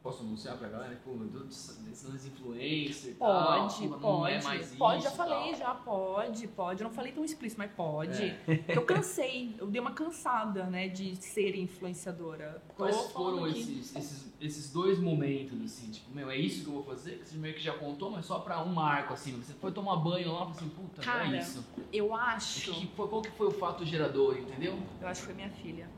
Posso 0.02 0.24
anunciar 0.24 0.56
pra 0.58 0.68
galera? 0.68 1.00
Pô, 1.04 1.12
meu 1.12 1.28
Deus, 1.28 1.78
influencer 2.26 3.12
e 3.12 3.14
Pode, 3.14 3.78
tal, 3.78 3.88
não 3.88 4.00
pode. 4.00 4.34
é 4.34 4.42
mais 4.42 4.74
pode, 4.74 4.98
isso 4.98 5.10
já 5.10 5.16
falei, 5.16 5.50
tal. 5.50 5.54
já 5.54 5.74
pode, 5.74 6.48
pode. 6.48 6.82
Eu 6.82 6.88
não 6.88 6.94
falei 6.94 7.12
tão 7.12 7.24
explícito, 7.24 7.60
mas 7.60 7.70
pode. 7.70 8.20
É. 8.20 8.64
Eu 8.68 8.82
cansei, 8.82 9.54
eu 9.58 9.66
dei 9.68 9.80
uma 9.80 9.92
cansada, 9.92 10.64
né, 10.64 10.88
de 10.88 11.14
ser 11.16 11.54
influenciadora. 11.56 12.60
Quais 12.76 12.96
foram 13.12 13.46
esses, 13.46 13.94
esses, 13.94 14.32
esses 14.40 14.72
dois 14.72 14.98
momentos, 14.98 15.62
assim, 15.62 15.92
tipo, 15.92 16.12
meu, 16.12 16.28
é 16.28 16.36
isso 16.36 16.64
que 16.64 16.66
eu 16.68 16.74
vou 16.74 16.82
fazer? 16.82 17.18
Que 17.18 17.28
você 17.28 17.36
meio 17.36 17.54
que 17.54 17.60
já 17.60 17.74
contou, 17.74 18.10
mas 18.10 18.26
só 18.26 18.40
pra 18.40 18.60
um 18.60 18.72
marco, 18.72 19.14
assim, 19.14 19.32
você 19.40 19.52
foi 19.52 19.70
tomar 19.70 19.96
banho 19.96 20.32
lá 20.32 20.34
e 20.34 20.38
falou 20.38 20.50
assim, 20.50 20.68
puta, 20.70 21.00
Cara, 21.00 21.36
é 21.36 21.38
isso. 21.40 21.64
Eu 21.92 22.12
acho. 22.12 22.72
que 22.72 22.86
foi, 22.88 23.06
qual 23.06 23.22
que 23.22 23.30
foi 23.30 23.46
o 23.46 23.52
fato 23.52 23.84
gerador, 23.84 24.36
entendeu? 24.36 24.76
Eu 25.00 25.06
acho 25.06 25.20
que 25.20 25.26
foi 25.26 25.34
minha 25.36 25.50
filha. 25.50 25.88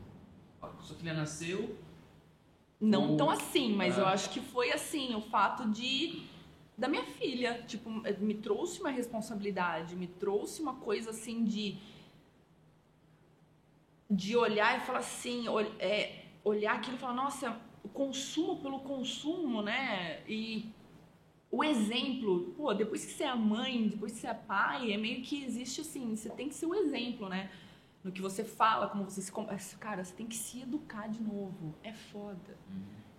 Sua 0.81 0.95
filha 0.95 1.13
nasceu, 1.13 1.75
Não 2.79 3.13
O- 3.13 3.17
tão 3.17 3.29
assim, 3.29 3.73
mas 3.73 3.97
Ah. 3.97 4.01
eu 4.01 4.07
acho 4.07 4.29
que 4.29 4.39
foi 4.41 4.71
assim, 4.71 5.15
o 5.15 5.21
fato 5.21 5.69
de 5.69 6.23
da 6.77 6.89
minha 6.89 7.03
filha, 7.05 7.63
tipo, 7.65 7.89
me 8.19 8.33
trouxe 8.33 8.81
uma 8.81 8.89
responsabilidade, 8.89 9.95
me 9.95 10.07
trouxe 10.07 10.61
uma 10.61 10.73
coisa 10.75 11.11
assim 11.11 11.43
de 11.45 11.77
de 14.09 14.35
olhar 14.35 14.77
e 14.77 14.81
falar 14.85 14.99
assim, 14.99 15.47
ol- 15.47 15.61
é, 15.79 16.25
olhar 16.43 16.75
aquilo 16.75 16.95
e 16.95 16.99
falar, 16.99 17.13
nossa, 17.13 17.59
o 17.83 17.89
consumo 17.89 18.57
pelo 18.57 18.79
consumo, 18.79 19.61
né? 19.63 20.21
E 20.27 20.65
o 21.49 21.63
exemplo, 21.63 22.53
pô, 22.55 22.73
depois 22.73 23.03
que 23.05 23.11
você 23.13 23.23
é 23.23 23.33
mãe, 23.33 23.87
depois 23.87 24.13
que 24.13 24.19
você 24.19 24.27
é 24.27 24.33
pai, 24.33 24.91
é 24.91 24.97
meio 24.97 25.21
que 25.23 25.43
existe 25.43 25.81
assim, 25.81 26.15
você 26.15 26.29
tem 26.29 26.49
que 26.49 26.53
ser 26.55 26.67
o 26.67 26.75
exemplo, 26.75 27.27
né? 27.29 27.49
No 28.05 28.11
que 28.11 28.21
você 28.21 28.43
fala, 28.43 28.87
como 28.87 29.03
você 29.03 29.19
se. 29.19 29.31
Cara, 29.77 30.03
você 30.03 30.13
tem 30.13 30.27
que 30.27 30.35
se 30.35 30.61
educar 30.61 31.09
de 31.09 31.19
novo. 31.23 31.73
É 31.83 31.91
foda. 31.91 32.55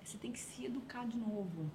Você 0.05 0.16
tem 0.16 0.30
que 0.30 0.39
se 0.39 0.64
educar 0.64 1.05
de 1.05 1.16
novo. 1.16 1.68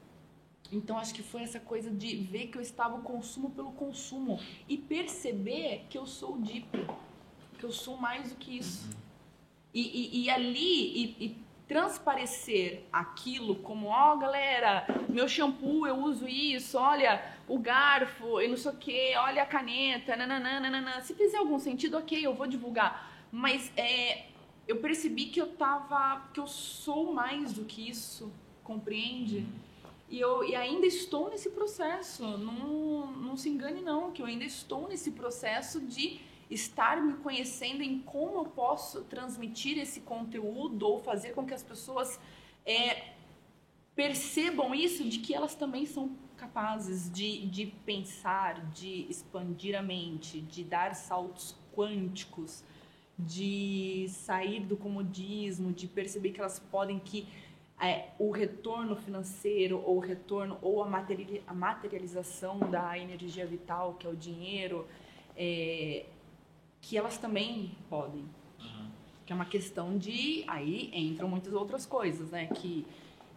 Então 0.72 0.98
acho 0.98 1.14
que 1.14 1.22
foi 1.22 1.42
essa 1.44 1.60
coisa 1.60 1.92
de 1.92 2.16
ver 2.16 2.48
que 2.48 2.58
eu 2.58 2.62
estava 2.62 2.96
o 2.96 3.02
consumo 3.02 3.50
pelo 3.50 3.74
consumo 3.74 4.40
e 4.70 4.78
perceber 4.78 5.86
que 5.90 5.98
eu 5.98 6.06
sou 6.08 6.36
o 6.36 6.42
deep, 6.42 6.70
que 7.60 7.66
eu 7.66 7.72
sou 7.74 7.98
mais 7.98 8.30
do 8.30 8.36
que 8.38 8.58
isso. 8.60 8.90
E, 9.74 9.82
e- 9.82 10.24
e 10.24 10.30
ali 10.30 11.04
e, 11.20 11.26
e 11.26 11.38
transparecer 11.68 12.86
aquilo 12.94 13.56
como, 13.58 13.88
ó 13.88 14.16
galera, 14.16 14.86
meu 15.10 15.28
shampoo 15.28 15.86
eu 15.86 15.98
uso 15.98 16.26
isso, 16.28 16.78
olha 16.78 17.22
o 17.52 17.60
garfo 17.60 18.40
e 18.40 18.48
não 18.48 18.56
sei 18.56 18.72
o 18.72 18.76
que, 18.78 19.16
olha 19.18 19.44
a 19.44 19.46
caneta, 19.46 20.16
nananã. 20.16 21.02
Se 21.02 21.14
fizer 21.14 21.38
algum 21.38 21.60
sentido, 21.60 21.98
ok, 21.98 22.26
eu 22.26 22.34
vou 22.34 22.48
divulgar. 22.48 23.12
Mas 23.30 23.72
é, 23.76 24.28
eu 24.68 24.78
percebi 24.78 25.26
que 25.26 25.42
eu 25.42 25.48
tava, 25.48 26.30
que 26.34 26.40
eu 26.40 26.48
sou 26.48 27.14
mais 27.14 27.52
do 27.52 27.66
que 27.66 27.90
isso, 27.90 28.32
compreende? 28.64 29.46
E, 30.10 30.18
eu, 30.18 30.46
e 30.46 30.56
ainda 30.56 30.86
estou 30.86 31.30
nesse 31.30 31.50
processo. 31.50 32.24
Não, 32.38 33.12
não 33.12 33.36
se 33.36 33.50
engane, 33.50 33.82
não, 33.82 34.12
que 34.12 34.22
eu 34.22 34.26
ainda 34.26 34.46
estou 34.46 34.88
nesse 34.88 35.12
processo 35.12 35.82
de 35.82 36.22
estar 36.50 37.02
me 37.02 37.14
conhecendo 37.16 37.82
em 37.82 38.00
como 38.00 38.40
eu 38.40 38.46
posso 38.46 39.04
transmitir 39.04 39.78
esse 39.78 40.02
conteúdo 40.02 40.88
ou 40.88 41.00
fazer 41.00 41.34
com 41.34 41.46
que 41.46 41.54
as 41.54 41.64
pessoas 41.64 42.20
é, 42.66 43.14
percebam 43.94 44.74
isso, 44.74 45.04
de 45.04 45.20
que 45.20 45.34
elas 45.34 45.54
também 45.54 45.86
são 45.86 46.12
capazes 46.42 47.08
de, 47.12 47.46
de 47.46 47.68
pensar, 47.86 48.66
de 48.72 49.06
expandir 49.08 49.78
a 49.78 49.82
mente, 49.84 50.42
de 50.42 50.64
dar 50.64 50.96
saltos 50.96 51.56
quânticos, 51.76 52.64
de 53.18 54.08
sair 54.10 54.62
do 54.62 54.76
comodismo, 54.76 55.72
de 55.72 55.88
perceber 55.88 56.32
que 56.32 56.40
elas 56.40 56.60
podem 56.60 56.98
que 56.98 57.28
é, 57.80 58.10
o 58.18 58.32
retorno 58.32 58.96
financeiro 58.96 59.80
ou 59.86 59.98
o 59.98 60.00
retorno 60.00 60.58
ou 60.64 60.84
a, 60.84 60.88
materi- 60.90 61.44
a 61.46 61.54
materialização 61.54 62.58
da 62.60 62.98
energia 62.98 63.46
vital, 63.46 63.94
que 63.94 64.08
é 64.08 64.10
o 64.10 64.16
dinheiro, 64.16 64.88
é, 65.38 66.06
que 66.82 66.98
elas 66.98 67.20
também 67.20 67.72
podem. 67.88 68.26
Que 69.28 69.32
é 69.32 69.36
uma 69.36 69.46
questão 69.46 69.96
de. 69.98 70.44
Aí 70.48 70.90
entram 70.92 71.28
muitas 71.28 71.54
outras 71.54 71.86
coisas, 71.86 72.32
né? 72.32 72.48
Que, 72.48 72.86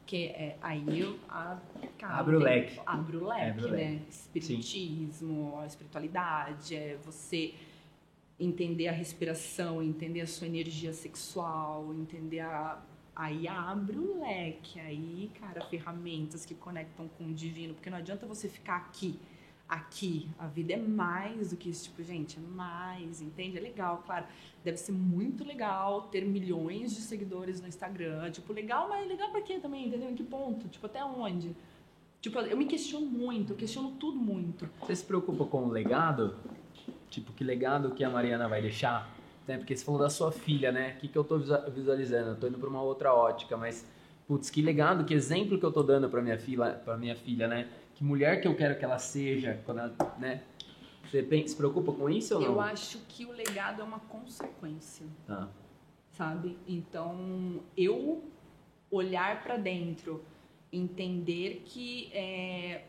que 0.06 0.26
é, 0.26 0.56
aí 0.62 1.00
eu. 1.00 1.18
A, 1.28 1.58
cara, 1.98 2.14
Abre 2.18 2.36
o 2.36 2.38
tem- 2.40 2.48
leque. 2.48 2.80
Abre 2.84 3.16
o 3.16 3.26
leque, 3.26 3.50
Abre 3.50 3.64
o 3.66 3.70
né? 3.70 4.00
Espiritismo, 4.08 5.58
a 5.60 5.66
espiritualidade, 5.66 6.74
é 6.76 6.96
você 7.04 7.54
entender 8.38 8.88
a 8.88 8.92
respiração, 8.92 9.82
entender 9.82 10.20
a 10.20 10.26
sua 10.26 10.46
energia 10.46 10.92
sexual, 10.92 11.92
entender 11.94 12.40
a. 12.40 12.82
Aí 13.16 13.46
abre 13.46 13.96
o 13.96 14.20
leque, 14.20 14.80
aí, 14.80 15.30
cara, 15.38 15.60
ferramentas 15.66 16.44
que 16.44 16.52
conectam 16.52 17.06
com 17.16 17.26
o 17.26 17.32
divino, 17.32 17.72
porque 17.72 17.88
não 17.88 17.98
adianta 17.98 18.26
você 18.26 18.48
ficar 18.48 18.74
aqui, 18.76 19.20
aqui. 19.68 20.28
A 20.38 20.46
vida 20.46 20.74
é 20.74 20.76
mais 20.76 21.50
do 21.50 21.56
que 21.56 21.70
isso, 21.70 21.84
tipo, 21.84 22.02
gente, 22.02 22.38
é 22.38 22.54
mais, 22.54 23.20
entende? 23.20 23.58
É 23.58 23.60
legal, 23.60 24.02
claro. 24.04 24.26
Deve 24.62 24.76
ser 24.76 24.92
muito 24.92 25.44
legal 25.44 26.02
ter 26.02 26.24
milhões 26.24 26.94
de 26.94 27.00
seguidores 27.00 27.60
no 27.60 27.68
Instagram. 27.68 28.30
Tipo, 28.30 28.52
legal, 28.52 28.88
mas 28.88 29.06
legal 29.08 29.30
pra 29.30 29.42
quê 29.42 29.58
também, 29.58 29.88
entendeu? 29.88 30.10
Em 30.10 30.14
que 30.14 30.24
ponto? 30.24 30.68
Tipo, 30.68 30.86
até 30.86 31.04
onde? 31.04 31.54
Tipo, 32.20 32.38
eu 32.38 32.56
me 32.56 32.64
questiono 32.64 33.04
muito, 33.04 33.52
eu 33.52 33.56
questiono 33.56 33.92
tudo 33.92 34.18
muito. 34.18 34.68
Você 34.80 34.96
se 34.96 35.04
preocupa 35.04 35.44
com 35.44 35.64
o 35.64 35.68
legado? 35.68 36.34
Tipo, 37.10 37.32
que 37.32 37.44
legado 37.44 37.90
que 37.90 38.02
a 38.02 38.08
Mariana 38.08 38.48
vai 38.48 38.62
deixar? 38.62 39.14
Né? 39.46 39.58
Porque 39.58 39.76
você 39.76 39.84
falou 39.84 40.00
da 40.00 40.08
sua 40.08 40.32
filha, 40.32 40.72
né? 40.72 40.94
O 40.96 41.00
que, 41.00 41.08
que 41.08 41.18
eu 41.18 41.22
tô 41.22 41.38
visualizando? 41.38 42.30
Eu 42.30 42.36
tô 42.36 42.46
indo 42.46 42.58
pra 42.58 42.68
uma 42.68 42.80
outra 42.80 43.14
ótica, 43.14 43.58
mas, 43.58 43.86
putz, 44.26 44.48
que 44.48 44.62
legado, 44.62 45.04
que 45.04 45.12
exemplo 45.12 45.58
que 45.58 45.66
eu 45.66 45.70
tô 45.70 45.82
dando 45.82 46.08
pra 46.08 46.22
minha 46.22 46.38
filha, 46.38 46.70
pra 46.82 46.96
minha 46.96 47.14
filha, 47.14 47.46
né? 47.46 47.68
Que 47.94 48.04
mulher 48.04 48.40
que 48.40 48.48
eu 48.48 48.56
quero 48.56 48.78
que 48.78 48.84
ela 48.84 48.98
seja, 48.98 49.60
quando 49.64 49.78
ela, 49.78 50.16
né? 50.18 50.42
Você 51.04 51.46
se 51.46 51.54
preocupa 51.56 51.92
com 51.92 52.10
isso 52.10 52.34
ou 52.34 52.40
não? 52.40 52.48
Eu 52.48 52.60
acho 52.60 52.98
que 53.08 53.24
o 53.24 53.30
legado 53.30 53.80
é 53.80 53.84
uma 53.84 54.00
consequência. 54.00 55.06
Tá. 55.26 55.48
sabe? 56.12 56.58
Então, 56.66 57.60
eu 57.76 58.24
olhar 58.90 59.42
para 59.42 59.56
dentro, 59.56 60.24
entender 60.72 61.62
que 61.64 62.10
é, 62.12 62.84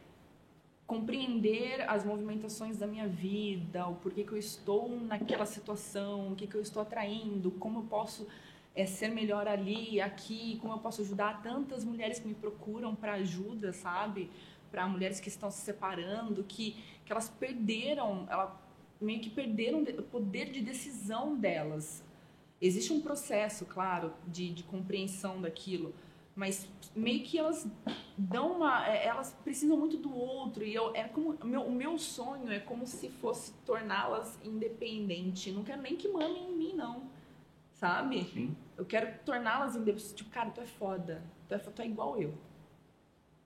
compreender 0.87 1.87
as 1.89 2.05
movimentações 2.05 2.77
da 2.77 2.87
minha 2.87 3.07
vida, 3.07 3.87
o 3.87 3.95
porquê 3.95 4.23
que 4.23 4.31
eu 4.31 4.37
estou 4.37 4.89
naquela 5.01 5.45
situação, 5.45 6.31
o 6.31 6.35
que, 6.35 6.47
que 6.47 6.55
eu 6.55 6.61
estou 6.61 6.81
atraindo, 6.81 7.51
como 7.51 7.79
eu 7.79 7.83
posso 7.83 8.27
é, 8.75 8.85
ser 8.85 9.09
melhor 9.09 9.47
ali, 9.47 9.99
aqui, 9.99 10.57
como 10.61 10.73
eu 10.73 10.79
posso 10.79 11.01
ajudar 11.01 11.41
tantas 11.41 11.83
mulheres 11.83 12.19
que 12.19 12.27
me 12.27 12.35
procuram 12.35 12.93
para 12.93 13.13
ajuda, 13.13 13.73
sabe? 13.73 14.29
Para 14.75 14.89
mulheres 14.89 15.21
que 15.21 15.29
estão 15.29 15.49
se 15.49 15.61
separando, 15.61 16.43
que, 16.43 16.75
que 17.05 17.13
elas 17.13 17.29
perderam, 17.29 18.27
ela, 18.29 18.61
meio 18.99 19.21
que 19.21 19.29
perderam 19.29 19.81
o 19.83 20.03
poder 20.03 20.51
de 20.51 20.59
decisão 20.59 21.33
delas. 21.33 22.03
Existe 22.59 22.91
um 22.91 22.99
processo, 22.99 23.65
claro, 23.65 24.11
de, 24.27 24.53
de 24.53 24.63
compreensão 24.63 25.39
daquilo, 25.41 25.95
mas 26.35 26.67
meio 26.93 27.23
que 27.23 27.39
elas 27.39 27.65
dão 28.17 28.57
uma. 28.57 28.85
é, 28.85 29.07
Elas 29.07 29.31
precisam 29.45 29.77
muito 29.77 29.95
do 29.95 30.13
outro. 30.13 30.65
E 30.65 30.75
eu, 30.75 30.93
é 30.93 31.05
como, 31.05 31.37
o, 31.41 31.47
meu, 31.47 31.61
o 31.61 31.71
meu 31.71 31.97
sonho 31.97 32.51
é 32.51 32.59
como 32.59 32.85
se 32.85 33.07
fosse 33.07 33.53
torná-las 33.65 34.37
independentes. 34.43 35.53
Não 35.53 35.63
quero 35.63 35.81
nem 35.81 35.95
que 35.95 36.09
mamem 36.09 36.49
em 36.49 36.51
mim, 36.51 36.73
não. 36.73 37.09
Sabe? 37.71 38.25
Sim. 38.25 38.57
Eu 38.77 38.83
quero 38.83 39.17
torná-las 39.23 39.77
independentes. 39.77 40.11
Tipo, 40.11 40.29
cara, 40.31 40.49
tu 40.49 40.59
é 40.59 40.65
foda. 40.65 41.23
Tu 41.47 41.55
é, 41.55 41.59
tu 41.59 41.81
é 41.81 41.85
igual 41.85 42.21
eu. 42.21 42.33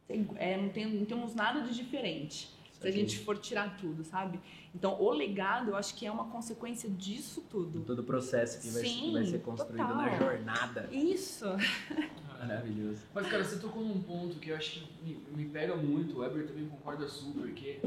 É 0.09 0.53
É, 0.53 0.57
não, 0.57 0.69
tem, 0.69 0.87
não 0.87 1.05
temos 1.05 1.35
nada 1.35 1.61
de 1.61 1.73
diferente. 1.73 2.57
Se 2.81 2.87
a 2.87 2.91
gente 2.91 3.19
for 3.19 3.37
tirar 3.37 3.77
tudo, 3.77 4.05
sabe? 4.05 4.39
Então, 4.73 4.99
o 5.01 5.11
legado, 5.11 5.71
eu 5.71 5.75
acho 5.75 5.93
que 5.95 6.05
é 6.05 6.11
uma 6.11 6.25
consequência 6.25 6.89
disso 6.89 7.43
tudo. 7.49 7.81
Todo 7.81 7.99
o 7.99 8.03
processo 8.03 8.61
que 8.61 8.69
vai, 8.69 8.83
Sim, 8.83 9.01
que 9.01 9.11
vai 9.11 9.25
ser 9.25 9.41
construído 9.41 9.81
total. 9.81 9.97
na 9.97 10.17
jornada. 10.17 10.89
Isso. 10.91 11.45
Maravilhoso. 12.39 13.01
Mas, 13.13 13.27
cara, 13.27 13.43
você 13.43 13.57
tocou 13.59 13.83
num 13.83 14.01
ponto 14.01 14.37
que 14.39 14.49
eu 14.49 14.55
acho 14.55 14.79
que 14.79 15.03
me, 15.03 15.43
me 15.43 15.49
pega 15.49 15.75
muito, 15.75 16.15
o 16.15 16.19
Weber 16.19 16.47
também 16.47 16.69
concorda 16.69 17.05
super, 17.05 17.51
que, 17.53 17.81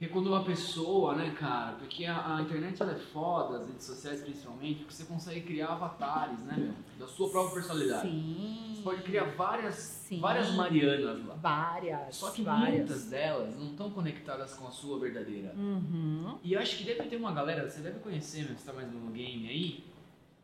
que 0.00 0.06
é 0.06 0.08
quando 0.08 0.28
uma 0.28 0.42
pessoa, 0.42 1.14
né, 1.14 1.36
cara, 1.38 1.72
porque 1.72 2.06
a, 2.06 2.36
a 2.36 2.40
internet 2.40 2.80
ela 2.80 2.92
é 2.92 2.98
foda, 2.98 3.58
as 3.58 3.66
redes 3.66 3.84
sociais 3.84 4.22
principalmente, 4.22 4.78
porque 4.78 4.94
você 4.94 5.04
consegue 5.04 5.42
criar 5.42 5.72
avatares, 5.72 6.38
né, 6.40 6.54
meu, 6.56 6.74
da 6.98 7.06
sua 7.06 7.28
própria 7.28 7.56
personalidade. 7.56 8.08
Sim. 8.08 8.72
Você 8.74 8.80
pode 8.80 9.02
criar 9.02 9.24
várias, 9.36 9.74
Sim. 9.74 10.18
várias 10.18 10.54
Marianas 10.54 11.26
lá. 11.26 11.34
Várias. 11.34 12.16
Só 12.16 12.30
que 12.30 12.42
várias. 12.42 12.78
muitas 12.78 13.04
delas 13.10 13.54
não 13.58 13.72
estão 13.72 13.90
conectadas 13.90 14.54
com 14.54 14.66
a 14.66 14.70
sua 14.70 14.98
verdadeira. 14.98 15.52
Uhum. 15.54 16.38
E 16.42 16.54
eu 16.54 16.60
acho 16.60 16.78
que 16.78 16.84
deve 16.84 17.02
ter 17.02 17.16
uma 17.16 17.32
galera, 17.32 17.68
você 17.68 17.82
deve 17.82 17.98
conhecer, 17.98 18.44
meu, 18.44 18.54
que 18.54 18.60
está 18.60 18.72
mais 18.72 18.90
no 18.90 19.10
game 19.10 19.50
aí, 19.50 19.84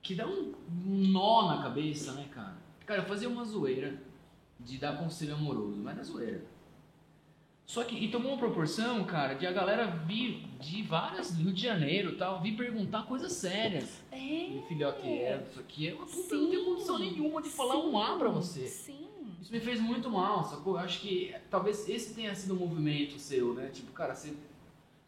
que 0.02 0.14
dá 0.14 0.26
um 0.26 0.52
nó 0.68 1.48
na 1.48 1.62
cabeça, 1.62 2.12
né, 2.12 2.28
cara? 2.30 2.58
Cara, 2.84 3.00
eu 3.00 3.06
fazia 3.06 3.26
uma 3.26 3.42
zoeira 3.42 4.02
de 4.60 4.76
dar 4.76 4.98
conselho 4.98 5.32
amoroso, 5.32 5.80
mas 5.80 5.96
na 5.96 6.02
zoeira. 6.02 6.44
Só 7.66 7.82
que, 7.82 7.96
e 7.96 8.08
tomou 8.08 8.30
uma 8.30 8.38
proporção, 8.38 9.02
cara, 9.04 9.34
de 9.34 9.44
a 9.44 9.50
galera 9.50 9.86
vir 9.86 10.46
de 10.60 10.84
várias, 10.84 11.36
Rio 11.36 11.52
de 11.52 11.60
Janeiro 11.60 12.12
e 12.12 12.16
tal, 12.16 12.40
vir 12.40 12.56
perguntar 12.56 13.02
coisas 13.06 13.32
sérias. 13.32 14.04
É. 14.12 14.16
E, 14.16 14.62
filhote, 14.68 15.04
é, 15.04 15.44
isso 15.50 15.58
aqui 15.58 15.88
é 15.88 15.94
uma 15.94 16.06
puta, 16.06 16.28
Sim. 16.28 16.42
não 16.42 16.50
tem 16.50 16.64
condição 16.64 16.98
nenhuma 16.98 17.42
de 17.42 17.48
falar 17.48 17.76
um 17.78 18.00
A 18.00 18.16
pra 18.16 18.28
você. 18.28 18.68
Sim. 18.68 19.08
Isso 19.42 19.52
me 19.52 19.58
fez 19.58 19.80
muito 19.80 20.08
mal, 20.08 20.44
sacou? 20.44 20.74
Eu 20.74 20.80
acho 20.80 21.00
que 21.00 21.34
talvez 21.50 21.88
esse 21.88 22.14
tenha 22.14 22.32
sido 22.36 22.52
o 22.52 22.56
um 22.56 22.60
movimento 22.60 23.18
seu, 23.18 23.52
né? 23.52 23.68
Tipo, 23.72 23.90
cara, 23.90 24.14
você 24.14 24.32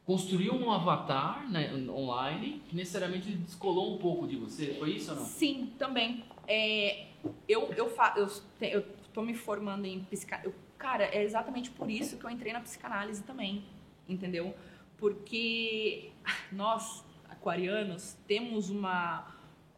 construiu 0.05 0.53
um 0.55 0.73
avatar 0.73 1.49
né, 1.49 1.73
online 1.89 2.61
que 2.69 2.75
necessariamente 2.75 3.31
descolou 3.31 3.95
um 3.95 3.99
pouco 3.99 4.27
de 4.27 4.37
você. 4.37 4.75
Foi 4.79 4.91
isso 4.97 5.13
ou 5.13 5.19
não? 5.19 5.25
Sim, 5.25 5.73
também. 5.79 6.25
É, 6.49 7.07
eu, 7.49 7.73
eu, 7.77 7.89
fa 7.89 8.15
eu, 8.17 8.29
eu 8.61 8.85
tô 9.13 9.23
me 9.23 9.35
formando 9.35 9.85
em 9.85 10.01
psicanálise. 10.01 10.68
Cara, 10.79 11.05
é 11.05 11.25
exatamente 11.25 11.71
por 11.71 11.91
isso 11.91 12.17
que 12.17 12.25
eu 12.25 12.31
entrei 12.31 12.53
na 12.53 12.61
psicanálise 12.61 13.25
também, 13.25 13.65
entendeu? 14.09 14.55
Porque 14.97 16.13
nós, 16.53 17.05
aquarianos, 17.29 18.17
temos 18.29 18.71
uma, 18.71 19.27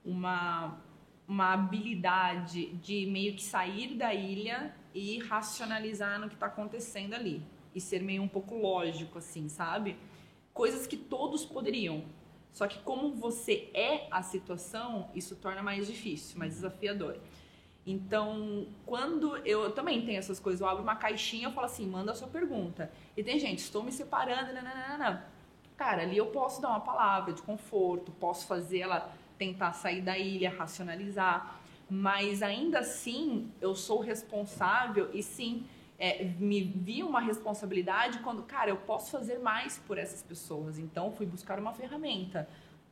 uma, 0.05 0.78
uma 1.26 1.55
habilidade 1.55 2.74
de 2.74 3.07
meio 3.07 3.34
que 3.34 3.42
sair 3.42 3.94
da 3.94 4.12
ilha 4.12 4.74
e 4.94 5.18
racionalizar 5.20 6.20
no 6.20 6.28
que 6.28 6.34
está 6.34 6.46
acontecendo 6.46 7.14
ali. 7.14 7.42
E 7.74 7.80
ser 7.80 8.03
meio 8.03 8.22
um 8.22 8.28
pouco 8.28 8.57
lógico, 8.57 9.18
assim, 9.18 9.48
sabe? 9.48 9.96
Coisas 10.53 10.86
que 10.86 10.96
todos 10.96 11.46
poderiam. 11.46 12.05
Só 12.53 12.66
que 12.66 12.80
como 12.80 13.14
você 13.14 13.70
é 13.72 14.09
a 14.11 14.22
situação, 14.22 15.09
isso 15.14 15.36
torna 15.36 15.62
mais 15.62 15.86
difícil, 15.86 16.38
mais 16.38 16.55
desafiador. 16.55 17.18
Então, 17.91 18.66
quando 18.86 19.36
eu, 19.38 19.72
também 19.72 20.05
tenho 20.05 20.18
essas 20.18 20.38
coisas, 20.38 20.61
eu 20.61 20.68
abro 20.68 20.82
uma 20.82 20.95
caixinha 20.95 21.49
e 21.49 21.53
falo 21.53 21.66
assim, 21.66 21.86
manda 21.86 22.12
a 22.12 22.14
sua 22.14 22.28
pergunta. 22.28 22.91
E 23.16 23.22
tem 23.22 23.38
gente, 23.38 23.59
estou 23.59 23.82
me 23.82 23.91
separando, 23.91 24.53
nananana. 24.53 25.26
Cara, 25.76 26.03
ali 26.03 26.16
eu 26.16 26.26
posso 26.26 26.62
dar 26.62 26.68
uma 26.68 26.80
palavra 26.80 27.32
de 27.32 27.43
conforto, 27.43 28.12
posso 28.12 28.47
fazer 28.47 28.80
ela 28.80 29.12
tentar 29.36 29.72
sair 29.72 30.03
da 30.03 30.16
ilha, 30.16 30.51
racionalizar, 30.51 31.59
mas 31.88 32.43
ainda 32.43 32.80
assim 32.80 33.51
eu 33.61 33.74
sou 33.74 33.99
responsável 34.01 35.11
e 35.12 35.22
sim 35.22 35.66
é, 35.99 36.24
me 36.38 36.62
vi 36.62 37.03
uma 37.03 37.20
responsabilidade 37.20 38.20
quando, 38.20 38.43
cara, 38.43 38.70
eu 38.70 38.76
posso 38.76 39.11
fazer 39.11 39.38
mais 39.38 39.78
por 39.78 39.99
essas 39.99 40.22
pessoas. 40.22 40.78
Então 40.78 41.11
fui 41.11 41.26
buscar 41.26 41.59
uma 41.59 41.72
ferramenta 41.72 42.49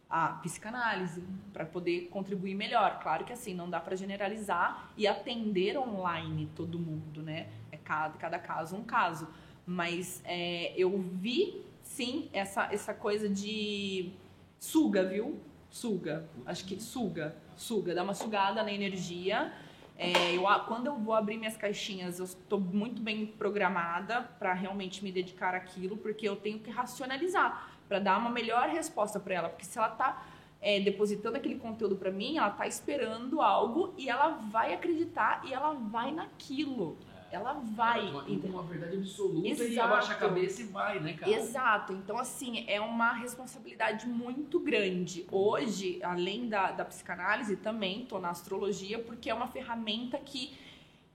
a 0.08 0.28
psicanálise 0.28 1.22
para 1.52 1.66
poder 1.66 2.08
contribuir 2.08 2.54
melhor. 2.54 2.98
Claro 3.00 3.24
que 3.24 3.32
assim 3.32 3.52
não 3.52 3.68
dá 3.68 3.78
para 3.78 3.94
generalizar 3.94 4.90
e 4.96 5.06
atender 5.06 5.78
online 5.78 6.48
todo 6.56 6.78
mundo, 6.78 7.22
né? 7.22 7.48
É 7.70 7.76
cada, 7.76 8.16
cada 8.16 8.38
caso 8.38 8.76
um 8.76 8.84
caso. 8.84 9.28
Mas 9.66 10.22
é, 10.24 10.72
eu 10.76 10.98
vi 10.98 11.62
sim 11.82 12.30
essa 12.32 12.72
essa 12.72 12.94
coisa 12.94 13.28
de 13.28 14.12
suga, 14.58 15.04
viu? 15.04 15.38
Suga. 15.70 16.26
Acho 16.46 16.64
que 16.64 16.80
suga, 16.80 17.36
suga, 17.54 17.94
dá 17.94 18.02
uma 18.02 18.14
sugada 18.14 18.62
na 18.62 18.72
energia. 18.72 19.52
É, 19.98 20.34
eu, 20.34 20.44
quando 20.66 20.86
eu 20.86 20.96
vou 20.96 21.12
abrir 21.12 21.36
minhas 21.36 21.56
caixinhas, 21.56 22.20
eu 22.20 22.24
estou 22.24 22.60
muito 22.60 23.02
bem 23.02 23.26
programada 23.26 24.22
para 24.38 24.54
realmente 24.54 25.02
me 25.02 25.10
dedicar 25.10 25.54
àquilo, 25.56 25.96
porque 25.96 26.26
eu 26.26 26.36
tenho 26.36 26.60
que 26.60 26.70
racionalizar 26.70 27.77
para 27.88 27.98
dar 27.98 28.18
uma 28.18 28.30
melhor 28.30 28.68
resposta 28.68 29.18
para 29.18 29.34
ela, 29.34 29.48
porque 29.48 29.64
se 29.64 29.78
ela 29.78 29.88
está 29.88 30.26
é, 30.60 30.80
depositando 30.80 31.36
aquele 31.36 31.56
conteúdo 31.56 31.96
para 31.96 32.10
mim, 32.10 32.36
ela 32.36 32.48
está 32.48 32.66
esperando 32.66 33.40
algo 33.40 33.94
e 33.96 34.08
ela 34.08 34.28
vai 34.28 34.74
acreditar 34.74 35.42
e 35.44 35.52
ela 35.52 35.72
vai 35.72 36.12
naquilo. 36.12 36.98
Ela 37.30 37.52
vai. 37.52 38.08
Ela 38.08 38.24
uma, 38.24 38.46
uma 38.46 38.62
verdade 38.62 38.96
absoluta 38.96 39.48
Exato. 39.48 39.70
e 39.70 39.78
abaixa 39.78 40.12
a 40.12 40.14
cabeça 40.14 40.62
e 40.62 40.64
vai, 40.64 40.98
né, 40.98 41.12
cara? 41.12 41.30
Exato. 41.30 41.92
Então, 41.92 42.18
assim, 42.18 42.64
é 42.66 42.80
uma 42.80 43.12
responsabilidade 43.12 44.06
muito 44.06 44.58
grande. 44.58 45.26
Hoje, 45.30 46.00
além 46.02 46.48
da, 46.48 46.70
da 46.72 46.86
psicanálise, 46.86 47.56
também 47.56 48.02
estou 48.02 48.18
na 48.18 48.30
astrologia, 48.30 48.98
porque 48.98 49.28
é 49.28 49.34
uma 49.34 49.46
ferramenta 49.46 50.18
que 50.18 50.56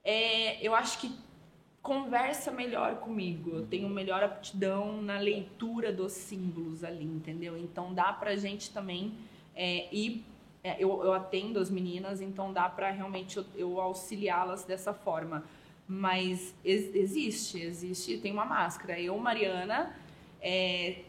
é, 0.04 0.66
eu 0.66 0.76
acho 0.76 1.00
que 1.00 1.12
conversa 1.84 2.50
melhor 2.50 2.96
comigo, 2.96 3.58
eu 3.58 3.68
tenho 3.68 3.90
melhor 3.90 4.24
aptidão 4.24 5.02
na 5.02 5.20
leitura 5.20 5.92
dos 5.92 6.14
símbolos 6.14 6.82
ali, 6.82 7.04
entendeu? 7.04 7.58
Então 7.58 7.94
dá 7.94 8.14
pra 8.14 8.38
gente 8.38 8.72
também 8.72 9.14
é, 9.54 9.94
ir. 9.94 10.24
É, 10.64 10.78
eu, 10.82 11.04
eu, 11.04 11.12
atendo 11.12 11.60
as 11.60 11.70
meninas, 11.70 12.22
então 12.22 12.54
dá 12.54 12.70
pra 12.70 12.90
realmente 12.90 13.36
eu, 13.36 13.46
eu 13.58 13.82
auxiliá-las 13.82 14.64
dessa 14.64 14.94
forma. 14.94 15.44
Mas 15.86 16.56
ex, 16.64 16.96
existe, 16.96 17.60
existe, 17.60 18.18
tem 18.18 18.32
uma 18.32 18.46
máscara. 18.46 18.98
Eu, 18.98 19.18
Mariana, 19.18 19.94
é, 20.42 21.02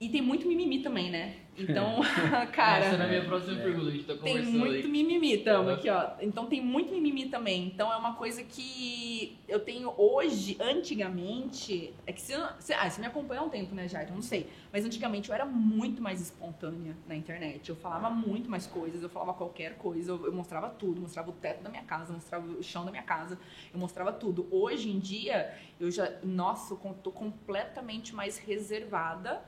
e 0.00 0.08
tem 0.08 0.22
muito 0.22 0.46
mimimi 0.46 0.80
também, 0.80 1.10
né? 1.10 1.34
Então, 1.56 2.00
cara. 2.54 2.84
Essa 2.84 2.94
era 2.94 3.04
a 3.04 3.08
minha 3.08 3.24
próxima 3.24 3.58
é. 3.58 3.62
pergunta, 3.64 3.88
a 3.88 3.90
gente 3.90 4.04
tá 4.04 4.14
conversando. 4.14 4.44
Tem 4.44 4.52
muito 4.52 4.86
aí. 4.86 4.88
mimimi, 4.88 5.38
tamo 5.38 5.70
aqui, 5.70 5.90
ó. 5.90 6.12
Então 6.20 6.46
tem 6.46 6.60
muito 6.60 6.92
mimimi 6.92 7.26
também. 7.26 7.66
Então 7.66 7.92
é 7.92 7.96
uma 7.96 8.14
coisa 8.14 8.44
que 8.44 9.36
eu 9.48 9.58
tenho 9.58 9.92
hoje, 9.98 10.56
antigamente. 10.60 11.92
É 12.06 12.12
que 12.12 12.20
você. 12.20 12.36
você 12.60 12.74
ah, 12.74 12.88
você 12.88 13.00
me 13.00 13.08
acompanha 13.08 13.40
há 13.40 13.44
um 13.44 13.48
tempo, 13.48 13.74
né, 13.74 13.88
Jair? 13.88 14.12
Não 14.12 14.22
sei. 14.22 14.48
Mas 14.72 14.84
antigamente 14.84 15.30
eu 15.30 15.34
era 15.34 15.44
muito 15.44 16.00
mais 16.00 16.20
espontânea 16.20 16.96
na 17.08 17.16
internet. 17.16 17.68
Eu 17.68 17.74
falava 17.74 18.08
muito 18.08 18.48
mais 18.48 18.68
coisas, 18.68 19.02
eu 19.02 19.08
falava 19.08 19.34
qualquer 19.34 19.78
coisa, 19.78 20.12
eu, 20.12 20.26
eu 20.26 20.32
mostrava 20.32 20.70
tudo, 20.70 21.00
mostrava 21.00 21.30
o 21.30 21.32
teto 21.32 21.64
da 21.64 21.70
minha 21.70 21.82
casa, 21.82 22.12
mostrava 22.12 22.46
o 22.46 22.62
chão 22.62 22.84
da 22.84 22.92
minha 22.92 23.02
casa, 23.02 23.36
eu 23.74 23.80
mostrava 23.80 24.12
tudo. 24.12 24.46
Hoje 24.48 24.90
em 24.90 25.00
dia, 25.00 25.52
eu 25.80 25.90
já. 25.90 26.08
Nossa, 26.22 26.74
eu 26.74 26.94
tô 27.02 27.10
completamente 27.10 28.14
mais 28.14 28.38
reservada 28.38 29.42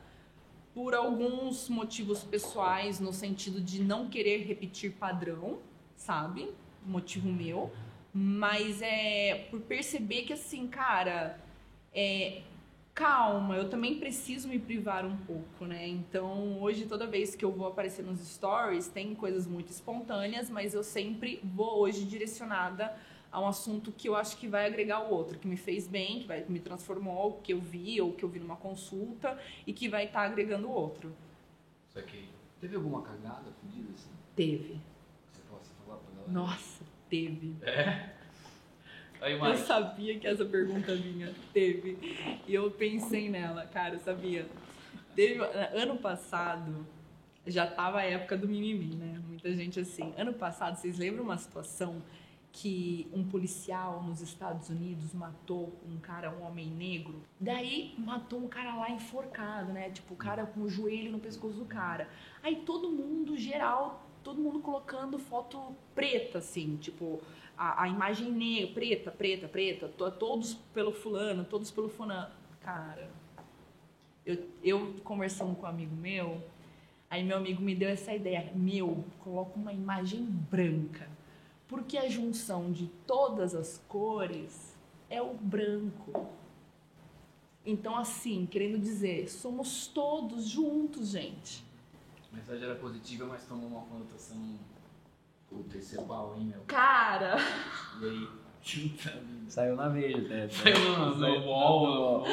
por 0.74 0.94
alguns 0.94 1.68
motivos 1.68 2.22
pessoais, 2.22 3.00
no 3.00 3.12
sentido 3.12 3.60
de 3.60 3.82
não 3.82 4.08
querer 4.08 4.44
repetir 4.44 4.92
padrão, 4.92 5.58
sabe? 5.96 6.50
Motivo 6.86 7.30
meu. 7.30 7.72
Mas 8.12 8.80
é 8.82 9.46
por 9.50 9.60
perceber 9.60 10.22
que, 10.22 10.32
assim, 10.32 10.66
cara, 10.66 11.38
é, 11.92 12.42
calma, 12.94 13.56
eu 13.56 13.68
também 13.68 13.98
preciso 13.98 14.48
me 14.48 14.58
privar 14.58 15.04
um 15.06 15.16
pouco, 15.16 15.64
né? 15.64 15.86
Então, 15.88 16.60
hoje, 16.60 16.86
toda 16.86 17.06
vez 17.06 17.34
que 17.34 17.44
eu 17.44 17.52
vou 17.52 17.66
aparecer 17.66 18.04
nos 18.04 18.20
stories, 18.20 18.88
tem 18.88 19.14
coisas 19.14 19.46
muito 19.46 19.70
espontâneas, 19.70 20.50
mas 20.50 20.74
eu 20.74 20.82
sempre 20.82 21.40
vou 21.42 21.80
hoje 21.80 22.04
direcionada 22.04 22.94
a 23.33 23.41
um 23.41 23.47
assunto 23.47 23.93
que 23.93 24.09
eu 24.09 24.16
acho 24.16 24.37
que 24.37 24.49
vai 24.49 24.66
agregar 24.66 25.01
o 25.01 25.11
outro, 25.11 25.39
que 25.39 25.47
me 25.47 25.57
fez 25.57 25.87
bem, 25.87 26.20
que 26.20 26.26
vai 26.26 26.45
me 26.49 26.59
transformou, 26.59 27.41
que 27.43 27.53
eu 27.53 27.61
vi 27.61 28.01
ou 28.01 28.12
que 28.12 28.24
eu 28.24 28.28
vi 28.28 28.41
numa 28.41 28.57
consulta 28.57 29.39
e 29.66 29.72
que 29.72 29.89
vai 29.89 30.07
estar 30.07 30.20
tá 30.20 30.26
agregando 30.26 30.68
o 30.68 30.72
outro. 30.72 31.12
Isso 31.89 31.99
aqui. 31.99 32.28
Teve 32.61 32.76
alguma 32.76 33.03
cagada 33.03 33.51
fodida 33.61 33.91
assim? 33.95 34.11
Teve. 34.35 34.81
Você 35.31 35.43
possa 35.49 35.72
falar 35.85 35.99
pra 35.99 36.11
galera? 36.12 36.33
Nossa, 36.33 36.85
teve. 37.09 37.57
É? 37.62 38.11
Aí, 39.20 39.39
eu 39.39 39.57
sabia 39.57 40.18
que 40.18 40.26
essa 40.26 40.45
pergunta 40.45 40.95
vinha. 40.95 41.33
Teve. 41.53 41.99
E 42.47 42.55
eu 42.55 42.70
pensei 42.70 43.28
nela, 43.28 43.66
cara, 43.66 43.99
sabia. 43.99 44.47
Teve, 45.14 45.41
ano 45.74 45.99
passado, 45.99 46.87
já 47.47 47.66
tava 47.66 47.99
a 47.99 48.03
época 48.03 48.37
do 48.37 48.49
mimimi, 48.49 48.95
né? 48.97 49.20
Muita 49.26 49.55
gente 49.55 49.78
assim. 49.78 50.14
Ano 50.16 50.33
passado, 50.33 50.76
vocês 50.76 50.99
lembram 50.99 51.24
uma 51.24 51.37
situação 51.37 52.03
que 52.53 53.09
um 53.12 53.24
policial 53.24 54.03
nos 54.03 54.20
Estados 54.20 54.68
Unidos 54.68 55.14
matou 55.14 55.72
um 55.88 55.98
cara, 55.98 56.30
um 56.30 56.42
homem 56.42 56.66
negro. 56.66 57.22
Daí 57.38 57.94
matou 57.96 58.40
um 58.40 58.48
cara 58.48 58.74
lá 58.74 58.90
enforcado, 58.90 59.72
né? 59.72 59.90
Tipo, 59.90 60.14
o 60.14 60.16
cara 60.16 60.46
com 60.46 60.62
o 60.62 60.68
joelho 60.68 61.12
no 61.12 61.20
pescoço 61.20 61.59
do 61.59 61.64
cara. 61.64 62.09
Aí 62.42 62.57
todo 62.57 62.90
mundo, 62.90 63.36
geral, 63.36 64.05
todo 64.22 64.40
mundo 64.40 64.61
colocando 64.61 65.18
foto 65.18 65.74
preta, 65.94 66.38
assim, 66.38 66.76
tipo, 66.76 67.20
a, 67.57 67.84
a 67.84 67.88
imagem 67.88 68.30
negra, 68.32 68.74
preta, 68.74 69.11
preta, 69.11 69.48
preta, 69.48 69.88
to, 69.88 70.11
todos 70.11 70.55
pelo 70.74 70.92
fulano, 70.92 71.44
todos 71.44 71.70
pelo 71.70 71.88
fulano. 71.88 72.32
Cara, 72.61 73.11
eu, 74.26 74.44
eu 74.62 74.94
conversando 75.05 75.55
com 75.55 75.62
um 75.62 75.68
amigo 75.68 75.94
meu, 75.94 76.42
aí 77.09 77.22
meu 77.22 77.36
amigo 77.36 77.62
me 77.62 77.76
deu 77.76 77.88
essa 77.88 78.12
ideia. 78.12 78.51
Meu, 78.55 79.05
coloca 79.20 79.57
uma 79.57 79.72
imagem 79.72 80.24
branca 80.24 81.09
porque 81.70 81.96
a 81.96 82.08
junção 82.08 82.72
de 82.72 82.88
todas 83.06 83.54
as 83.54 83.80
cores 83.86 84.76
é 85.08 85.22
o 85.22 85.34
branco. 85.34 86.28
Então, 87.64 87.96
assim, 87.96 88.44
querendo 88.44 88.76
dizer, 88.76 89.30
somos 89.30 89.86
todos 89.86 90.48
juntos, 90.48 91.10
gente. 91.10 91.64
A 92.32 92.36
mensagem 92.36 92.64
era 92.64 92.74
positiva, 92.74 93.24
mas 93.24 93.44
tomou 93.44 93.68
uma 93.68 93.82
conotação. 93.82 94.58
Puta, 95.48 95.78
esse 95.78 95.96
é 95.96 96.02
pau, 96.02 96.34
hein, 96.36 96.46
meu? 96.46 96.60
Cara! 96.66 97.36
E 98.00 98.04
aí? 98.04 98.28
Saiu 99.46 99.76
na 99.76 99.88
veia, 99.88 100.20
né? 100.22 100.48
Saiu 100.50 100.98
no, 100.98 101.14
no 101.14 101.46
wall. 101.46 102.24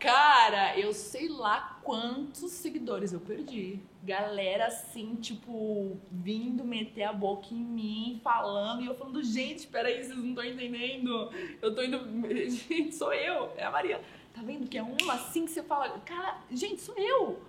Cara, 0.00 0.76
eu 0.76 0.92
sei 0.92 1.28
lá 1.28 1.78
quantos 1.84 2.50
seguidores 2.50 3.12
eu 3.12 3.20
perdi. 3.20 3.80
Galera 4.02 4.66
assim, 4.66 5.14
tipo, 5.14 5.96
vindo 6.10 6.64
meter 6.64 7.04
a 7.04 7.12
boca 7.12 7.48
em 7.52 7.64
mim, 7.64 8.20
falando, 8.22 8.82
e 8.82 8.86
eu 8.86 8.96
falando, 8.96 9.22
gente, 9.22 9.68
peraí, 9.68 10.02
vocês 10.02 10.18
não 10.18 10.30
estão 10.30 10.44
entendendo. 10.44 11.30
Eu 11.60 11.72
tô 11.72 11.82
indo. 11.82 12.00
Gente, 12.50 12.94
sou 12.96 13.12
eu, 13.12 13.52
é 13.56 13.64
a 13.64 13.70
Maria. 13.70 14.00
Tá 14.34 14.42
vendo 14.42 14.68
que 14.68 14.76
é 14.76 14.82
uma 14.82 15.14
assim 15.14 15.44
que 15.44 15.52
você 15.52 15.62
fala, 15.62 15.88
cara, 16.00 16.40
gente, 16.50 16.80
sou 16.80 16.96
eu. 16.96 17.40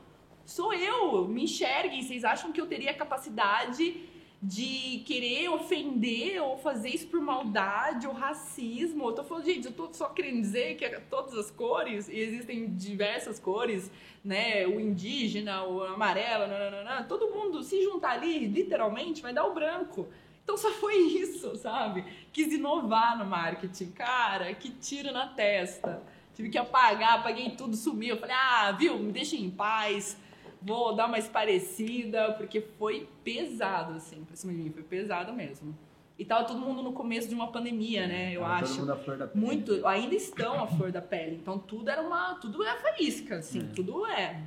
Sou 0.45 0.73
eu. 0.73 1.27
Me 1.27 1.45
enxerguem. 1.45 2.03
Vocês 2.03 2.23
acham 2.23 2.51
que 2.51 2.59
eu 2.59 2.67
teria 2.67 2.93
capacidade 2.93 4.12
de 4.43 5.01
querer 5.05 5.47
ofender 5.47 6.43
ou 6.43 6.57
fazer 6.57 6.89
isso 6.89 7.07
por 7.07 7.21
maldade 7.21 8.05
ou 8.05 8.13
racismo. 8.13 9.05
Eu 9.05 9.13
tô 9.13 9.23
falando, 9.23 9.45
gente, 9.45 9.67
eu 9.67 9.71
tô 9.71 9.87
só 9.93 10.09
querendo 10.09 10.41
dizer 10.41 10.75
que 10.75 10.83
é 10.83 10.99
todas 10.99 11.33
as 11.35 11.49
cores, 11.49 12.09
e 12.09 12.19
existem 12.19 12.75
diversas 12.75 13.39
cores, 13.39 13.89
né? 14.23 14.67
O 14.67 14.81
indígena, 14.81 15.63
o 15.63 15.81
amarelo, 15.83 16.45
nananana, 16.47 17.03
todo 17.03 17.33
mundo 17.33 17.63
se 17.63 17.81
juntar 17.83 18.11
ali, 18.11 18.45
literalmente, 18.45 19.21
vai 19.21 19.33
dar 19.33 19.45
o 19.45 19.53
branco. 19.53 20.09
Então 20.43 20.57
só 20.57 20.71
foi 20.71 20.97
isso, 20.97 21.55
sabe? 21.55 22.03
Quis 22.33 22.51
inovar 22.51 23.17
no 23.17 23.25
marketing. 23.25 23.91
Cara, 23.91 24.53
que 24.53 24.69
tiro 24.69 25.13
na 25.13 25.27
testa. 25.27 26.03
Tive 26.35 26.49
que 26.49 26.57
apagar, 26.57 27.19
apaguei 27.19 27.51
tudo, 27.51 27.77
sumiu. 27.77 28.15
Eu 28.15 28.19
falei, 28.19 28.35
ah, 28.37 28.75
viu, 28.77 28.99
me 28.99 29.13
deixa 29.13 29.37
em 29.37 29.49
paz 29.49 30.17
vou 30.65 30.95
dar 30.95 31.07
mais 31.07 31.27
parecida, 31.27 32.33
porque 32.33 32.61
foi 32.61 33.07
pesado, 33.23 33.93
assim, 33.93 34.23
pra 34.23 34.35
cima 34.35 34.53
de 34.53 34.59
mim, 34.59 34.69
foi 34.71 34.83
pesado 34.83 35.33
mesmo. 35.33 35.77
E 36.17 36.23
tava 36.23 36.45
todo 36.45 36.59
mundo 36.59 36.83
no 36.83 36.93
começo 36.93 37.27
de 37.27 37.33
uma 37.33 37.51
pandemia, 37.51 38.05
né? 38.07 38.33
Eu 38.35 38.41
Tava 38.41 38.53
acho. 38.53 38.65
Todo 38.73 38.79
mundo 38.81 38.91
à 38.91 38.95
flor 38.97 39.17
da 39.17 39.27
pele. 39.27 39.45
Muito, 39.45 39.87
ainda 39.87 40.13
estão 40.15 40.63
à 40.63 40.67
flor 40.67 40.91
da 40.91 41.01
pele. 41.01 41.35
Então 41.41 41.57
tudo 41.57 41.89
era 41.89 42.01
uma. 42.01 42.35
Tudo 42.35 42.63
é 42.63 42.75
faísca, 42.77 43.37
assim, 43.37 43.59
É. 43.61 43.73
tudo 43.75 44.05
é. 44.05 44.43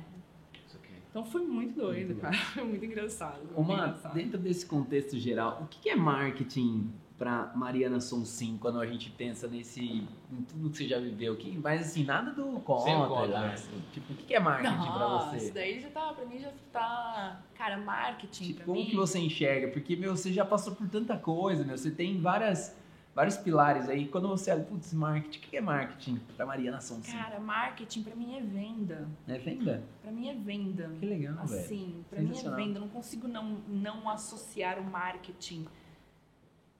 Isso 0.65 0.77
aqui. 0.77 0.93
Então 1.09 1.25
foi 1.25 1.41
muito 1.41 1.75
doido, 1.77 2.07
Muito 2.07 2.21
cara. 2.21 2.35
Foi 2.53 2.63
muito 2.63 2.85
engraçado. 2.85 3.39
foi 3.47 3.53
Ô, 3.53 3.63
muito 3.63 3.67
Mano, 3.77 3.83
engraçado. 3.89 4.13
dentro 4.13 4.37
desse 4.37 4.65
contexto 4.65 5.17
geral, 5.19 5.59
o 5.63 5.67
que 5.67 5.89
é 5.89 5.95
marketing 5.95 6.89
pra 7.17 7.51
Mariana 7.55 7.99
Sonsim 7.99 8.57
quando 8.59 8.79
a 8.79 8.85
gente 8.85 9.09
pensa 9.09 9.47
nesse. 9.47 9.81
em 9.83 10.41
tudo 10.47 10.69
que 10.69 10.77
você 10.77 10.87
já 10.87 10.99
viveu? 10.99 11.35
Que, 11.35 11.57
mas 11.57 11.81
assim, 11.81 12.03
nada 12.03 12.31
do 12.31 12.59
contra. 12.59 13.07
contra, 13.07 13.39
né? 13.41 13.47
né? 13.49 13.55
Tipo, 13.91 14.13
o 14.13 14.15
que 14.15 14.35
é 14.35 14.39
marketing 14.39 14.75
pra 14.75 14.99
Nossa, 14.99 15.37
isso 15.37 15.45
você? 15.47 15.51
daí 15.51 15.79
já 15.79 15.89
tá, 15.89 16.13
pra 16.13 16.25
mim 16.25 16.39
já 16.39 16.51
tá. 16.71 17.41
Cara, 17.55 17.77
marketing 17.77 18.43
Tipo, 18.43 18.57
pra 18.57 18.65
como 18.65 18.79
mim. 18.79 18.85
que 18.85 18.95
você 18.95 19.19
enxerga? 19.19 19.69
Porque, 19.69 19.95
meu, 19.95 20.15
você 20.15 20.31
já 20.31 20.45
passou 20.45 20.75
por 20.75 20.87
tanta 20.87 21.17
coisa, 21.17 21.63
meu. 21.63 21.75
Você 21.77 21.89
tem 21.89 22.19
várias, 22.21 22.75
vários 23.15 23.35
pilares 23.35 23.89
aí. 23.89 24.07
Quando 24.07 24.27
você 24.27 24.51
olha, 24.51 24.63
putz, 24.63 24.93
marketing, 24.93 25.39
o 25.39 25.41
que 25.49 25.57
é 25.57 25.61
marketing 25.61 26.19
pra 26.35 26.45
Mariana 26.45 26.79
Sonsim? 26.79 27.11
Cara, 27.17 27.39
marketing 27.39 28.03
pra 28.03 28.15
mim 28.15 28.35
é 28.37 28.41
venda. 28.41 29.07
É 29.27 29.39
venda? 29.39 29.83
Pra 30.03 30.11
mim 30.11 30.29
é 30.29 30.35
venda. 30.35 30.91
Que 30.99 31.05
legal. 31.07 31.35
Assim, 31.39 32.03
pra 32.11 32.21
mim 32.21 32.37
é 32.37 32.49
venda. 32.55 32.77
Eu 32.77 32.81
não 32.81 32.89
consigo 32.89 33.27
não, 33.27 33.57
não 33.67 34.07
associar 34.07 34.77
o 34.77 34.83
marketing. 34.83 35.65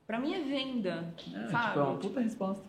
Pra 0.08 0.20
mim 0.20 0.34
é 0.34 0.39
venda. 0.39 1.14
É, 1.34 1.47
sabe? 1.49 1.68
tipo, 1.68 1.80
é 1.80 1.84
uma 1.84 1.97
puta 1.97 2.22
resposta. 2.22 2.66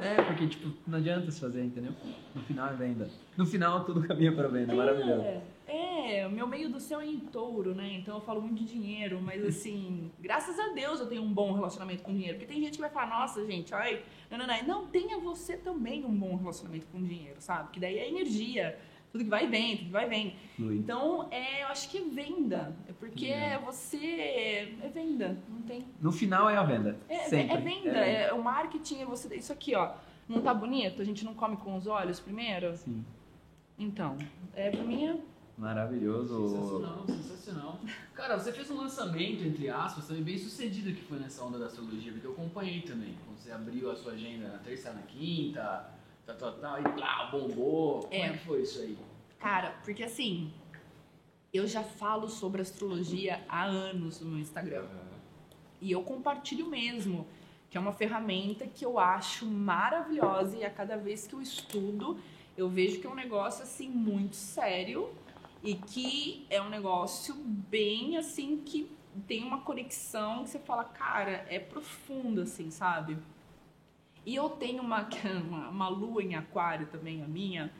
É, 0.00 0.22
porque, 0.22 0.46
tipo, 0.46 0.72
não 0.86 0.98
adianta 0.98 1.30
se 1.30 1.40
fazer, 1.40 1.64
entendeu? 1.64 1.92
No 2.34 2.42
final 2.42 2.68
é 2.68 2.74
venda. 2.74 3.10
No 3.36 3.44
final 3.44 3.84
tudo 3.84 4.06
caminha 4.06 4.32
para 4.32 4.46
venda, 4.46 4.74
maravilhoso. 4.74 5.22
É, 5.22 5.42
é, 5.66 6.26
o 6.26 6.30
meu 6.30 6.46
meio 6.46 6.68
do 6.68 6.78
céu 6.78 7.00
é 7.00 7.06
em 7.06 7.18
touro, 7.18 7.74
né? 7.74 7.94
Então 7.94 8.16
eu 8.16 8.20
falo 8.20 8.40
muito 8.40 8.62
de 8.62 8.64
dinheiro, 8.64 9.20
mas 9.20 9.44
assim, 9.44 10.10
graças 10.20 10.58
a 10.58 10.68
Deus 10.74 11.00
eu 11.00 11.06
tenho 11.06 11.22
um 11.22 11.32
bom 11.32 11.52
relacionamento 11.52 12.02
com 12.02 12.12
dinheiro. 12.12 12.38
Porque 12.38 12.52
tem 12.52 12.62
gente 12.62 12.74
que 12.74 12.80
vai 12.80 12.90
falar, 12.90 13.18
nossa, 13.18 13.44
gente, 13.46 13.74
ai, 13.74 14.02
não, 14.30 14.38
não, 14.38 14.46
não. 14.46 14.62
Não, 14.62 14.86
tenha 14.86 15.18
você 15.18 15.56
também 15.56 16.04
um 16.04 16.14
bom 16.14 16.36
relacionamento 16.36 16.86
com 16.92 17.02
dinheiro, 17.02 17.36
sabe? 17.40 17.70
Que 17.72 17.80
daí 17.80 17.98
é 17.98 18.08
energia. 18.08 18.78
Tudo 19.10 19.24
que 19.24 19.30
vai 19.30 19.46
bem, 19.46 19.76
tudo 19.76 19.86
que 19.86 19.92
vai 19.92 20.08
bem. 20.08 20.36
Flui. 20.56 20.76
Então, 20.76 21.28
é, 21.30 21.62
eu 21.62 21.68
acho 21.68 21.88
que 21.88 21.98
é 21.98 22.02
venda. 22.02 22.76
É 22.88 22.92
porque 22.92 23.26
Legal. 23.26 23.62
você. 23.62 24.76
É 24.82 24.90
venda. 24.92 25.36
Não 25.48 25.62
tem. 25.62 25.84
No 26.00 26.12
final 26.12 26.48
é 26.48 26.56
a 26.56 26.62
venda. 26.62 26.98
É, 27.08 27.20
Sempre. 27.20 27.56
é 27.56 27.60
venda. 27.60 27.98
É, 27.98 28.32
o 28.32 28.42
marketing 28.42 29.02
é 29.02 29.06
você. 29.06 29.34
Isso 29.34 29.52
aqui, 29.52 29.74
ó. 29.74 29.92
Não 30.28 30.42
tá 30.42 30.52
bonito? 30.52 31.00
A 31.00 31.04
gente 31.04 31.24
não 31.24 31.32
come 31.34 31.56
com 31.56 31.76
os 31.76 31.86
olhos 31.86 32.20
primeiro? 32.20 32.76
Sim. 32.76 33.04
Então, 33.78 34.18
é 34.54 34.70
pra 34.70 34.82
mim 34.82 35.06
é 35.06 35.16
Maravilhoso. 35.58 36.48
Sensacional, 36.48 37.04
sensacional. 37.06 37.80
Cara, 38.14 38.38
você 38.38 38.52
fez 38.52 38.70
um 38.70 38.76
lançamento, 38.76 39.42
entre 39.42 39.68
aspas, 39.68 40.06
também 40.06 40.22
bem 40.22 40.38
sucedido 40.38 40.92
que 40.92 41.02
foi 41.02 41.18
nessa 41.18 41.44
onda 41.44 41.58
da 41.58 41.66
astrologia, 41.66 42.12
porque 42.12 42.26
eu 42.28 42.30
acompanhei 42.30 42.82
também. 42.82 43.16
Quando 43.26 43.38
você 43.38 43.50
abriu 43.50 43.90
a 43.90 43.96
sua 43.96 44.12
agenda 44.12 44.46
na 44.46 44.58
terça, 44.58 44.92
na 44.92 45.02
quinta, 45.02 45.90
tal, 46.28 46.36
tal, 46.36 46.52
tal, 46.52 46.80
e 46.80 46.92
plá, 46.94 47.26
bombou. 47.30 48.00
Como 48.02 48.14
é 48.14 48.26
É. 48.26 48.32
que 48.32 48.38
foi 48.44 48.62
isso 48.62 48.80
aí? 48.80 48.98
Cara, 49.38 49.70
porque 49.84 50.02
assim, 50.02 50.52
eu 51.52 51.66
já 51.66 51.82
falo 51.82 52.28
sobre 52.28 52.60
astrologia 52.60 53.42
há 53.48 53.64
anos 53.64 54.20
no 54.20 54.30
meu 54.30 54.40
Instagram. 54.40 54.86
E 55.80 55.92
eu 55.92 56.02
compartilho 56.02 56.66
mesmo, 56.68 57.26
que 57.70 57.78
é 57.78 57.80
uma 57.80 57.92
ferramenta 57.92 58.66
que 58.66 58.84
eu 58.84 58.98
acho 58.98 59.46
maravilhosa 59.46 60.56
e 60.56 60.64
a 60.64 60.70
cada 60.70 60.96
vez 60.96 61.26
que 61.26 61.34
eu 61.34 61.40
estudo, 61.40 62.18
eu 62.56 62.68
vejo 62.68 63.00
que 63.00 63.06
é 63.06 63.10
um 63.10 63.14
negócio 63.14 63.62
assim 63.62 63.88
muito 63.88 64.34
sério 64.34 65.08
e 65.62 65.74
que 65.74 66.46
é 66.50 66.60
um 66.60 66.68
negócio 66.68 67.34
bem 67.36 68.16
assim 68.16 68.56
que 68.64 68.90
tem 69.26 69.44
uma 69.44 69.60
conexão 69.60 70.42
que 70.42 70.50
você 70.50 70.58
fala, 70.58 70.84
cara, 70.84 71.46
é 71.48 71.58
profundo 71.58 72.42
assim, 72.42 72.70
sabe? 72.70 73.16
E 74.28 74.34
eu 74.34 74.50
tenho 74.50 74.82
uma, 74.82 75.08
uma, 75.48 75.68
uma 75.70 75.88
lua 75.88 76.22
em 76.22 76.34
aquário 76.34 76.86
também, 76.88 77.22
a 77.22 77.26
minha, 77.26 77.72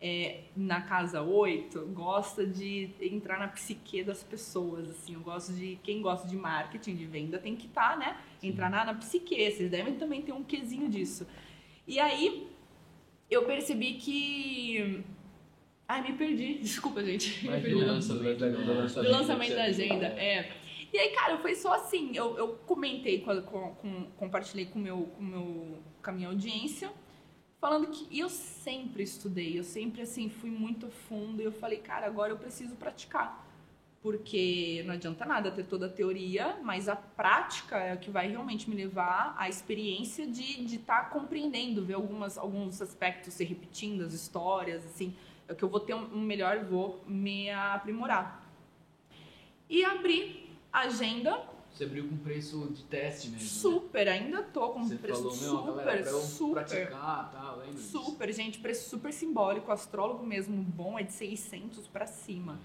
é, 0.00 0.44
na 0.56 0.80
casa 0.80 1.20
8, 1.20 1.80
gosta 1.88 2.46
de 2.46 2.88
entrar 2.98 3.38
na 3.38 3.46
psique 3.48 4.02
das 4.02 4.22
pessoas, 4.22 4.88
assim, 4.88 5.12
eu 5.12 5.20
gosto 5.20 5.52
de, 5.52 5.78
quem 5.82 6.00
gosta 6.00 6.26
de 6.26 6.34
marketing, 6.34 6.94
de 6.96 7.04
venda, 7.04 7.38
tem 7.38 7.54
que 7.54 7.66
estar, 7.66 7.98
né, 7.98 8.16
entrar 8.42 8.70
na, 8.70 8.86
na 8.86 8.94
psique, 8.94 9.34
vocês 9.36 9.70
devem 9.70 9.96
também 9.96 10.22
ter 10.22 10.32
um 10.32 10.42
quesinho 10.42 10.88
disso. 10.88 11.26
E 11.86 12.00
aí, 12.00 12.48
eu 13.30 13.44
percebi 13.44 13.94
que... 13.94 15.04
Ai, 15.86 16.00
me 16.00 16.16
perdi, 16.16 16.54
desculpa, 16.64 17.04
gente. 17.04 17.46
Me 17.46 17.60
do 17.60 17.84
lançamento, 17.84 18.38
Do 18.38 18.74
lançamento. 18.74 19.12
Do 19.12 19.18
lançamento 19.18 19.54
da 19.54 19.64
agenda, 19.64 20.06
é. 20.06 20.56
E 20.92 20.98
aí, 20.98 21.10
cara, 21.10 21.38
foi 21.38 21.54
só 21.54 21.72
assim, 21.74 22.14
eu, 22.14 22.36
eu 22.36 22.48
comentei, 22.66 23.20
com, 23.22 23.40
com- 23.42 23.74
com- 23.76 24.04
compartilhei 24.16 24.66
com, 24.66 24.78
meu, 24.78 25.04
com, 25.16 25.22
meu, 25.22 25.78
com 26.02 26.10
a 26.10 26.12
minha 26.12 26.28
audiência, 26.28 26.92
falando 27.58 27.86
que 27.86 28.18
eu 28.18 28.28
sempre 28.28 29.02
estudei, 29.02 29.58
eu 29.58 29.64
sempre, 29.64 30.02
assim, 30.02 30.28
fui 30.28 30.50
muito 30.50 30.88
fundo, 30.88 31.40
e 31.40 31.44
eu 31.44 31.52
falei, 31.52 31.78
cara, 31.78 32.06
agora 32.06 32.32
eu 32.32 32.36
preciso 32.36 32.74
praticar. 32.76 33.48
Porque 34.02 34.82
não 34.84 34.94
adianta 34.94 35.24
nada 35.24 35.50
ter 35.52 35.64
toda 35.64 35.86
a 35.86 35.88
teoria, 35.88 36.58
mas 36.62 36.88
a 36.88 36.96
prática 36.96 37.78
é 37.78 37.94
o 37.94 37.98
que 37.98 38.10
vai 38.10 38.28
realmente 38.28 38.68
me 38.68 38.74
levar 38.74 39.32
à 39.38 39.48
experiência 39.48 40.26
de 40.26 40.64
estar 40.74 41.08
compreendendo, 41.08 41.84
ver 41.84 41.94
algumas, 41.94 42.36
alguns 42.36 42.82
aspectos 42.82 43.32
se 43.34 43.44
repetindo, 43.44 44.02
as 44.02 44.12
histórias, 44.12 44.84
assim, 44.84 45.14
é 45.46 45.54
que 45.54 45.62
eu 45.62 45.68
vou 45.68 45.78
ter 45.78 45.94
um 45.94 46.20
melhor, 46.20 46.64
vou 46.64 47.02
me 47.06 47.48
aprimorar. 47.48 48.44
E 49.70 49.84
abri 49.84 50.41
agenda 50.72 51.42
Você 51.70 51.84
abriu 51.84 52.08
com 52.08 52.16
preço 52.16 52.68
de 52.72 52.82
teste 52.84 53.28
mesmo. 53.28 53.44
né? 53.44 53.50
super, 53.50 54.08
ainda 54.08 54.42
tô 54.42 54.70
com 54.70 54.84
Você 54.84 54.96
preço 54.96 55.22
falou, 55.22 55.36
meu, 55.36 55.50
super, 55.50 55.84
galera, 55.84 56.02
pra 56.02 56.12
super, 56.12 56.52
praticar, 56.52 57.30
tá? 57.32 57.52
Lembra 57.56 57.74
disso? 57.74 58.04
super, 58.04 58.32
gente, 58.32 58.58
preço 58.58 58.88
super 58.88 59.12
simbólico, 59.12 59.70
astrólogo 59.70 60.24
mesmo 60.24 60.56
bom 60.62 60.98
é 60.98 61.02
de 61.02 61.12
600 61.12 61.86
pra 61.88 62.06
cima, 62.06 62.58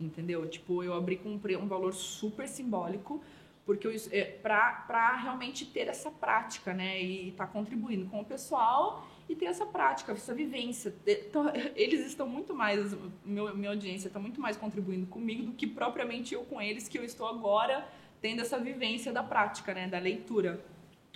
entendeu? 0.00 0.48
Tipo, 0.48 0.82
eu 0.84 0.94
abri 0.94 1.16
com 1.16 1.30
um, 1.30 1.40
um 1.62 1.68
valor 1.68 1.92
super 1.92 2.46
simbólico, 2.46 3.22
porque 3.66 3.86
eu, 3.86 3.92
é, 4.12 4.24
pra, 4.24 4.84
pra 4.86 5.16
realmente 5.16 5.66
ter 5.66 5.88
essa 5.88 6.10
prática, 6.10 6.72
né, 6.72 7.02
e 7.02 7.32
tá 7.32 7.46
contribuindo 7.46 8.06
com 8.06 8.20
o 8.20 8.24
pessoal 8.24 9.06
e 9.28 9.36
ter 9.36 9.46
essa 9.46 9.66
prática, 9.66 10.12
essa 10.12 10.34
vivência. 10.34 10.94
Então, 11.06 11.52
eles 11.76 12.06
estão 12.06 12.28
muito 12.28 12.54
mais, 12.54 12.96
meu, 13.24 13.54
minha 13.54 13.70
audiência 13.70 14.08
está 14.08 14.18
muito 14.18 14.40
mais 14.40 14.56
contribuindo 14.56 15.06
comigo 15.06 15.42
do 15.42 15.52
que 15.52 15.66
propriamente 15.66 16.34
eu 16.34 16.44
com 16.44 16.60
eles, 16.60 16.88
que 16.88 16.98
eu 16.98 17.04
estou 17.04 17.26
agora 17.28 17.86
tendo 18.20 18.40
essa 18.40 18.58
vivência 18.58 19.12
da 19.12 19.22
prática, 19.22 19.74
né, 19.74 19.86
da 19.86 19.98
leitura. 19.98 20.64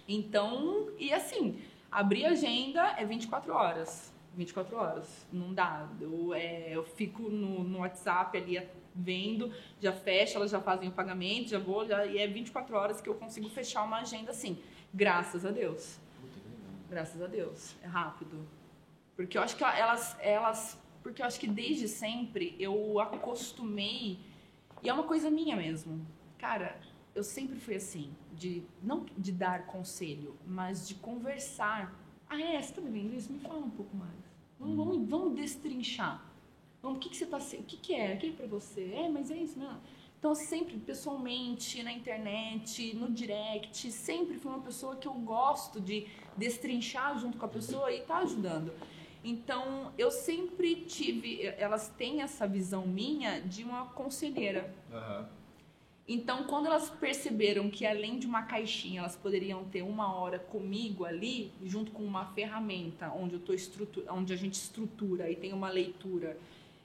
Então, 0.07 0.89
e 0.99 1.13
assim, 1.13 1.59
abrir 1.91 2.27
agenda 2.27 2.95
é 2.99 3.05
24 3.05 3.53
horas. 3.53 4.13
24 4.35 4.77
horas. 4.77 5.27
Não 5.33 5.53
dá. 5.53 5.89
Eu, 6.01 6.33
é, 6.35 6.71
eu 6.71 6.85
fico 6.85 7.23
no, 7.23 7.65
no 7.65 7.79
WhatsApp 7.81 8.37
ali 8.37 8.61
vendo, 8.95 9.53
já 9.81 9.93
fecha, 9.93 10.37
elas 10.37 10.51
já 10.51 10.61
fazem 10.61 10.89
o 10.89 10.93
pagamento, 10.93 11.51
já 11.51 11.59
vou, 11.59 11.87
já, 11.87 12.05
e 12.05 12.19
é 12.19 12.27
24 12.27 12.77
horas 12.77 13.01
que 13.01 13.09
eu 13.09 13.15
consigo 13.15 13.49
fechar 13.49 13.83
uma 13.85 14.01
agenda 14.01 14.31
assim. 14.31 14.59
Graças 14.93 15.47
a 15.47 15.51
Deus. 15.51 15.99
Graças 16.93 17.23
a 17.23 17.27
Deus. 17.27 17.75
É 17.83 17.87
rápido. 17.87 18.47
Porque 19.17 19.39
eu 19.39 19.43
acho 19.43 19.57
que 19.57 19.65
elas, 19.65 20.15
elas. 20.21 20.79
Porque 21.03 21.23
eu 21.23 21.27
acho 21.27 21.41
que 21.41 21.47
desde 21.49 21.89
sempre 21.89 22.55
eu 22.59 23.01
acostumei. 23.01 24.21
E 24.83 24.91
é 24.91 24.93
uma 24.93 25.05
coisa 25.05 25.31
minha 25.31 25.57
mesmo. 25.57 26.07
Cara, 26.37 26.79
eu 27.15 27.25
sempre 27.25 27.59
fui 27.59 27.77
assim. 27.77 28.15
De, 28.35 28.63
não 28.83 29.07
de 29.17 29.33
dar 29.33 29.65
conselho, 29.65 30.37
mas 30.47 30.87
de 30.87 30.95
conversar. 30.97 31.99
Ah, 32.29 32.39
é? 32.39 32.61
Você 32.61 32.75
tá 32.75 32.83
vivendo 32.83 33.15
isso? 33.15 33.33
Me 33.33 33.39
fala 33.39 33.57
um 33.57 33.71
pouco 33.71 33.97
mais. 33.97 34.13
Vamos, 34.61 34.77
vamos, 34.77 35.09
vamos 35.09 35.35
destrinchar. 35.35 36.23
Vamos, 36.83 36.99
o 36.99 37.01
que, 37.01 37.09
que 37.09 37.17
você 37.17 37.25
tá 37.25 37.39
O 37.39 37.63
que, 37.65 37.79
que 37.79 37.95
é? 37.95 38.17
O 38.17 38.19
que 38.19 38.27
é 38.29 38.33
pra 38.33 38.47
você? 38.47 38.93
É, 38.93 39.09
mas 39.09 39.31
é 39.31 39.37
isso, 39.39 39.59
não. 39.59 39.81
Então, 40.23 40.37
sempre, 40.37 40.79
pessoalmente, 40.79 41.83
na 41.83 41.93
internet, 41.93 42.95
no 42.95 43.11
direct, 43.11 43.91
sempre 43.91 44.39
fui 44.39 44.53
uma 44.53 44.61
pessoa 44.61 44.95
que 44.95 45.09
eu 45.09 45.15
gosto 45.15 45.81
de 45.81 46.07
destrinchar 46.37 47.19
junto 47.19 47.37
com 47.37 47.45
a 47.45 47.49
pessoa 47.49 47.91
e 47.91 48.03
tá 48.03 48.19
ajudando. 48.19 48.73
Então, 49.25 49.93
eu 49.99 50.13
sempre 50.13 50.77
tive, 50.77 51.45
elas 51.59 51.89
têm 51.89 52.23
essa 52.23 52.47
visão 52.47 52.87
minha 52.87 53.41
de 53.41 53.65
uma 53.65 53.87
conselheira. 53.87 54.73
Aham. 54.93 55.29
Então, 56.07 56.45
quando 56.45 56.67
elas 56.67 56.89
perceberam 56.89 57.69
que 57.69 57.85
além 57.85 58.21
de 58.21 58.27
uma 58.29 58.43
caixinha, 58.43 59.01
elas 59.01 59.17
poderiam 59.17 59.65
ter 59.65 59.83
uma 59.83 60.15
hora 60.15 60.39
comigo 60.39 61.05
ali, 61.05 61.51
junto 61.65 61.91
com 61.91 62.05
uma 62.05 62.27
ferramenta 62.27 63.13
onde 63.13 63.35
eu 63.35 63.41
tô 63.41 63.53
estrutura, 63.53 64.13
onde 64.13 64.33
a 64.33 64.37
gente 64.37 64.55
estrutura 64.55 65.29
e 65.29 65.35
tem 65.35 65.53
uma 65.53 65.69
leitura. 65.69 66.39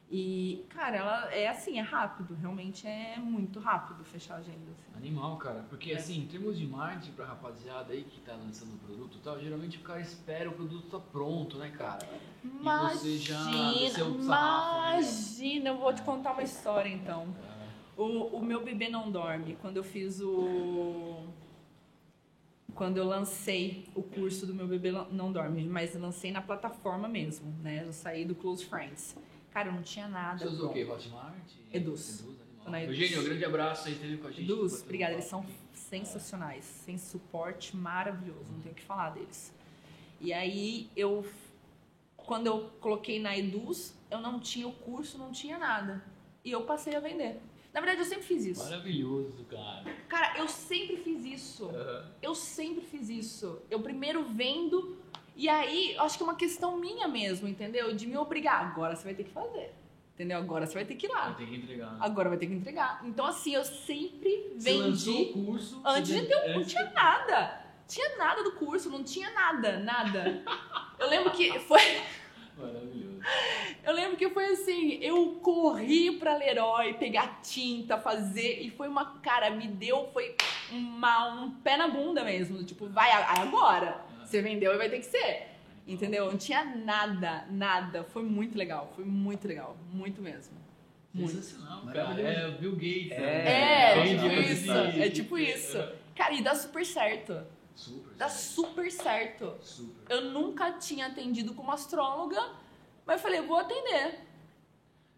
E, 0.09 0.65
cara, 0.69 0.95
ela 0.95 1.33
é 1.33 1.49
assim, 1.49 1.77
é 1.77 1.81
rápido, 1.81 2.33
realmente 2.35 2.87
é 2.87 3.17
muito 3.19 3.59
rápido 3.59 4.05
fechar 4.05 4.35
a 4.35 4.37
agenda. 4.37 4.71
assim. 4.71 4.87
Animal, 4.95 5.35
cara. 5.35 5.65
Porque, 5.69 5.91
É. 5.91 5.97
assim, 5.97 6.19
em 6.19 6.27
termos 6.27 6.57
de 6.57 6.65
marketing 6.65 7.11
pra 7.11 7.25
rapaziada 7.25 7.91
aí 7.91 8.03
que 8.05 8.21
tá 8.21 8.33
lançando 8.33 8.73
o 8.75 8.77
produto 8.77 9.17
e 9.17 9.21
tal, 9.21 9.37
geralmente 9.37 9.77
o 9.77 9.81
cara 9.81 9.99
espera 9.99 10.49
o 10.49 10.53
produto 10.53 10.89
tá 10.89 10.99
pronto, 10.99 11.57
né, 11.57 11.71
cara? 11.71 12.07
você 12.41 13.17
já 13.17 13.43
desceu 13.73 14.07
o 14.07 14.23
sarrafo, 14.23 14.81
né? 14.81 14.93
imagina, 14.93 15.69
eu 15.71 15.77
vou 15.77 15.93
te 15.93 16.01
contar 16.03 16.31
uma 16.31 16.43
história 16.43 16.87
então. 16.89 17.35
O, 17.97 18.37
o 18.37 18.41
meu 18.45 18.63
bebê 18.63 18.87
não 18.87 19.11
dorme. 19.11 19.57
Quando 19.59 19.75
eu 19.77 19.83
fiz 19.83 20.21
o. 20.21 21.25
Quando 22.75 22.97
eu 22.97 23.05
lancei 23.05 23.89
o 23.95 24.03
curso 24.03 24.45
do 24.45 24.53
meu 24.53 24.67
bebê 24.67 24.91
não 25.11 25.31
dorme, 25.31 25.65
mas 25.65 25.95
lancei 25.95 26.31
na 26.31 26.41
plataforma 26.41 27.07
mesmo, 27.07 27.51
né? 27.61 27.83
Eu 27.85 27.91
saí 27.91 28.23
do 28.23 28.35
Close 28.35 28.63
Friends. 28.65 29.17
Cara, 29.57 29.69
eu 29.69 29.73
não 29.73 29.81
tinha 29.81 30.07
nada. 30.07 30.37
Você 30.37 30.45
usou 30.45 30.69
o 30.69 30.73
quê? 30.73 30.83
Hotmart? 30.83 31.33
Eduz. 31.73 32.23
Eduz. 32.23 32.87
Eugênio, 32.89 33.21
um 33.21 33.23
grande 33.23 33.43
abraço 33.43 33.87
aí, 33.87 33.95
esteve 33.95 34.17
com 34.17 34.27
a 34.27 34.31
gente. 34.31 34.43
Eduz, 34.43 34.83
obrigada, 34.83 35.13
eles 35.13 35.25
são 35.25 35.43
sensacionais, 35.73 36.63
sem 36.63 36.95
suporte 36.99 37.75
maravilhoso, 37.75 38.51
não 38.51 38.59
tenho 38.59 38.73
o 38.73 38.75
que 38.75 38.83
falar 38.83 39.09
deles. 39.09 39.51
E 40.21 40.31
aí 40.31 40.91
eu, 40.95 41.25
quando 42.15 42.45
eu 42.45 42.69
coloquei 42.79 43.19
na 43.19 43.35
Eduz, 43.35 43.95
eu 44.11 44.19
não 44.19 44.39
tinha 44.39 44.67
o 44.67 44.73
curso, 44.73 45.17
não 45.17 45.31
tinha 45.31 45.57
nada. 45.57 46.05
E 46.45 46.51
eu 46.51 46.61
passei 46.61 46.95
a 46.95 46.99
vender. 46.99 47.41
Na 47.73 47.81
verdade, 47.81 48.01
eu 48.01 48.05
sempre 48.05 48.25
fiz 48.25 48.45
isso. 48.45 48.63
Maravilhoso, 48.63 49.43
cara. 49.45 49.83
Cara, 50.07 50.37
eu 50.37 50.47
sempre 50.47 50.97
fiz 50.97 51.25
isso. 51.25 51.71
Eu 52.21 52.35
sempre 52.35 52.85
fiz 52.85 53.09
isso. 53.09 53.59
Eu 53.71 53.79
primeiro 53.79 54.23
vendo, 54.23 54.97
e 55.37 55.47
aí, 55.47 55.95
acho 55.99 56.17
que 56.17 56.23
é 56.23 56.25
uma 56.25 56.35
questão 56.35 56.77
minha 56.77 57.07
mesmo, 57.07 57.47
entendeu? 57.47 57.93
De 57.95 58.07
me 58.07 58.17
obrigar. 58.17 58.61
Agora 58.65 58.95
você 58.95 59.03
vai 59.03 59.13
ter 59.13 59.23
que 59.23 59.31
fazer. 59.31 59.73
Entendeu? 60.15 60.39
Agora 60.39 60.65
você 60.65 60.73
vai 60.73 60.83
ter 60.83 60.95
que 60.95 61.05
ir 61.05 61.09
lá. 61.09 61.25
Vai 61.25 61.35
ter 61.35 61.45
que 61.45 61.55
entregar. 61.57 61.95
Agora 61.99 62.29
vai 62.29 62.37
ter 62.39 62.47
que 62.47 62.53
entregar. 62.53 63.01
Então, 63.05 63.23
assim, 63.23 63.53
eu 63.53 63.63
sempre 63.63 64.51
Você 64.57 64.73
vendi. 64.73 65.09
o 65.11 65.45
curso. 65.45 65.79
Antes 65.85 66.09
você 66.09 66.21
de 66.21 66.27
ter 66.27 66.35
o 66.35 66.39
antes 66.39 66.53
curso, 66.53 66.69
tinha 66.69 66.91
nada. 66.91 67.61
Tinha 67.87 68.17
nada 68.17 68.43
do 68.43 68.51
curso, 68.53 68.89
não 68.89 69.03
tinha 69.03 69.29
nada, 69.29 69.77
nada. 69.79 70.43
Eu 70.97 71.07
lembro 71.07 71.29
que 71.29 71.59
foi. 71.59 71.79
Maravilhoso. 72.57 73.21
Eu 73.83 73.93
lembro 73.93 74.17
que 74.17 74.29
foi 74.29 74.45
assim, 74.47 74.97
eu 75.01 75.35
corri 75.41 76.17
pra 76.17 76.35
Leroy 76.35 76.95
pegar 76.95 77.39
tinta, 77.41 77.97
fazer, 77.97 78.61
e 78.61 78.69
foi 78.71 78.87
uma, 78.87 79.17
cara, 79.19 79.49
me 79.49 79.67
deu, 79.67 80.09
foi 80.11 80.35
uma, 80.71 81.33
um 81.35 81.51
pé 81.51 81.77
na 81.77 81.87
bunda 81.87 82.23
mesmo, 82.23 82.63
tipo, 82.63 82.87
vai 82.87 83.11
agora, 83.11 84.03
você 84.27 84.41
vendeu 84.41 84.73
e 84.73 84.77
vai 84.77 84.89
ter 84.89 84.99
que 84.99 85.05
ser, 85.05 85.47
entendeu? 85.87 86.25
Não 86.25 86.37
tinha 86.37 86.65
nada, 86.65 87.45
nada, 87.49 88.03
foi 88.03 88.23
muito 88.23 88.57
legal, 88.57 88.91
foi 88.95 89.05
muito 89.05 89.47
legal, 89.47 89.77
muito 89.91 90.21
mesmo. 90.21 90.57
Muito. 91.13 91.31
Sensacional, 91.31 91.85
cara. 91.85 92.21
É 92.21 92.51
Bill 92.51 92.73
Gates. 92.73 93.11
É, 93.11 93.19
né? 93.19 93.99
É, 93.99 94.17
tipo 94.17 94.51
isso, 94.51 94.71
é 94.71 95.09
tipo 95.09 95.37
isso. 95.37 95.77
Cara, 96.15 96.33
e 96.33 96.43
dá 96.43 96.53
super 96.53 96.85
certo, 96.85 97.41
Super. 97.73 98.13
dá 98.15 98.27
super 98.27 98.91
certo. 98.91 99.55
Super. 99.61 100.13
Eu 100.13 100.31
nunca 100.31 100.73
tinha 100.73 101.07
atendido 101.07 101.53
como 101.53 101.71
astróloga, 101.71 102.53
mas 103.05 103.17
eu 103.17 103.23
falei, 103.23 103.41
vou 103.41 103.57
atender. 103.57 104.19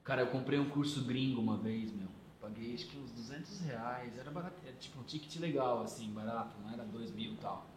Cara, 0.04 0.22
eu 0.22 0.28
comprei 0.28 0.60
um 0.60 0.70
curso 0.70 1.04
gringo 1.06 1.42
uma 1.42 1.58
vez, 1.58 1.92
meu. 1.92 2.08
Paguei 2.40 2.74
acho 2.76 2.88
que 2.88 2.98
uns 2.98 3.12
200 3.12 3.62
reais. 3.62 4.18
Era 4.18 4.30
barato, 4.30 4.56
era 4.66 4.76
tipo 4.76 5.00
um 5.00 5.04
ticket 5.04 5.40
legal, 5.42 5.82
assim, 5.82 6.12
barato, 6.12 6.56
não 6.64 6.72
era 6.72 6.84
2 6.84 7.12
mil 7.12 7.34
e 7.34 7.38
tal. 7.38 7.68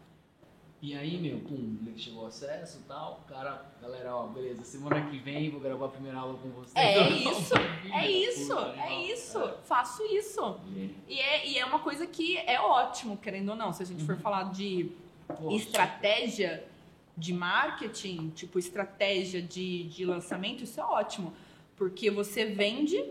E 0.83 0.93
aí, 0.97 1.17
meu, 1.17 1.39
pum, 1.39 1.77
chegou 1.95 2.23
o 2.23 2.25
acesso 2.25 2.81
e 2.83 2.87
tal. 2.89 3.23
Cara, 3.25 3.71
galera, 3.81 4.17
ó, 4.17 4.27
beleza, 4.27 4.65
semana 4.65 5.09
que 5.09 5.17
vem 5.17 5.49
vou 5.49 5.61
gravar 5.61 5.85
a 5.85 5.87
primeira 5.87 6.17
aula 6.17 6.37
com 6.37 6.49
vocês. 6.49 6.73
É 6.75 7.09
isso, 7.09 7.53
É 7.55 7.89
da 7.89 8.05
isso, 8.05 8.59
é 8.59 9.03
isso, 9.05 9.53
faço 9.63 10.03
isso. 10.03 10.59
E 11.07 11.21
é, 11.21 11.47
e 11.47 11.57
é 11.57 11.65
uma 11.65 11.79
coisa 11.79 12.05
que 12.05 12.37
é 12.37 12.59
ótimo, 12.59 13.15
querendo 13.15 13.51
ou 13.51 13.55
não. 13.55 13.71
Se 13.71 13.81
a 13.81 13.85
gente 13.85 14.03
for 14.03 14.17
falar 14.17 14.51
de 14.51 14.91
Pô, 15.25 15.51
estratégia 15.55 16.65
de 17.15 17.31
marketing, 17.31 18.31
tipo 18.31 18.59
estratégia 18.59 19.41
de, 19.41 19.85
de 19.85 20.03
lançamento, 20.03 20.65
isso 20.65 20.81
é 20.81 20.83
ótimo. 20.83 21.33
Porque 21.77 22.11
você 22.11 22.43
vende, 22.43 23.01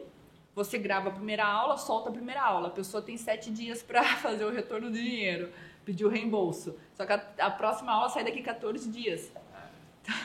você 0.55 0.77
grava 0.77 1.09
a 1.09 1.13
primeira 1.13 1.47
aula, 1.47 1.79
solta 1.79 2.11
a 2.11 2.13
primeira 2.13 2.43
aula. 2.43 2.69
A 2.69 2.71
pessoa 2.71 3.03
tem 3.03 3.17
sete 3.17 3.51
dias 3.51 3.83
para 3.83 4.05
fazer 4.21 4.45
o 4.45 4.51
retorno 4.51 4.91
do 4.91 4.99
dinheiro, 4.99 5.51
pedir 5.85 6.05
o 6.05 6.09
reembolso. 6.09 6.77
Só 6.95 7.05
que 7.07 7.13
a, 7.13 7.23
a 7.39 7.51
próxima 7.51 7.93
aula 7.93 8.09
sai 8.09 8.25
daqui 8.25 8.43
14 8.43 8.91
dias. 8.91 9.33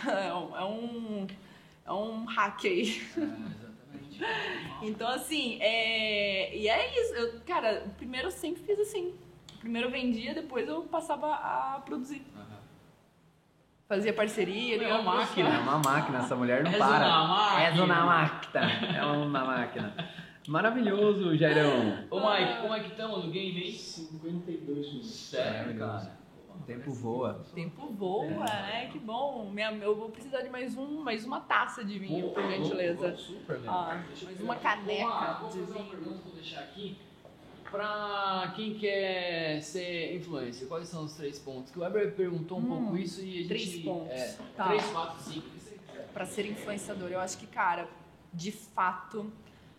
É 0.08 0.34
um, 0.34 0.58
é 0.58 0.64
um, 0.66 1.28
é 1.86 1.94
um 1.94 2.26
hack 2.26 2.66
aí. 2.66 3.02
É, 3.16 3.22
exatamente. 3.22 4.26
Então, 4.82 5.08
assim, 5.08 5.60
é... 5.62 6.56
e 6.58 6.68
é 6.68 7.02
isso. 7.02 7.14
Eu, 7.14 7.42
cara, 7.46 7.86
primeiro 7.98 8.28
eu 8.28 8.32
sempre 8.32 8.64
fiz 8.64 8.80
assim. 8.80 9.14
Primeiro 9.60 9.88
eu 9.88 9.92
vendia, 9.92 10.34
depois 10.34 10.68
eu 10.68 10.82
passava 10.84 11.34
a 11.34 11.80
produzir. 11.86 12.26
Fazia 13.88 14.12
parceria, 14.14 14.76
É 14.76 14.78
ligava 14.80 15.02
uma 15.02 15.12
pro 15.12 15.20
máquina. 15.22 15.50
É 15.50 15.58
uma 15.60 15.80
máquina, 15.80 16.18
essa 16.20 16.36
mulher 16.36 16.64
não 16.64 16.72
És 16.72 16.78
para. 16.78 17.08
uma 17.08 17.28
máquina. 17.28 17.62
És 17.68 17.80
uma 17.80 18.06
máquina. 18.06 18.62
É 18.98 19.06
uma 19.06 19.46
máquina. 19.46 19.94
Maravilhoso, 20.48 21.36
Jairão. 21.36 22.06
Ô 22.10 22.20
Mike, 22.20 22.62
como 22.62 22.74
é 22.74 22.80
que 22.80 22.88
estamos 22.92 23.26
no 23.26 23.32
game 23.32 23.58
aí? 23.62 23.74
52 23.74 24.88
minutos. 24.88 25.10
Sério, 25.14 25.78
cara? 25.78 26.18
O 26.56 26.64
tempo 26.64 26.92
voa. 26.94 27.46
O 27.52 27.54
tempo 27.54 27.88
voa, 27.92 28.46
né? 28.46 28.90
Que 28.92 28.98
bom. 28.98 29.50
Minha, 29.52 29.72
eu 29.76 29.96
vou 29.96 30.10
precisar 30.10 30.42
de 30.42 30.50
mais, 30.50 30.78
um, 30.78 31.02
mais 31.04 31.26
uma 31.26 31.42
taça 31.42 31.84
de 31.84 32.00
vinho, 32.00 32.30
por 32.30 32.42
gentileza. 32.50 33.16
Super, 33.18 33.60
meu. 33.60 33.70
Ah, 33.70 34.02
mais 34.24 34.40
uma 34.42 34.56
caneca 34.56 35.38
Vou 35.42 35.50
de 35.50 35.58
uma 35.60 35.66
vinho. 35.74 35.86
pergunta, 35.90 36.22
vou 36.24 36.34
deixar 36.34 36.62
aqui. 36.62 36.98
Pra 37.70 38.54
quem 38.56 38.76
quer 38.76 39.62
ser 39.62 40.16
influencer, 40.16 40.68
quais 40.70 40.88
são 40.88 41.04
os 41.04 41.14
três 41.16 41.38
pontos? 41.38 41.70
Que 41.72 41.78
o 41.78 41.82
Weber 41.82 42.16
perguntou 42.16 42.58
um 42.58 42.62
Hum, 42.62 42.68
pouco 42.84 42.98
isso 42.98 43.22
e 43.22 43.30
a 43.30 43.34
gente... 43.40 43.48
três 43.50 43.80
pontos. 43.84 44.12
É, 44.14 44.38
Tá. 44.56 44.68
Três, 44.70 44.86
quatro, 44.92 45.20
cinco. 45.24 45.48
Pra 46.14 46.26
ser 46.26 46.46
influenciador, 46.50 47.10
eu 47.12 47.20
acho 47.20 47.38
que, 47.38 47.46
cara, 47.46 47.88
de 48.34 48.52
fato, 48.54 49.30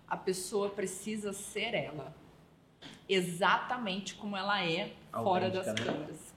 a 0.08 0.16
pessoa 0.16 0.70
precisa 0.70 1.32
ser 1.32 1.74
ela. 1.74 2.14
Exatamente 3.08 4.14
como 4.14 4.36
ela 4.36 4.62
é 4.62 4.92
fora 5.12 5.50
das 5.50 5.66
né? 5.66 5.74
câmeras. 5.74 6.34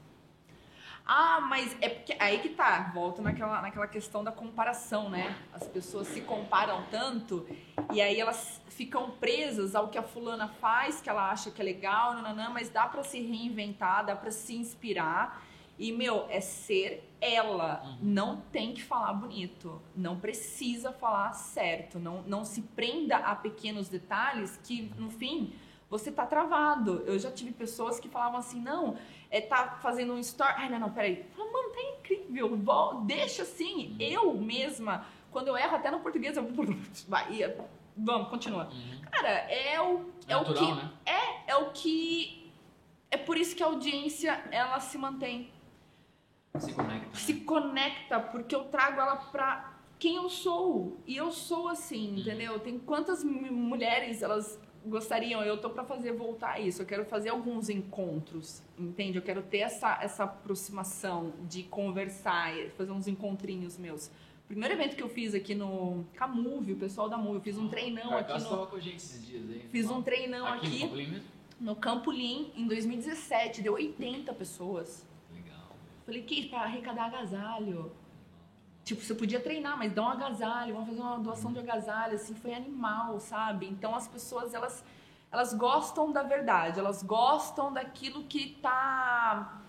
Ah, 1.06 1.42
mas 1.42 1.76
é 1.82 1.90
porque 1.90 2.16
aí 2.20 2.40
que 2.40 2.50
tá, 2.50 2.92
volta 2.94 3.22
naquela, 3.22 3.62
naquela 3.62 3.88
questão 3.88 4.24
da 4.24 4.32
comparação, 4.32 5.10
né? 5.10 5.36
As 5.52 5.68
pessoas 5.68 6.08
se 6.08 6.22
comparam 6.22 6.86
tanto 6.90 7.46
e 7.92 8.02
aí 8.02 8.20
elas 8.20 8.62
ficam 8.70 9.12
presas 9.12 9.76
ao 9.76 9.90
que 9.90 9.98
a 9.98 10.04
fulana 10.04 10.48
faz, 10.48 11.02
que 11.02 11.10
ela 11.10 11.30
acha 11.30 11.52
que 11.52 11.62
é 11.62 11.66
legal, 11.66 12.14
nananã, 12.14 12.50
mas 12.50 12.70
dá 12.70 12.88
pra 12.88 13.04
se 13.04 13.20
reinventar, 13.20 14.06
dá 14.06 14.16
pra 14.16 14.32
se 14.32 14.56
inspirar. 14.56 15.44
E, 15.82 15.92
meu, 15.92 16.28
é 16.30 16.40
ser 16.40 17.12
ela. 17.20 17.82
Uhum. 17.84 17.98
Não 18.04 18.42
tem 18.52 18.72
que 18.72 18.84
falar 18.84 19.14
bonito. 19.14 19.82
Não 19.96 20.20
precisa 20.20 20.92
falar 20.94 21.34
certo. 21.34 21.98
Não, 21.98 22.22
não 22.22 22.46
se 22.46 22.62
prenda 22.62 23.18
a 23.18 23.34
pequenos 23.34 23.90
detalhes 23.90 24.60
que, 24.64 24.94
no 24.96 25.10
fim, 25.10 25.56
você 25.90 26.12
tá 26.12 26.24
travado. 26.24 27.02
Eu 27.08 27.18
já 27.18 27.32
tive 27.32 27.52
pessoas 27.52 28.00
que 28.00 28.08
falavam 28.08 28.38
assim, 28.38 28.62
não, 28.62 28.96
é, 29.32 29.42
tá 29.42 29.80
fazendo 29.82 30.14
um 30.14 30.20
story. 30.20 30.54
Ai, 30.56 30.70
não, 30.70 30.82
não, 30.82 30.92
peraí. 30.92 31.26
Fala, 31.36 31.52
mano, 31.52 31.70
tá 31.70 31.82
incrível. 31.82 32.56
Deixa 33.06 33.42
assim. 33.42 33.96
Eu 34.00 34.36
mesma, 34.36 35.08
quando 35.32 35.48
eu 35.48 35.58
erro 35.58 35.78
até 35.78 35.90
no 35.90 36.02
português, 36.02 36.38
eu. 36.38 36.48
Vai, 37.10 37.56
vamos, 37.98 38.30
continua. 38.30 38.66
Uhum. 38.66 39.02
Cara, 39.10 39.30
é 39.30 39.82
o, 39.82 40.06
é 40.28 40.38
o 40.38 40.42
Natural, 40.42 40.54
que. 40.54 40.76
né? 40.76 40.92
É 41.48 41.56
o 41.56 41.72
que. 41.72 42.54
É 43.10 43.18
por 43.18 43.36
isso 43.36 43.56
que 43.56 43.64
a 43.64 43.66
audiência 43.66 44.44
ela 44.52 44.80
se 44.80 44.96
mantém 44.96 45.52
Se 46.60 46.74
conecta. 46.74 47.18
se 47.18 47.34
conecta 47.42 48.20
porque 48.20 48.54
eu 48.54 48.66
trago 48.66 49.00
ela 49.00 49.16
pra 49.16 49.74
quem 49.98 50.16
eu 50.16 50.30
sou. 50.30 51.00
E 51.06 51.16
eu 51.16 51.32
sou 51.32 51.70
assim, 51.70 52.20
entendeu? 52.20 52.60
Tem 52.60 52.78
quantas 52.78 53.24
mulheres 53.24 54.22
elas 54.22 54.60
gostariam, 54.86 55.44
eu 55.44 55.58
tô 55.62 55.70
pra 55.70 55.84
fazer 55.84 56.12
voltar 56.14 56.60
isso. 56.60 56.82
Eu 56.82 56.86
quero 56.86 57.06
fazer 57.06 57.30
alguns 57.30 57.70
encontros, 57.70 58.64
entende? 58.78 59.18
Eu 59.18 59.22
quero 59.22 59.44
ter 59.44 59.60
essa 59.60 60.00
essa 60.02 60.24
aproximação 60.24 61.34
de 61.48 61.64
conversar, 61.64 62.52
fazer 62.76 62.92
uns 62.92 63.08
encontrinhos 63.08 63.78
meus. 63.78 64.10
Primeiro 64.48 64.74
evento 64.74 64.98
que 64.98 65.04
eu 65.04 65.08
fiz 65.08 65.34
aqui 65.34 65.56
no 65.56 66.04
Camove, 66.14 66.74
o 66.74 66.76
pessoal 66.76 67.08
da 67.08 67.18
Move, 67.18 67.36
eu 67.36 67.42
fiz 67.42 67.58
um 67.58 67.70
treinão 67.70 68.18
aqui 68.18 68.34
no 68.34 68.50
tava 68.50 68.68
com 68.68 68.76
a 68.76 68.80
gente 68.82 68.98
esses 68.98 69.26
dias 69.26 69.50
aí. 69.50 69.66
fiz 69.72 69.90
um 69.90 70.02
treinão 70.02 70.46
aqui. 70.46 71.22
no 71.58 71.74
Campo 71.76 72.12
Lim 72.12 72.52
em 72.56 72.68
2017, 72.68 73.62
deu 73.62 73.76
80 73.76 74.34
pessoas. 74.34 75.06
Falei, 76.06 76.24
que 76.24 76.48
para 76.48 76.62
arrecadar 76.62 77.06
agasalho. 77.06 77.92
Tipo, 78.84 79.02
você 79.02 79.14
podia 79.14 79.40
treinar, 79.40 79.78
mas 79.78 79.94
dá 79.94 80.02
um 80.02 80.10
agasalho, 80.10 80.74
vamos 80.74 80.90
fazer 80.90 81.02
uma 81.02 81.20
doação 81.20 81.54
de 81.54 81.60
agasalho, 81.60 82.16
assim, 82.16 82.34
foi 82.34 82.54
animal, 82.54 83.20
sabe? 83.20 83.68
Então 83.68 83.96
as 83.96 84.08
pessoas, 84.08 84.54
elas 84.54 84.84
elas 85.32 85.54
gostam 85.54 86.12
da 86.12 86.24
verdade, 86.24 86.78
elas 86.78 87.02
gostam 87.02 87.72
daquilo 87.72 88.24
que 88.24 88.58
tá 88.62 89.62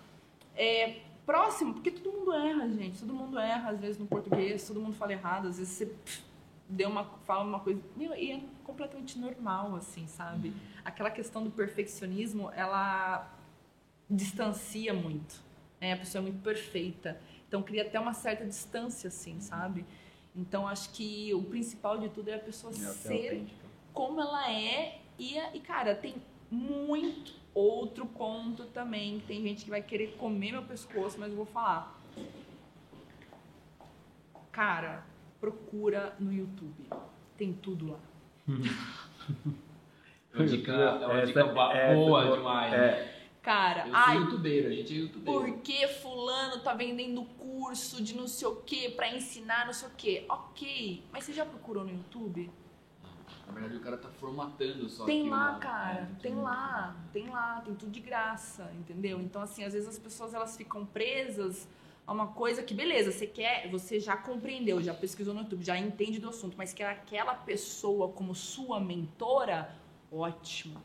é, 0.55 0.99
próximo, 1.25 1.73
porque 1.73 1.89
todo 1.89 2.11
mundo 2.11 2.33
erra, 2.33 2.67
gente. 2.69 2.99
Todo 2.99 3.13
mundo 3.13 3.39
erra, 3.39 3.69
às 3.69 3.79
vezes, 3.79 3.97
no 3.97 4.05
português, 4.05 4.67
todo 4.67 4.81
mundo 4.81 4.93
fala 4.93 5.13
errado, 5.13 5.47
às 5.47 5.57
vezes 5.57 5.73
você 5.73 5.85
pff, 5.85 6.23
deu 6.67 6.89
uma, 6.89 7.05
fala 7.25 7.45
uma 7.45 7.61
coisa. 7.61 7.81
E 7.97 8.31
é 8.31 8.41
completamente 8.65 9.17
normal, 9.17 9.73
assim, 9.77 10.05
sabe? 10.05 10.53
Aquela 10.83 11.09
questão 11.09 11.41
do 11.41 11.49
perfeccionismo, 11.49 12.51
ela 12.53 13.31
distancia 14.09 14.93
muito. 14.93 15.41
Né? 15.83 15.91
A 15.91 15.97
pessoa 15.97 16.21
é 16.21 16.23
muito 16.23 16.41
perfeita. 16.41 17.19
Então 17.45 17.61
cria 17.61 17.81
até 17.81 17.99
uma 17.99 18.13
certa 18.13 18.45
distância, 18.45 19.09
assim, 19.09 19.41
sabe? 19.41 19.85
Então 20.33 20.65
acho 20.65 20.89
que 20.93 21.33
o 21.33 21.43
principal 21.43 21.97
de 21.97 22.07
tudo 22.07 22.29
é 22.29 22.35
a 22.35 22.39
pessoa 22.39 22.71
É, 22.71 22.75
ser 22.77 23.27
autêntico. 23.27 23.59
como 23.93 24.21
ela 24.21 24.49
é 24.49 24.99
e, 25.19 25.37
e 25.53 25.59
cara, 25.59 25.93
tem 25.93 26.15
muito 26.49 27.33
outro 27.53 28.05
ponto 28.05 28.63
também. 28.67 29.19
Tem 29.27 29.41
gente 29.43 29.65
que 29.65 29.69
vai 29.69 29.81
querer 29.81 30.15
comer 30.15 30.53
meu 30.53 30.63
pescoço, 30.63 31.19
mas 31.19 31.31
eu 31.31 31.35
vou 31.35 31.45
falar. 31.45 31.99
Cara, 34.51 35.03
procura 35.41 36.15
no 36.19 36.31
YouTube. 36.31 36.85
Tem 37.37 37.51
tudo 37.51 37.91
lá. 37.91 37.99
É 40.33 40.37
uma 40.37 40.45
dica, 40.47 40.71
é 40.71 41.05
uma 41.05 41.17
Essa- 41.17 41.25
dica 41.27 41.45
ba- 41.47 41.73
essa- 41.77 41.93
boa 41.95 42.25
é- 42.25 42.31
demais. 42.37 42.71
né? 42.71 42.77
é. 42.87 43.12
Cara, 43.43 43.85
Eu 43.87 43.93
ai, 43.93 44.17
youtubeiro, 44.19 44.69
a 44.69 44.71
gente 44.71 44.93
é 44.93 44.97
youtubeiro. 44.97 45.39
por 45.41 45.57
que 45.61 45.85
fulano 45.87 46.61
tá 46.61 46.73
vendendo 46.73 47.25
curso 47.37 48.01
de 48.01 48.15
não 48.15 48.25
sei 48.27 48.47
o 48.47 48.55
que 48.55 48.89
pra 48.91 49.13
ensinar 49.13 49.65
não 49.65 49.73
sei 49.73 49.89
o 49.89 49.91
que? 49.91 50.25
Ok, 50.29 51.03
mas 51.11 51.25
você 51.25 51.33
já 51.33 51.45
procurou 51.45 51.83
no 51.83 51.91
YouTube? 51.91 52.49
Na 53.45 53.51
verdade, 53.51 53.75
o 53.75 53.81
cara 53.81 53.97
tá 53.97 54.07
formatando 54.09 54.87
só 54.89 55.03
Tem 55.05 55.29
lá, 55.29 55.49
uma- 55.51 55.59
cara, 55.59 55.93
é, 55.99 56.21
tem 56.21 56.35
lá, 56.35 56.95
tem 57.11 57.29
lá, 57.29 57.61
tem 57.65 57.75
tudo 57.75 57.91
de 57.91 57.99
graça, 57.99 58.71
entendeu? 58.79 59.19
Então, 59.19 59.41
assim, 59.41 59.65
às 59.65 59.73
vezes 59.73 59.89
as 59.89 59.99
pessoas 59.99 60.33
elas 60.33 60.55
ficam 60.55 60.85
presas 60.85 61.67
a 62.07 62.13
uma 62.13 62.27
coisa 62.27 62.63
que, 62.63 62.73
beleza, 62.73 63.11
você 63.11 63.27
quer, 63.27 63.69
você 63.69 63.99
já 63.99 64.15
compreendeu, 64.15 64.81
já 64.81 64.93
pesquisou 64.93 65.33
no 65.33 65.41
YouTube, 65.41 65.63
já 65.65 65.77
entende 65.77 66.17
do 66.19 66.29
assunto, 66.29 66.55
mas 66.57 66.73
quer 66.73 66.85
aquela 66.87 67.33
pessoa 67.35 68.07
como 68.09 68.33
sua 68.33 68.79
mentora, 68.79 69.75
ótimo, 70.13 70.79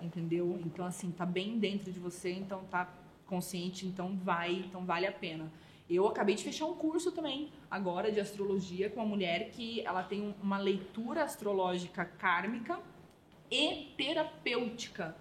entendeu? 0.00 0.58
Então, 0.64 0.84
assim, 0.86 1.10
tá 1.10 1.26
bem 1.26 1.58
dentro 1.58 1.90
de 1.92 1.98
você, 1.98 2.32
então 2.32 2.64
tá 2.64 2.88
consciente, 3.26 3.86
então 3.86 4.16
vai, 4.16 4.52
então 4.52 4.84
vale 4.84 5.06
a 5.06 5.12
pena. 5.12 5.50
Eu 5.90 6.06
acabei 6.06 6.34
de 6.34 6.44
fechar 6.44 6.66
um 6.66 6.74
curso 6.74 7.10
também, 7.12 7.50
agora, 7.70 8.10
de 8.12 8.20
astrologia, 8.20 8.88
com 8.88 9.00
uma 9.00 9.06
mulher 9.06 9.50
que 9.50 9.80
ela 9.84 10.02
tem 10.02 10.22
um- 10.22 10.34
uma 10.42 10.58
leitura 10.58 11.24
astrológica 11.24 12.04
kármica 12.04 12.78
e 13.50 13.92
terapêutica. 13.96 15.16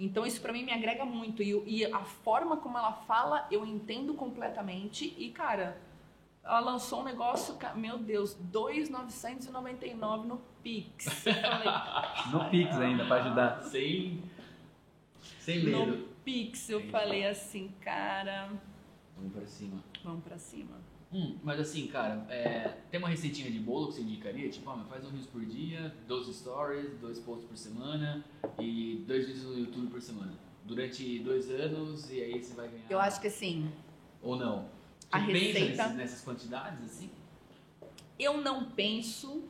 Então, 0.00 0.24
isso 0.24 0.40
pra 0.40 0.52
mim 0.52 0.64
me 0.64 0.72
agrega 0.72 1.04
muito. 1.04 1.42
E, 1.42 1.50
e 1.66 1.84
a 1.84 2.00
forma 2.04 2.56
como 2.56 2.78
ela 2.78 2.92
fala, 2.92 3.46
eu 3.50 3.66
entendo 3.66 4.14
completamente. 4.14 5.14
E, 5.18 5.30
cara, 5.30 5.76
ela 6.44 6.60
lançou 6.60 7.00
um 7.00 7.04
negócio, 7.04 7.56
meu 7.76 7.98
Deus, 7.98 8.34
2,999 8.40 10.26
no 10.28 10.40
Pix. 10.62 11.06
Eu 11.26 11.34
falei, 11.34 11.68
No 12.32 12.50
Pix 12.50 12.76
ainda, 12.76 13.04
pra 13.04 13.16
ajudar. 13.16 13.62
Sem, 13.62 14.22
sem 15.40 15.64
medo. 15.64 15.86
no 15.86 16.08
Pix, 16.24 16.68
eu 16.70 16.80
falei 16.90 17.26
assim, 17.26 17.72
cara, 17.80 18.50
Vamos 19.16 19.32
pra 19.32 19.46
cima. 19.46 19.82
vamos 20.04 20.22
pra 20.24 20.38
cima. 20.38 20.76
Hum, 21.10 21.38
mas 21.42 21.58
assim, 21.58 21.86
cara, 21.86 22.26
é, 22.28 22.76
tem 22.90 22.98
uma 23.00 23.08
receitinha 23.08 23.50
de 23.50 23.58
bolo 23.58 23.88
que 23.88 23.94
você 23.94 24.02
indicaria? 24.02 24.48
Tipo, 24.50 24.68
ah, 24.70 24.76
mas 24.76 24.88
faz 24.88 25.06
um 25.06 25.10
rios 25.10 25.26
por 25.26 25.42
dia, 25.44 25.94
12 26.06 26.34
stories, 26.34 26.98
dois 26.98 27.18
posts 27.18 27.48
por 27.48 27.56
semana 27.56 28.22
e 28.58 29.02
dois 29.08 29.26
vídeos 29.26 29.44
no 29.46 29.58
YouTube 29.58 29.88
por 29.90 30.02
semana. 30.02 30.34
Durante 30.66 31.18
dois 31.20 31.50
anos 31.50 32.10
e 32.10 32.20
aí 32.22 32.42
você 32.42 32.52
vai 32.54 32.68
ganhar. 32.68 32.84
Eu 32.90 33.00
acho 33.00 33.18
que 33.22 33.28
assim, 33.28 33.72
Ou 34.22 34.36
não? 34.36 34.68
A 35.10 35.18
receita- 35.18 35.84
nesses- 35.84 35.96
nessas 35.96 36.20
quantidades 36.22 36.84
assim? 36.84 37.10
eu 38.18 38.38
não 38.38 38.64
penso 38.64 39.42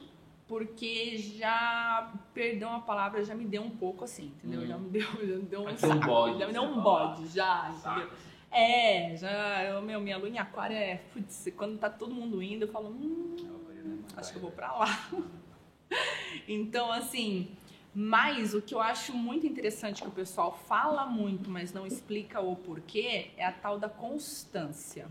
porque 0.46 1.16
já, 1.18 2.12
perdão 2.32 2.72
a 2.74 2.80
palavra, 2.80 3.22
já 3.24 3.34
me 3.34 3.44
deu 3.44 3.62
um 3.62 3.70
pouco 3.70 4.04
assim, 4.04 4.26
entendeu? 4.42 4.60
Hum. 4.62 4.66
Já 4.66 4.78
me 4.78 4.88
deu, 4.88 5.02
já 5.26 5.36
me 5.36 5.42
deu 5.42 5.60
um 5.66 5.76
saco, 5.76 6.06
bode, 6.06 6.38
já 6.38 6.46
me 6.46 6.52
deu 6.52 6.62
um 6.62 6.80
bode, 6.80 7.28
já, 7.28 7.70
entendeu? 7.70 8.10
É, 8.50 9.14
já, 9.16 9.64
eu, 9.64 9.82
meu, 9.82 10.00
minha 10.00 10.16
lua 10.16 10.28
em 10.28 10.38
aquário 10.38 10.74
é, 10.74 10.96
putz, 11.12 11.48
quando 11.56 11.78
tá 11.78 11.90
todo 11.90 12.14
mundo 12.14 12.42
indo, 12.42 12.64
eu 12.64 12.68
falo, 12.68 12.88
hum, 12.88 13.36
acho 14.16 14.30
que 14.32 14.38
eu 14.38 14.42
vou 14.42 14.50
pra 14.50 14.72
lá. 14.72 15.08
então, 16.48 16.90
assim, 16.90 17.50
mas 17.94 18.54
o 18.54 18.62
que 18.62 18.74
eu 18.74 18.80
acho 18.80 19.12
muito 19.12 19.46
interessante 19.46 20.00
que 20.02 20.08
o 20.08 20.12
pessoal 20.12 20.58
fala 20.66 21.04
muito, 21.04 21.50
mas 21.50 21.74
não 21.74 21.86
explica 21.86 22.40
o 22.40 22.56
porquê, 22.56 23.30
é 23.36 23.44
a 23.44 23.52
tal 23.52 23.78
da 23.78 23.88
constância. 23.88 25.06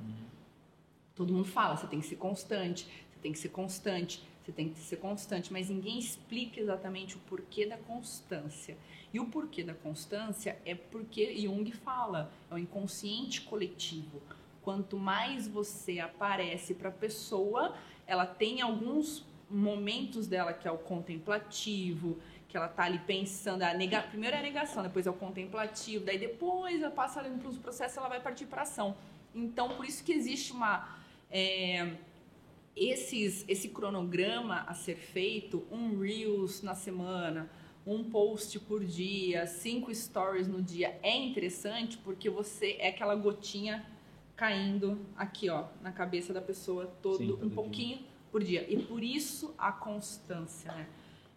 Todo 1.18 1.34
mundo 1.34 1.46
fala, 1.46 1.76
você 1.76 1.88
tem 1.88 2.00
que 2.00 2.06
ser 2.06 2.18
constante, 2.18 2.88
você 3.12 3.20
tem 3.20 3.32
que 3.32 3.40
ser 3.40 3.50
constante, 3.50 4.24
você 4.46 4.52
tem 4.52 4.70
que 4.70 4.80
ser 4.80 4.98
constante, 4.98 5.52
mas 5.52 5.70
ninguém 5.70 5.98
explica 5.98 6.62
exatamente 6.62 7.18
o 7.18 7.20
porquê 7.22 7.66
da 7.66 7.76
constância. 7.76 8.78
E 9.12 9.20
o 9.20 9.26
porquê 9.26 9.64
da 9.64 9.74
constância 9.74 10.60
é 10.64 10.76
porque 10.76 11.36
Jung 11.36 11.72
fala, 11.72 12.32
é 12.52 12.54
o 12.54 12.58
inconsciente 12.60 13.42
coletivo. 13.42 14.22
Quanto 14.62 14.96
mais 14.96 15.48
você 15.48 16.00
aparece 16.00 16.76
para 16.76 16.90
a 16.90 16.92
pessoa, 16.92 17.76
ela 18.06 18.28
tem 18.28 18.62
alguns 18.62 19.26
momentos 19.50 20.28
dela 20.28 20.54
que 20.54 20.68
é 20.68 20.72
o 20.72 20.78
contemplativo, 20.78 22.20
que 22.48 22.56
ela 22.56 22.68
tá 22.68 22.84
ali 22.84 23.00
pensando, 23.00 23.64
a 23.64 23.74
nega... 23.74 24.04
primeiro 24.04 24.36
é 24.36 24.40
a 24.40 24.44
negação, 24.44 24.84
depois 24.84 25.08
é 25.08 25.10
o 25.10 25.14
contemplativo, 25.14 26.06
daí 26.06 26.20
depois 26.20 26.82
ela 26.82 26.92
passa 26.92 27.20
ali 27.20 27.30
no 27.30 27.40
processo, 27.56 28.00
ela 28.00 28.08
vai 28.08 28.22
partir 28.22 28.46
para 28.46 28.62
ação. 28.62 28.96
Então, 29.34 29.70
por 29.70 29.86
isso 29.86 30.04
que 30.04 30.14
existe 30.14 30.52
uma 30.52 30.96
é, 31.32 31.96
esses, 32.76 33.44
esse 33.48 33.70
cronograma 33.70 34.62
a 34.68 34.74
ser 34.74 34.96
feito, 34.96 35.66
um 35.72 36.00
Reels 36.00 36.62
na 36.62 36.76
semana, 36.76 37.50
um 37.86 38.04
post 38.04 38.60
por 38.60 38.84
dia, 38.84 39.48
cinco 39.48 39.94
stories 39.94 40.48
no 40.48 40.62
dia, 40.62 41.00
é 41.02 41.16
interessante 41.16 41.98
porque 41.98 42.30
você 42.30 42.76
é 42.80 42.90
aquela 42.90 43.16
gotinha 43.16 43.86
caindo 44.36 45.00
aqui, 45.16 45.50
ó, 45.50 45.66
na 45.82 45.92
cabeça 45.92 46.34
da 46.34 46.42
pessoa 46.42 46.86
todo, 47.02 47.18
Sim, 47.18 47.28
todo 47.28 47.44
um 47.44 47.48
dia. 47.48 47.56
pouquinho 47.56 48.00
por 48.32 48.44
dia. 48.44 48.66
E 48.72 48.82
por 48.84 49.04
isso 49.04 49.56
a 49.58 49.72
constância, 49.72 50.72
né? 50.74 50.88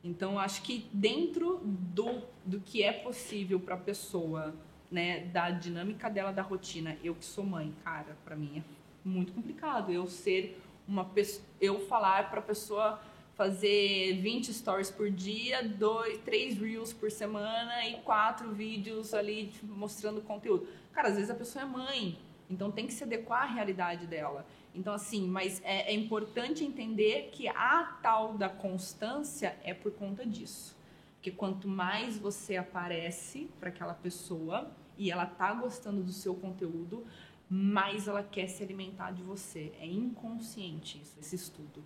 Então, 0.02 0.38
acho 0.38 0.62
que 0.62 0.88
dentro 0.92 1.58
do, 1.64 2.22
do 2.44 2.60
que 2.60 2.82
é 2.82 2.92
possível 2.92 3.60
para 3.60 3.74
a 3.74 3.78
pessoa, 3.78 4.54
né, 4.90 5.26
da 5.26 5.50
dinâmica 5.50 6.08
dela, 6.08 6.32
da 6.32 6.42
rotina, 6.42 6.96
eu 7.04 7.14
que 7.14 7.24
sou 7.24 7.44
mãe, 7.44 7.74
cara, 7.84 8.16
para 8.24 8.34
mim 8.34 8.58
é 8.58 8.62
muito 9.04 9.32
complicado 9.32 9.92
eu 9.92 10.06
ser 10.06 10.60
uma 10.86 11.04
pessoa, 11.04 11.44
eu 11.60 11.80
falar 11.86 12.30
para 12.30 12.40
pessoa 12.42 13.00
fazer 13.34 14.20
20 14.20 14.52
stories 14.52 14.90
por 14.90 15.10
dia, 15.10 15.62
dois, 15.62 16.18
três 16.18 16.58
reels 16.58 16.92
por 16.92 17.10
semana 17.10 17.86
e 17.86 17.94
quatro 18.02 18.52
vídeos 18.52 19.14
ali 19.14 19.46
tipo, 19.46 19.72
mostrando 19.72 20.20
conteúdo. 20.20 20.68
Cara, 20.92 21.08
às 21.08 21.14
vezes 21.14 21.30
a 21.30 21.34
pessoa 21.34 21.64
é 21.64 21.66
mãe, 21.66 22.18
então 22.50 22.70
tem 22.70 22.86
que 22.86 22.92
se 22.92 23.04
adequar 23.04 23.44
à 23.44 23.46
realidade 23.46 24.06
dela. 24.06 24.44
Então, 24.74 24.92
assim, 24.92 25.26
mas 25.26 25.60
é, 25.64 25.90
é 25.90 25.94
importante 25.94 26.64
entender 26.64 27.30
que 27.32 27.48
a 27.48 27.98
tal 28.02 28.34
da 28.34 28.48
constância 28.48 29.56
é 29.64 29.72
por 29.72 29.92
conta 29.92 30.26
disso. 30.26 30.76
Porque 31.14 31.30
quanto 31.30 31.66
mais 31.66 32.18
você 32.18 32.56
aparece 32.56 33.48
para 33.58 33.68
aquela 33.68 33.94
pessoa 33.94 34.70
e 34.96 35.10
ela 35.10 35.26
tá 35.26 35.52
gostando 35.54 36.02
do 36.02 36.12
seu 36.12 36.34
conteúdo, 36.34 37.06
mais 37.50 38.06
ela 38.06 38.22
quer 38.22 38.46
se 38.46 38.62
alimentar 38.62 39.10
de 39.10 39.22
você. 39.22 39.72
É 39.80 39.86
inconsciente 39.86 41.00
isso, 41.02 41.16
esse 41.20 41.34
estudo. 41.34 41.84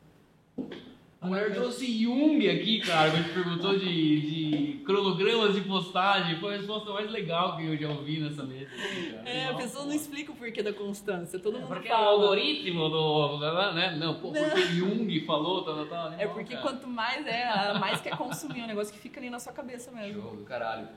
A 1.25 1.27
mulher 1.27 1.55
trouxe 1.55 1.87
Jung 2.03 2.47
aqui, 2.51 2.81
cara, 2.81 3.11
quando 3.11 3.17
gente 3.17 3.33
perguntou 3.33 3.79
de, 3.79 4.21
de 4.21 4.85
cronogramas 4.85 5.55
de 5.55 5.63
postagem. 5.63 6.39
Foi 6.39 6.53
a 6.53 6.57
resposta 6.59 6.93
mais 6.93 7.11
legal 7.11 7.57
que 7.57 7.65
eu 7.65 7.75
já 7.79 7.89
ouvi 7.89 8.21
nessa 8.21 8.43
mesa. 8.43 8.71
aqui, 8.71 9.11
cara. 9.11 9.27
É, 9.27 9.47
a 9.47 9.55
pessoa 9.55 9.87
não 9.87 9.95
explica 9.95 10.33
o 10.33 10.37
porquê 10.37 10.63
da 10.63 10.75
constância. 10.75 11.39
Todo 11.39 11.59
mundo 11.59 11.69
Porque 11.69 11.89
é 11.89 11.95
o 11.95 11.97
fala. 11.97 12.11
algoritmo 12.11 12.91
do. 12.91 13.39
Né? 13.73 13.97
Não, 13.99 14.21
pô, 14.21 14.33
porque 14.33 14.61
Jung 14.67 15.21
falou, 15.25 15.63
tal, 15.63 15.77
tal, 15.77 15.87
tal. 15.87 16.13
É 16.19 16.27
Não, 16.27 16.35
porque 16.35 16.57
cara. 16.57 16.63
quanto 16.69 16.87
mais 16.87 17.27
é, 17.27 17.79
mais 17.79 18.03
quer 18.03 18.19
consumir 18.19 18.61
um 18.63 18.67
negócio 18.67 18.93
que 18.93 19.01
fica 19.01 19.19
ali 19.19 19.31
na 19.31 19.39
sua 19.39 19.55
cabeça 19.55 19.91
mesmo. 19.93 20.21
Show 20.21 20.37
do 20.37 20.45
caralho. 20.45 20.89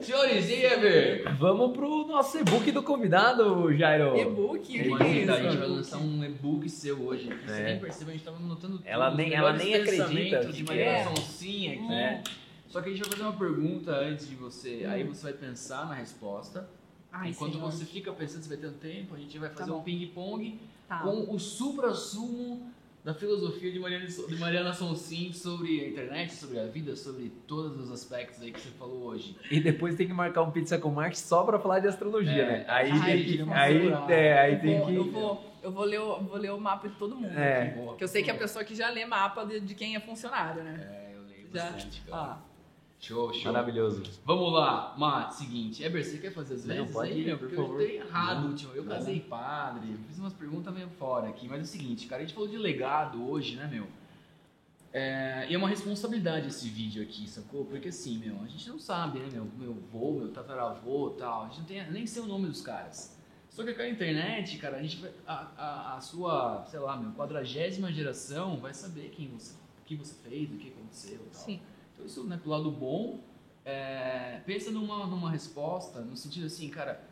Senhores, 0.00 0.48
e 0.48 0.54
aí, 0.54 0.64
Eber? 0.72 1.36
Vamos 1.36 1.72
pro 1.76 2.06
nosso 2.06 2.38
e-book 2.38 2.72
do 2.72 2.82
convidado, 2.82 3.72
Jairo. 3.76 4.16
E-book, 4.16 4.78
é 4.78 4.80
assim, 4.94 5.18
isso? 5.18 5.26
tá? 5.26 5.34
A 5.34 5.42
gente 5.42 5.56
vai 5.58 5.68
lançar 5.68 5.98
um 5.98 6.24
e-book 6.24 6.68
seu 6.70 6.98
hoje. 7.02 7.28
Você 7.46 7.60
É. 7.60 7.64
nem 7.64 7.78
percebeu, 7.80 8.08
a 8.14 8.16
gente 8.16 8.24
tava 8.24 8.36
anotando 8.38 8.78
tudo. 8.78 8.88
Ela 8.88 9.14
nem- 9.14 9.34
ela 9.34 9.52
nem 9.52 9.74
acredita 9.74 10.04
pensamentos 10.08 10.46
de 10.56 10.62
que 10.64 10.68
Mariana 10.68 10.90
é. 10.98 11.04
Sonsinha 11.04 11.72
aqui. 11.74 11.92
É. 11.92 12.22
Só 12.68 12.80
que 12.80 12.88
a 12.88 12.92
gente 12.92 13.02
vai 13.02 13.10
fazer 13.10 13.22
uma 13.24 13.32
pergunta 13.32 13.90
antes 13.92 14.28
de 14.28 14.34
você. 14.36 14.86
Aí 14.88 15.02
você 15.04 15.22
vai 15.24 15.32
pensar 15.34 15.86
na 15.86 15.94
resposta. 15.94 16.68
Ai, 17.12 17.30
Enquanto 17.30 17.54
senhor. 17.54 17.70
você 17.70 17.84
fica 17.84 18.12
pensando, 18.12 18.42
você 18.42 18.48
vai 18.48 18.58
ter 18.58 18.68
um 18.68 18.72
tempo, 18.78 19.14
a 19.14 19.18
gente 19.18 19.36
vai 19.38 19.50
fazer 19.50 19.70
Tá 19.70 19.76
um 19.76 19.82
ping-pong 19.82 20.58
Tá. 20.88 21.00
com 21.00 21.34
o 21.34 21.38
supra-sumo 21.38 22.70
da 23.02 23.14
filosofia 23.14 23.72
de 23.72 23.78
Mariana, 23.78 24.06
de 24.06 24.36
Mariana 24.36 24.72
Sonsin 24.74 25.32
sobre 25.32 25.80
a 25.80 25.88
internet, 25.88 26.34
sobre 26.34 26.58
a 26.60 26.66
vida, 26.66 26.94
sobre 26.94 27.30
todos 27.46 27.80
os 27.80 27.90
aspectos 27.90 28.42
aí 28.42 28.52
que 28.52 28.60
você 28.60 28.68
falou 28.70 29.04
hoje. 29.04 29.36
E 29.50 29.58
depois 29.58 29.94
tem 29.94 30.06
que 30.06 30.12
marcar 30.12 30.42
um 30.42 30.50
pizza 30.50 30.78
com 30.78 30.90
Marx 30.90 31.18
só 31.18 31.42
pra 31.44 31.58
falar 31.58 31.78
de 31.78 31.88
astrologia, 31.88 32.30
É. 32.42 32.46
né? 32.46 32.64
Aí 32.68 32.90
Ai, 32.90 33.00
tem 33.12 33.24
que. 33.24 33.42
Aí, 33.52 33.88
é, 34.10 34.38
aí 34.38 34.52
eu, 34.54 34.60
tem 34.60 34.78
vou, 34.78 34.86
que. 34.86 34.94
eu, 34.96 35.04
vou, 35.10 35.44
eu 35.62 35.72
vou 35.72 35.84
ler 35.84 36.00
o, 36.00 36.20
vou 36.20 36.36
ler 36.36 36.52
o 36.52 36.60
mapa 36.60 36.88
de 36.88 36.94
todo 36.96 37.16
mundo. 37.16 37.38
É. 37.38 37.62
aqui. 37.68 37.78
Porque 37.80 38.04
eu 38.04 38.08
sei 38.08 38.22
que 38.22 38.30
a 38.30 38.34
pessoa 38.34 38.64
que 38.64 38.74
já 38.74 38.90
lê 38.90 39.06
mapa 39.06 39.44
de, 39.44 39.60
de 39.60 39.74
quem 39.74 39.96
é 39.96 40.00
funcionário, 40.00 40.62
né? 40.62 40.78
É, 41.10 41.16
eu 41.16 41.22
leio 41.22 41.48
Já. 41.52 41.70
bastante, 41.70 42.02
cara. 42.02 42.22
Ah, 42.22 42.38
Show, 43.00 43.32
show. 43.32 43.50
Maravilhoso. 43.52 44.02
Vamos 44.26 44.52
lá, 44.52 44.94
Matt, 44.98 45.32
seguinte, 45.32 45.82
Eber, 45.82 46.04
você 46.04 46.18
quer 46.18 46.32
fazer 46.32 46.54
as 46.54 46.64
Não, 46.66 46.76
vezes 46.76 46.92
pode 46.92 47.10
aí, 47.12 47.30
por 47.30 47.38
Porque 47.38 47.56
favor. 47.56 47.80
eu 47.80 47.86
dei 47.86 47.96
errado 47.96 48.40
Não, 48.42 48.48
último. 48.50 48.72
Eu 48.74 48.84
não. 48.84 48.92
casei 48.94 49.20
padre, 49.20 49.90
eu 49.92 49.98
fiz 50.06 50.18
umas 50.18 50.34
perguntas 50.34 50.72
meio 50.74 50.88
fora 50.90 51.28
aqui, 51.28 51.48
mas 51.48 51.60
é 51.60 51.62
o 51.62 51.66
seguinte, 51.66 52.06
cara, 52.06 52.22
a 52.22 52.24
gente 52.26 52.34
falou 52.34 52.48
de 52.48 52.58
legado 52.58 53.26
hoje, 53.26 53.56
né, 53.56 53.66
meu? 53.72 53.86
É, 54.92 55.46
e 55.48 55.54
é 55.54 55.58
uma 55.58 55.68
responsabilidade 55.68 56.48
esse 56.48 56.68
vídeo 56.68 57.02
aqui, 57.02 57.26
sacou? 57.28 57.64
Porque 57.64 57.88
assim, 57.88 58.18
meu, 58.18 58.36
a 58.42 58.46
gente 58.46 58.68
não 58.68 58.78
sabe, 58.78 59.20
né, 59.20 59.28
meu, 59.32 59.46
meu 59.56 59.70
avô, 59.70 60.18
meu 60.18 60.28
tataravô 60.32 61.14
e 61.16 61.18
tal, 61.18 61.44
a 61.44 61.46
gente 61.48 61.58
não 61.60 61.64
tem 61.66 61.90
nem 61.90 62.06
sei 62.06 62.22
o 62.22 62.26
nome 62.26 62.48
dos 62.48 62.60
caras. 62.60 63.16
Só 63.48 63.64
que 63.64 63.72
com 63.72 63.82
a 63.82 63.88
internet, 63.88 64.58
cara, 64.58 64.76
a 64.76 64.82
gente 64.82 64.96
vai, 64.98 65.10
a, 65.26 65.46
a, 65.56 65.96
a 65.96 66.00
sua, 66.00 66.64
sei 66.66 66.78
lá, 66.80 66.96
meu, 66.98 67.12
quadragésima 67.12 67.90
geração 67.92 68.58
vai 68.58 68.74
saber 68.74 69.10
quem 69.10 69.28
você, 69.28 69.54
o 69.54 69.84
que 69.86 69.94
você 69.96 70.14
fez, 70.28 70.50
o 70.52 70.56
que 70.56 70.68
aconteceu 70.68 71.14
e 71.14 71.30
tal. 71.30 71.42
sim. 71.44 71.60
Então 72.00 72.06
isso, 72.06 72.24
né, 72.24 72.38
pro 72.40 72.50
lado 72.50 72.70
bom, 72.70 73.20
é, 73.64 74.40
pensa 74.46 74.70
numa, 74.70 75.06
numa 75.06 75.30
resposta, 75.30 76.00
no 76.00 76.16
sentido 76.16 76.46
assim, 76.46 76.68
cara, 76.70 77.02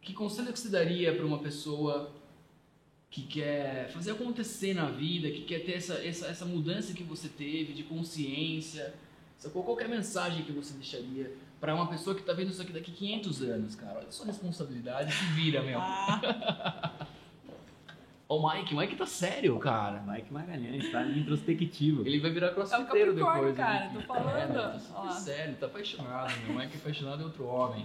que 0.00 0.12
conselho 0.12 0.52
que 0.52 0.58
você 0.58 0.68
daria 0.68 1.14
para 1.14 1.26
uma 1.26 1.38
pessoa 1.38 2.12
que 3.10 3.22
quer 3.22 3.90
fazer 3.90 4.12
acontecer 4.12 4.72
na 4.72 4.88
vida, 4.88 5.28
que 5.30 5.42
quer 5.42 5.64
ter 5.64 5.72
essa, 5.72 5.94
essa, 5.94 6.26
essa 6.28 6.44
mudança 6.44 6.94
que 6.94 7.02
você 7.02 7.28
teve 7.28 7.72
de 7.72 7.82
consciência, 7.82 8.94
sacou? 9.36 9.64
Qual 9.64 9.76
que 9.76 9.82
é 9.82 9.86
a 9.86 9.90
mensagem 9.90 10.44
que 10.44 10.52
você 10.52 10.74
deixaria 10.74 11.34
para 11.60 11.74
uma 11.74 11.88
pessoa 11.88 12.14
que 12.14 12.22
tá 12.22 12.32
vendo 12.32 12.50
isso 12.50 12.62
aqui 12.62 12.72
daqui 12.72 12.92
500 12.92 13.42
anos, 13.42 13.74
cara? 13.74 13.98
Olha 13.98 14.08
a 14.08 14.12
sua 14.12 14.26
responsabilidade, 14.26 15.12
se 15.12 15.24
vira, 15.34 15.60
meu. 15.60 15.80
Ah, 15.80 17.06
Ô 18.30 18.48
Mike, 18.48 18.76
Mike 18.76 18.94
tá 18.94 19.06
sério, 19.06 19.58
cara. 19.58 20.04
Mike 20.06 20.32
Magalhães, 20.32 20.88
tá 20.92 21.02
introspectivo. 21.02 22.06
Ele 22.06 22.20
vai 22.20 22.30
virar 22.30 22.46
é 22.46 22.50
crossfiteiro 22.50 23.08
Capricórnio, 23.08 23.52
depois. 23.52 23.56
cara, 23.56 23.86
né? 23.86 23.90
tô 23.92 24.00
falando. 24.02 24.36
É, 24.38 24.46
tá 24.46 24.78
super 24.78 25.12
sério, 25.14 25.56
tá 25.58 25.66
apaixonado, 25.66 26.32
meu. 26.46 26.56
Mike 26.56 26.76
é 26.76 26.78
apaixonado 26.78 27.22
é 27.22 27.24
outro 27.24 27.44
homem. 27.44 27.84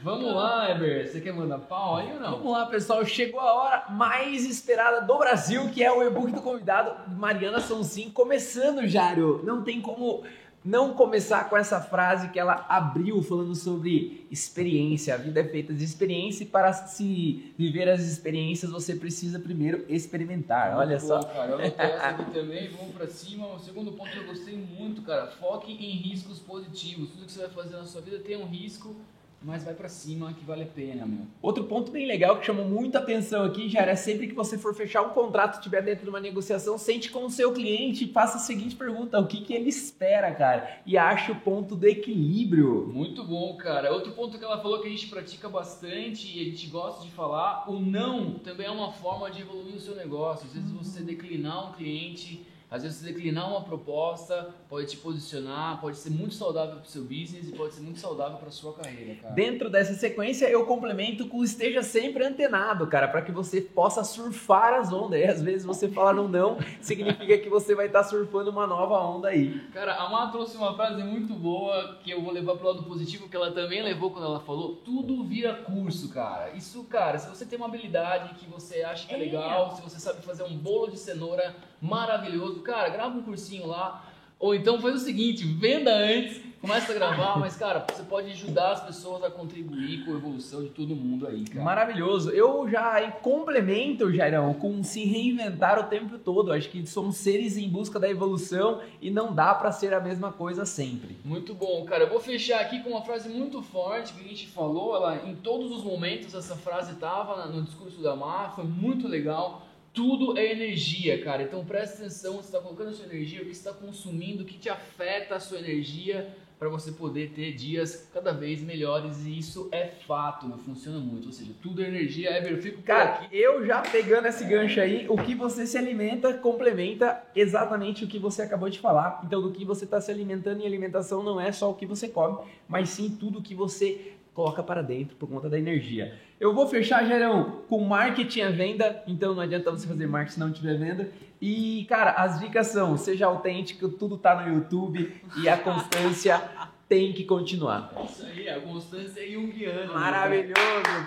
Vamos 0.00 0.32
lá, 0.32 0.70
Eber. 0.70 1.10
Você 1.10 1.20
quer 1.20 1.32
mandar 1.32 1.58
pau 1.58 1.96
aí 1.96 2.12
ou 2.12 2.20
não? 2.20 2.30
Vamos 2.38 2.52
lá, 2.52 2.66
pessoal. 2.66 3.04
Chegou 3.04 3.40
a 3.40 3.52
hora 3.52 3.86
mais 3.90 4.44
esperada 4.44 5.04
do 5.04 5.18
Brasil, 5.18 5.68
que 5.70 5.82
é 5.82 5.90
o 5.90 6.04
e-book 6.06 6.30
do 6.30 6.40
convidado, 6.40 7.10
Mariana 7.16 7.58
Sonsim. 7.58 8.10
Começando, 8.10 8.86
Jário. 8.86 9.40
Não 9.42 9.64
tem 9.64 9.80
como 9.80 10.22
não 10.68 10.92
começar 10.92 11.48
com 11.48 11.56
essa 11.56 11.80
frase 11.80 12.28
que 12.28 12.38
ela 12.38 12.66
abriu 12.68 13.22
falando 13.22 13.54
sobre 13.54 14.26
experiência. 14.30 15.14
A 15.14 15.16
vida 15.16 15.40
é 15.40 15.44
feita 15.44 15.72
de 15.72 15.82
experiência 15.82 16.44
e 16.44 16.46
para 16.46 16.70
se 16.74 17.54
viver 17.56 17.88
as 17.88 18.02
experiências 18.02 18.70
você 18.70 18.94
precisa 18.94 19.40
primeiro 19.40 19.86
experimentar. 19.88 20.76
Olha 20.76 20.98
Muito 20.98 21.06
só. 21.06 21.20
bom, 21.20 21.28
cara. 21.28 21.52
Eu 21.52 21.58
anotei 21.58 21.86
essa 21.86 22.06
aqui 22.08 22.30
também, 22.32 22.68
vamos 22.68 22.94
pra 22.94 23.06
cima. 23.06 23.46
O 23.54 23.58
segundo 23.58 23.92
ponto 23.92 24.10
que 24.10 24.18
eu 24.18 24.26
gostei 24.26 24.56
muito, 24.56 25.00
cara. 25.02 25.28
Foque 25.28 25.72
em 25.72 25.96
riscos 25.96 26.38
positivos. 26.38 27.10
Tudo 27.12 27.24
que 27.24 27.32
você 27.32 27.40
vai 27.40 27.50
fazer 27.50 27.76
na 27.76 27.86
sua 27.86 28.02
vida 28.02 28.18
tem 28.18 28.36
um 28.36 28.46
risco, 28.46 28.94
mas 29.42 29.64
vai 29.64 29.74
pra 29.74 29.88
cima 29.88 30.32
que 30.32 30.44
vale 30.44 30.64
a 30.64 30.66
pena, 30.66 31.06
meu. 31.06 31.26
Outro 31.40 31.64
ponto 31.64 31.92
bem 31.92 32.06
legal 32.06 32.38
que 32.38 32.46
chamou 32.46 32.64
muita 32.64 32.98
atenção 32.98 33.44
aqui, 33.44 33.68
já 33.68 33.80
é 33.82 33.94
sempre 33.94 34.26
que 34.26 34.34
você 34.34 34.58
for 34.58 34.74
fechar 34.74 35.02
um 35.02 35.10
contrato, 35.10 35.54
estiver 35.54 35.82
dentro 35.82 36.04
de 36.04 36.10
uma 36.10 36.20
negociação, 36.20 36.76
sente 36.76 37.10
com 37.10 37.24
o 37.24 37.30
seu 37.30 37.52
cliente 37.52 38.04
e 38.04 38.12
faça 38.12 38.38
a 38.38 38.40
seguinte 38.40 38.74
pergunta: 38.74 39.18
o 39.18 39.26
que, 39.26 39.40
que 39.42 39.54
ele 39.54 39.68
espera, 39.68 40.34
cara? 40.34 40.80
E 40.84 40.98
ache 40.98 41.30
o 41.30 41.36
ponto 41.36 41.76
do 41.76 41.86
equilíbrio. 41.86 42.90
Muito 42.92 43.22
bom, 43.24 43.56
cara. 43.56 43.92
Outro 43.92 44.12
ponto 44.12 44.38
que 44.38 44.44
ela 44.44 44.60
falou 44.60 44.80
que 44.80 44.88
a 44.88 44.90
gente 44.90 45.06
pratica 45.06 45.48
bastante 45.48 46.36
e 46.36 46.40
a 46.40 46.44
gente 46.44 46.66
gosta 46.66 47.04
de 47.04 47.10
falar, 47.10 47.70
o 47.70 47.78
não 47.78 48.34
também 48.38 48.66
é 48.66 48.70
uma 48.70 48.92
forma 48.92 49.30
de 49.30 49.42
evoluir 49.42 49.76
o 49.76 49.80
seu 49.80 49.94
negócio. 49.94 50.46
Às 50.46 50.54
vezes 50.54 50.70
você 50.72 51.00
declinar 51.00 51.70
um 51.70 51.72
cliente, 51.72 52.44
às 52.70 52.82
vezes 52.82 52.98
você 52.98 53.06
declinar 53.12 53.48
uma 53.50 53.62
proposta, 53.62 54.50
pode 54.68 54.88
te 54.88 54.96
posicionar, 54.98 55.80
pode 55.80 55.96
ser 55.96 56.10
muito 56.10 56.34
saudável 56.34 56.76
para 56.76 56.84
o 56.84 56.86
seu 56.86 57.02
business 57.02 57.48
e 57.48 57.52
pode 57.52 57.72
ser 57.74 57.80
muito 57.80 57.98
saudável 57.98 58.36
para 58.38 58.50
sua 58.50 58.74
carreira, 58.74 59.14
cara. 59.22 59.34
Dentro 59.34 59.70
dessa 59.70 59.94
sequência, 59.94 60.46
eu 60.50 60.66
complemento 60.66 61.26
com 61.28 61.42
esteja 61.42 61.82
sempre 61.82 62.24
antenado, 62.24 62.86
cara, 62.86 63.08
para 63.08 63.22
que 63.22 63.32
você 63.32 63.60
possa 63.60 64.04
surfar 64.04 64.74
as 64.74 64.92
ondas. 64.92 65.18
E 65.20 65.24
às 65.24 65.40
vezes 65.42 65.64
você 65.64 65.88
falar 65.88 66.20
um 66.20 66.28
não, 66.28 66.58
significa 66.82 67.38
que 67.38 67.48
você 67.48 67.74
vai 67.74 67.86
estar 67.86 68.04
surfando 68.04 68.50
uma 68.50 68.66
nova 68.66 68.98
onda 69.00 69.28
aí. 69.28 69.58
Cara, 69.72 69.94
a 69.94 70.08
Má 70.10 70.26
trouxe 70.30 70.56
uma 70.56 70.74
frase 70.74 71.02
muito 71.02 71.34
boa 71.34 71.96
que 72.02 72.10
eu 72.10 72.22
vou 72.22 72.32
levar 72.32 72.56
pro 72.56 72.68
lado 72.68 72.82
positivo, 72.82 73.28
que 73.28 73.36
ela 73.36 73.50
também 73.52 73.82
levou 73.82 74.10
quando 74.10 74.26
ela 74.26 74.40
falou: 74.40 74.76
tudo 74.84 75.24
vira 75.24 75.54
curso, 75.54 76.10
cara. 76.10 76.50
Isso, 76.50 76.84
cara, 76.84 77.18
se 77.18 77.28
você 77.28 77.46
tem 77.46 77.56
uma 77.56 77.66
habilidade 77.66 78.34
que 78.34 78.46
você 78.46 78.82
acha 78.82 79.06
que 79.06 79.14
é 79.14 79.16
É. 79.16 79.20
legal, 79.20 79.74
se 79.74 79.80
você 79.82 79.98
sabe 79.98 80.20
fazer 80.22 80.42
um 80.42 80.56
bolo 80.56 80.90
de 80.90 80.98
cenoura 80.98 81.56
maravilhoso, 81.80 82.60
cara, 82.60 82.88
grava 82.88 83.16
um 83.16 83.22
cursinho 83.22 83.66
lá. 83.66 84.04
Ou 84.38 84.54
então 84.54 84.80
faz 84.80 84.94
o 84.94 84.98
seguinte, 84.98 85.44
venda 85.44 85.92
antes, 85.92 86.40
começa 86.60 86.92
a 86.92 86.94
gravar, 86.94 87.40
mas, 87.40 87.56
cara, 87.56 87.84
você 87.90 88.04
pode 88.04 88.30
ajudar 88.30 88.70
as 88.70 88.84
pessoas 88.84 89.24
a 89.24 89.30
contribuir 89.30 90.04
com 90.04 90.12
a 90.12 90.16
evolução 90.16 90.62
de 90.62 90.70
todo 90.70 90.94
mundo 90.94 91.26
aí, 91.26 91.44
cara. 91.44 91.64
Maravilhoso. 91.64 92.30
Eu 92.30 92.68
já 92.68 93.10
complemento, 93.10 94.12
Jairão, 94.12 94.54
com 94.54 94.80
se 94.84 95.04
reinventar 95.04 95.80
o 95.80 95.84
tempo 95.84 96.18
todo. 96.18 96.52
Acho 96.52 96.68
que 96.68 96.86
somos 96.86 97.16
seres 97.16 97.56
em 97.56 97.68
busca 97.68 97.98
da 97.98 98.08
evolução 98.08 98.80
e 99.02 99.10
não 99.10 99.34
dá 99.34 99.52
para 99.54 99.72
ser 99.72 99.92
a 99.92 99.98
mesma 99.98 100.30
coisa 100.30 100.64
sempre. 100.64 101.16
Muito 101.24 101.52
bom, 101.52 101.84
cara. 101.84 102.04
Eu 102.04 102.08
vou 102.08 102.20
fechar 102.20 102.60
aqui 102.60 102.80
com 102.80 102.90
uma 102.90 103.02
frase 103.02 103.28
muito 103.28 103.60
forte 103.60 104.12
que 104.12 104.24
a 104.24 104.28
gente 104.28 104.46
falou. 104.46 104.94
Ela, 104.94 105.28
em 105.28 105.34
todos 105.34 105.72
os 105.72 105.82
momentos, 105.82 106.32
essa 106.32 106.54
frase 106.54 106.92
estava 106.92 107.46
no 107.46 107.62
discurso 107.62 108.00
da 108.00 108.14
Mar, 108.14 108.54
foi 108.54 108.64
muito 108.64 109.08
legal. 109.08 109.67
Tudo 109.98 110.38
é 110.38 110.52
energia, 110.52 111.20
cara. 111.24 111.42
Então 111.42 111.64
presta 111.64 111.96
atenção, 111.96 112.34
você 112.34 112.46
está 112.46 112.60
colocando 112.60 112.90
a 112.90 112.92
sua 112.92 113.06
energia, 113.06 113.42
o 113.42 113.46
que 113.46 113.52
você 113.52 113.68
está 113.68 113.72
consumindo, 113.72 114.44
o 114.44 114.46
que 114.46 114.56
te 114.56 114.70
afeta 114.70 115.34
a 115.34 115.40
sua 115.40 115.58
energia 115.58 116.36
para 116.56 116.68
você 116.68 116.92
poder 116.92 117.30
ter 117.30 117.52
dias 117.52 118.08
cada 118.14 118.32
vez 118.32 118.62
melhores. 118.62 119.26
E 119.26 119.36
isso 119.36 119.68
é 119.72 119.88
fato, 120.06 120.46
meu, 120.46 120.56
funciona 120.58 121.00
muito. 121.00 121.26
Ou 121.26 121.32
seja, 121.32 121.50
tudo 121.60 121.82
é 121.82 121.88
energia. 121.88 122.30
Eu 122.48 122.62
fico 122.62 122.80
Cara, 122.82 123.26
eu 123.32 123.66
já 123.66 123.80
pegando 123.80 124.28
esse 124.28 124.44
gancho 124.44 124.80
aí, 124.80 125.04
o 125.08 125.16
que 125.16 125.34
você 125.34 125.66
se 125.66 125.76
alimenta 125.76 126.32
complementa 126.34 127.20
exatamente 127.34 128.04
o 128.04 128.06
que 128.06 128.20
você 128.20 128.42
acabou 128.42 128.70
de 128.70 128.78
falar. 128.78 129.22
Então, 129.24 129.42
do 129.42 129.50
que 129.50 129.64
você 129.64 129.84
está 129.84 130.00
se 130.00 130.12
alimentando, 130.12 130.62
e 130.62 130.66
alimentação 130.66 131.24
não 131.24 131.40
é 131.40 131.50
só 131.50 131.70
o 131.70 131.74
que 131.74 131.86
você 131.86 132.06
come, 132.06 132.38
mas 132.68 132.88
sim 132.90 133.16
tudo 133.18 133.42
que 133.42 133.54
você 133.54 134.14
coloca 134.38 134.62
para 134.62 134.82
dentro 134.82 135.16
por 135.16 135.28
conta 135.28 135.48
da 135.48 135.58
energia. 135.58 136.16
Eu 136.38 136.54
vou 136.54 136.68
fechar, 136.68 137.04
Gerão, 137.04 137.62
com 137.68 137.80
marketing 137.80 138.42
à 138.42 138.50
venda, 138.50 139.02
então 139.04 139.34
não 139.34 139.42
adianta 139.42 139.68
você 139.68 139.84
fazer 139.84 140.06
marketing 140.06 140.34
se 140.34 140.38
não 140.38 140.52
tiver 140.52 140.78
venda. 140.78 141.10
E, 141.42 141.84
cara, 141.88 142.12
as 142.12 142.38
dicas 142.38 142.68
são, 142.68 142.96
seja 142.96 143.26
autêntico, 143.26 143.88
tudo 143.88 144.16
tá 144.16 144.40
no 144.40 144.54
YouTube 144.54 145.12
e 145.38 145.48
a 145.48 145.56
constância 145.56 146.40
tem 146.88 147.12
que 147.12 147.24
continuar. 147.24 147.92
É 147.96 148.04
isso 148.04 148.24
aí, 148.24 148.48
a 148.48 148.60
constância 148.60 149.20
é 149.20 149.26
junguiana. 149.26 149.92
Maravilhoso! 149.92 150.54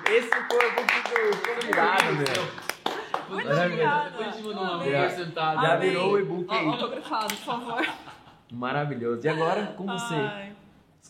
Esse 0.09 0.27
foi 0.27 0.67
o 0.67 0.75
book 0.75 0.91
do 0.91 1.61
convidado, 1.61 2.13
meu. 2.13 3.33
Muito 3.33 3.49
obrigada. 3.49 4.09
Depois 4.09 4.45
uma 4.45 5.09
sentada. 5.09 5.61
Já 5.61 5.75
Amei. 5.75 5.89
virou 5.89 6.11
o 6.11 6.19
e-book 6.19 6.53
aí. 6.53 6.67
Autografado, 6.67 7.33
por 7.33 7.45
favor. 7.45 7.87
Maravilhoso. 8.51 9.25
E 9.25 9.29
agora 9.29 9.67
com 9.77 9.85
você. 9.85 10.15
Ai, 10.15 10.51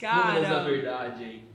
Números 0.03 0.41
da 0.41 0.49
cara, 0.49 0.63
verdade 0.63 1.23
aí. 1.23 1.50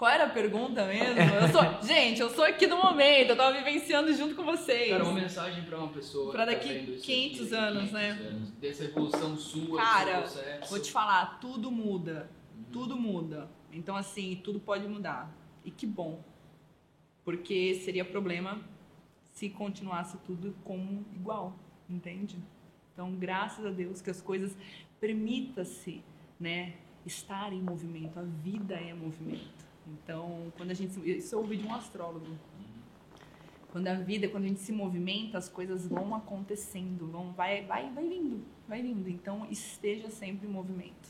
Qual 0.00 0.10
era 0.10 0.24
a 0.24 0.30
pergunta 0.30 0.86
mesmo? 0.86 1.20
Eu 1.20 1.48
sou, 1.48 1.62
gente, 1.86 2.22
eu 2.22 2.30
sou 2.30 2.42
aqui 2.42 2.66
no 2.66 2.78
momento, 2.78 3.28
eu 3.28 3.36
tava 3.36 3.54
vivenciando 3.58 4.10
junto 4.14 4.34
com 4.34 4.42
vocês. 4.42 4.88
Cara, 4.88 5.04
uma 5.04 5.12
mensagem 5.12 5.62
pra 5.62 5.76
uma 5.76 5.88
pessoa. 5.88 6.32
Pra 6.32 6.46
que 6.46 6.52
tá 6.52 6.56
daqui 6.56 6.72
vendo 6.72 6.92
isso 6.94 7.04
500 7.04 7.52
aqui, 7.52 7.54
anos, 7.54 7.90
500 7.90 7.92
né? 7.92 8.10
anos, 8.10 8.50
dessa 8.52 8.84
evolução 8.84 9.36
sua, 9.36 9.76
Cara, 9.76 10.22
do 10.22 10.28
seu 10.28 10.42
processo. 10.42 10.70
Vou 10.70 10.80
te 10.80 10.90
falar, 10.90 11.38
tudo 11.38 11.70
muda. 11.70 12.30
Tudo 12.72 12.96
muda. 12.96 13.50
Então, 13.70 13.94
assim, 13.94 14.40
tudo 14.42 14.58
pode 14.58 14.88
mudar. 14.88 15.30
E 15.66 15.70
que 15.70 15.86
bom. 15.86 16.24
Porque 17.22 17.74
seria 17.84 18.02
problema 18.02 18.58
se 19.34 19.50
continuasse 19.50 20.16
tudo 20.24 20.56
como 20.64 21.04
igual, 21.14 21.58
entende? 21.90 22.38
Então, 22.94 23.14
graças 23.16 23.66
a 23.66 23.70
Deus 23.70 24.00
que 24.00 24.08
as 24.08 24.22
coisas 24.22 24.56
permita-se, 24.98 26.02
né, 26.38 26.76
estar 27.04 27.52
em 27.52 27.60
movimento. 27.60 28.18
A 28.18 28.22
vida 28.22 28.76
é 28.76 28.94
movimento. 28.94 29.59
Então, 29.92 30.52
quando 30.56 30.70
a 30.70 30.74
gente 30.74 30.98
isso 31.08 31.34
eu 31.34 31.40
ouvi 31.40 31.56
de 31.56 31.66
um 31.66 31.74
astrólogo. 31.74 32.26
Quando 33.72 33.86
a 33.86 33.94
vida, 33.94 34.28
quando 34.28 34.44
a 34.44 34.48
gente 34.48 34.60
se 34.60 34.72
movimenta, 34.72 35.38
as 35.38 35.48
coisas 35.48 35.86
vão 35.86 36.14
acontecendo, 36.14 37.06
vão 37.06 37.32
vai 37.32 37.64
vai 37.64 37.90
vai 37.90 38.08
vindo, 38.08 38.44
vai 38.68 38.82
vindo. 38.82 39.08
Então, 39.08 39.46
esteja 39.50 40.10
sempre 40.10 40.46
em 40.46 40.50
movimento. 40.50 41.08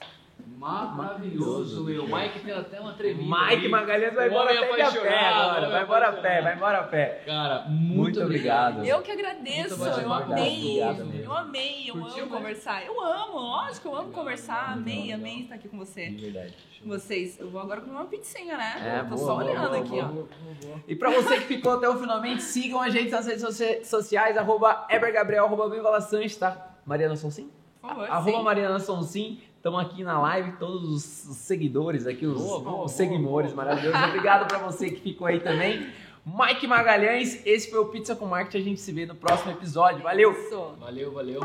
Maravilhoso, 0.59 1.84
meu. 1.84 2.05
O 2.05 2.14
Mike 2.16 2.40
tem 2.40 2.53
até 2.55 2.80
uma 2.80 2.92
tremida. 2.92 3.22
Mike 3.22 3.64
aí. 3.64 3.68
Magalhães 3.68 4.14
vai 4.14 4.28
embora 4.28 4.51
homem 4.51 4.59
a 4.59 4.61
pé 4.68 4.74
de 4.76 4.82
a 4.82 4.90
pé 4.90 5.09
apaixonado, 5.09 5.51
agora. 5.51 5.70
Vai 5.70 5.82
embora 5.82 6.09
a 6.09 6.12
pé, 6.12 6.42
vai 6.42 6.55
embora 6.57 6.78
a 6.80 6.82
pé. 6.84 7.22
Cara, 7.26 7.61
muito, 7.68 7.96
Muito 7.96 8.22
obrigado. 8.22 8.84
Eu 8.84 9.01
que 9.03 9.11
agradeço, 9.11 9.82
eu 9.84 10.12
amei. 10.12 10.82
Eu 11.24 11.32
amei, 11.32 11.90
eu 11.90 11.94
Curtiu, 11.94 12.24
amo 12.24 12.32
né? 12.32 12.36
conversar. 12.38 12.84
Eu 12.84 13.01
amo, 13.01 13.38
lógico, 13.38 13.88
eu 13.88 13.92
amo 13.94 14.09
Legal, 14.09 14.18
conversar. 14.22 14.72
Amei, 14.72 15.03
legal. 15.03 15.18
amei 15.18 15.40
estar 15.40 15.55
aqui 15.55 15.68
com 15.68 15.78
você. 15.78 16.11
De 16.11 16.30
verdade. 16.30 16.55
Com 16.82 16.88
vocês. 16.88 17.38
Eu 17.38 17.51
vou 17.51 17.61
agora 17.61 17.80
comer 17.80 17.92
uma 17.92 18.05
pizzinha, 18.07 18.57
né? 18.57 18.74
É, 18.84 18.98
Tô 19.01 19.14
boa, 19.14 19.18
só 19.18 19.24
boa, 19.36 19.44
olhando 19.44 19.68
boa, 19.68 19.78
aqui, 19.80 20.01
boa. 20.03 20.28
ó. 20.74 20.78
E 20.88 20.96
pra 20.96 21.11
você 21.11 21.36
que 21.38 21.44
ficou 21.46 21.72
até 21.72 21.88
o 21.88 21.96
finalmente, 21.98 22.42
sigam 22.42 22.80
a 22.80 22.88
gente 22.88 23.11
nas 23.11 23.26
redes 23.26 23.42
socia- 23.42 23.84
sociais, 23.84 24.36
arroba 24.36 24.86
ebergabriel, 24.90 25.44
arroba 25.44 25.68
Benvala 25.68 26.01
Sanches, 26.01 26.36
tá? 26.36 26.74
Mariana 26.86 27.16
Sonsim? 27.16 27.51
Por 27.80 27.88
favor. 27.90 28.11
Arroba 28.11 28.38
sim. 28.38 28.44
Mariana 28.44 28.78
Sonsim. 28.78 29.40
Estamos 29.61 29.78
aqui 29.82 30.02
na 30.02 30.18
live, 30.18 30.52
todos 30.52 30.88
os 31.28 31.36
seguidores 31.36 32.06
aqui, 32.06 32.24
os, 32.24 32.40
Boa, 32.40 32.61
boa, 32.61 32.70
os 32.70 32.76
boa, 32.76 32.88
seguimores 32.88 33.52
boa. 33.52 33.62
maravilhosos. 33.66 34.08
Obrigado 34.08 34.48
pra 34.48 34.56
você 34.56 34.88
que 34.90 35.02
ficou 35.02 35.26
aí 35.26 35.38
também. 35.38 35.86
Mike 36.24 36.66
Magalhães, 36.66 37.44
esse 37.44 37.70
foi 37.70 37.78
o 37.78 37.84
Pizza 37.84 38.16
com 38.16 38.24
Marketing. 38.24 38.56
A 38.56 38.62
gente 38.62 38.80
se 38.80 38.90
vê 38.90 39.04
no 39.04 39.14
próximo 39.14 39.52
episódio. 39.52 40.02
Valeu! 40.02 40.34
Valeu, 40.80 41.12
valeu. 41.12 41.40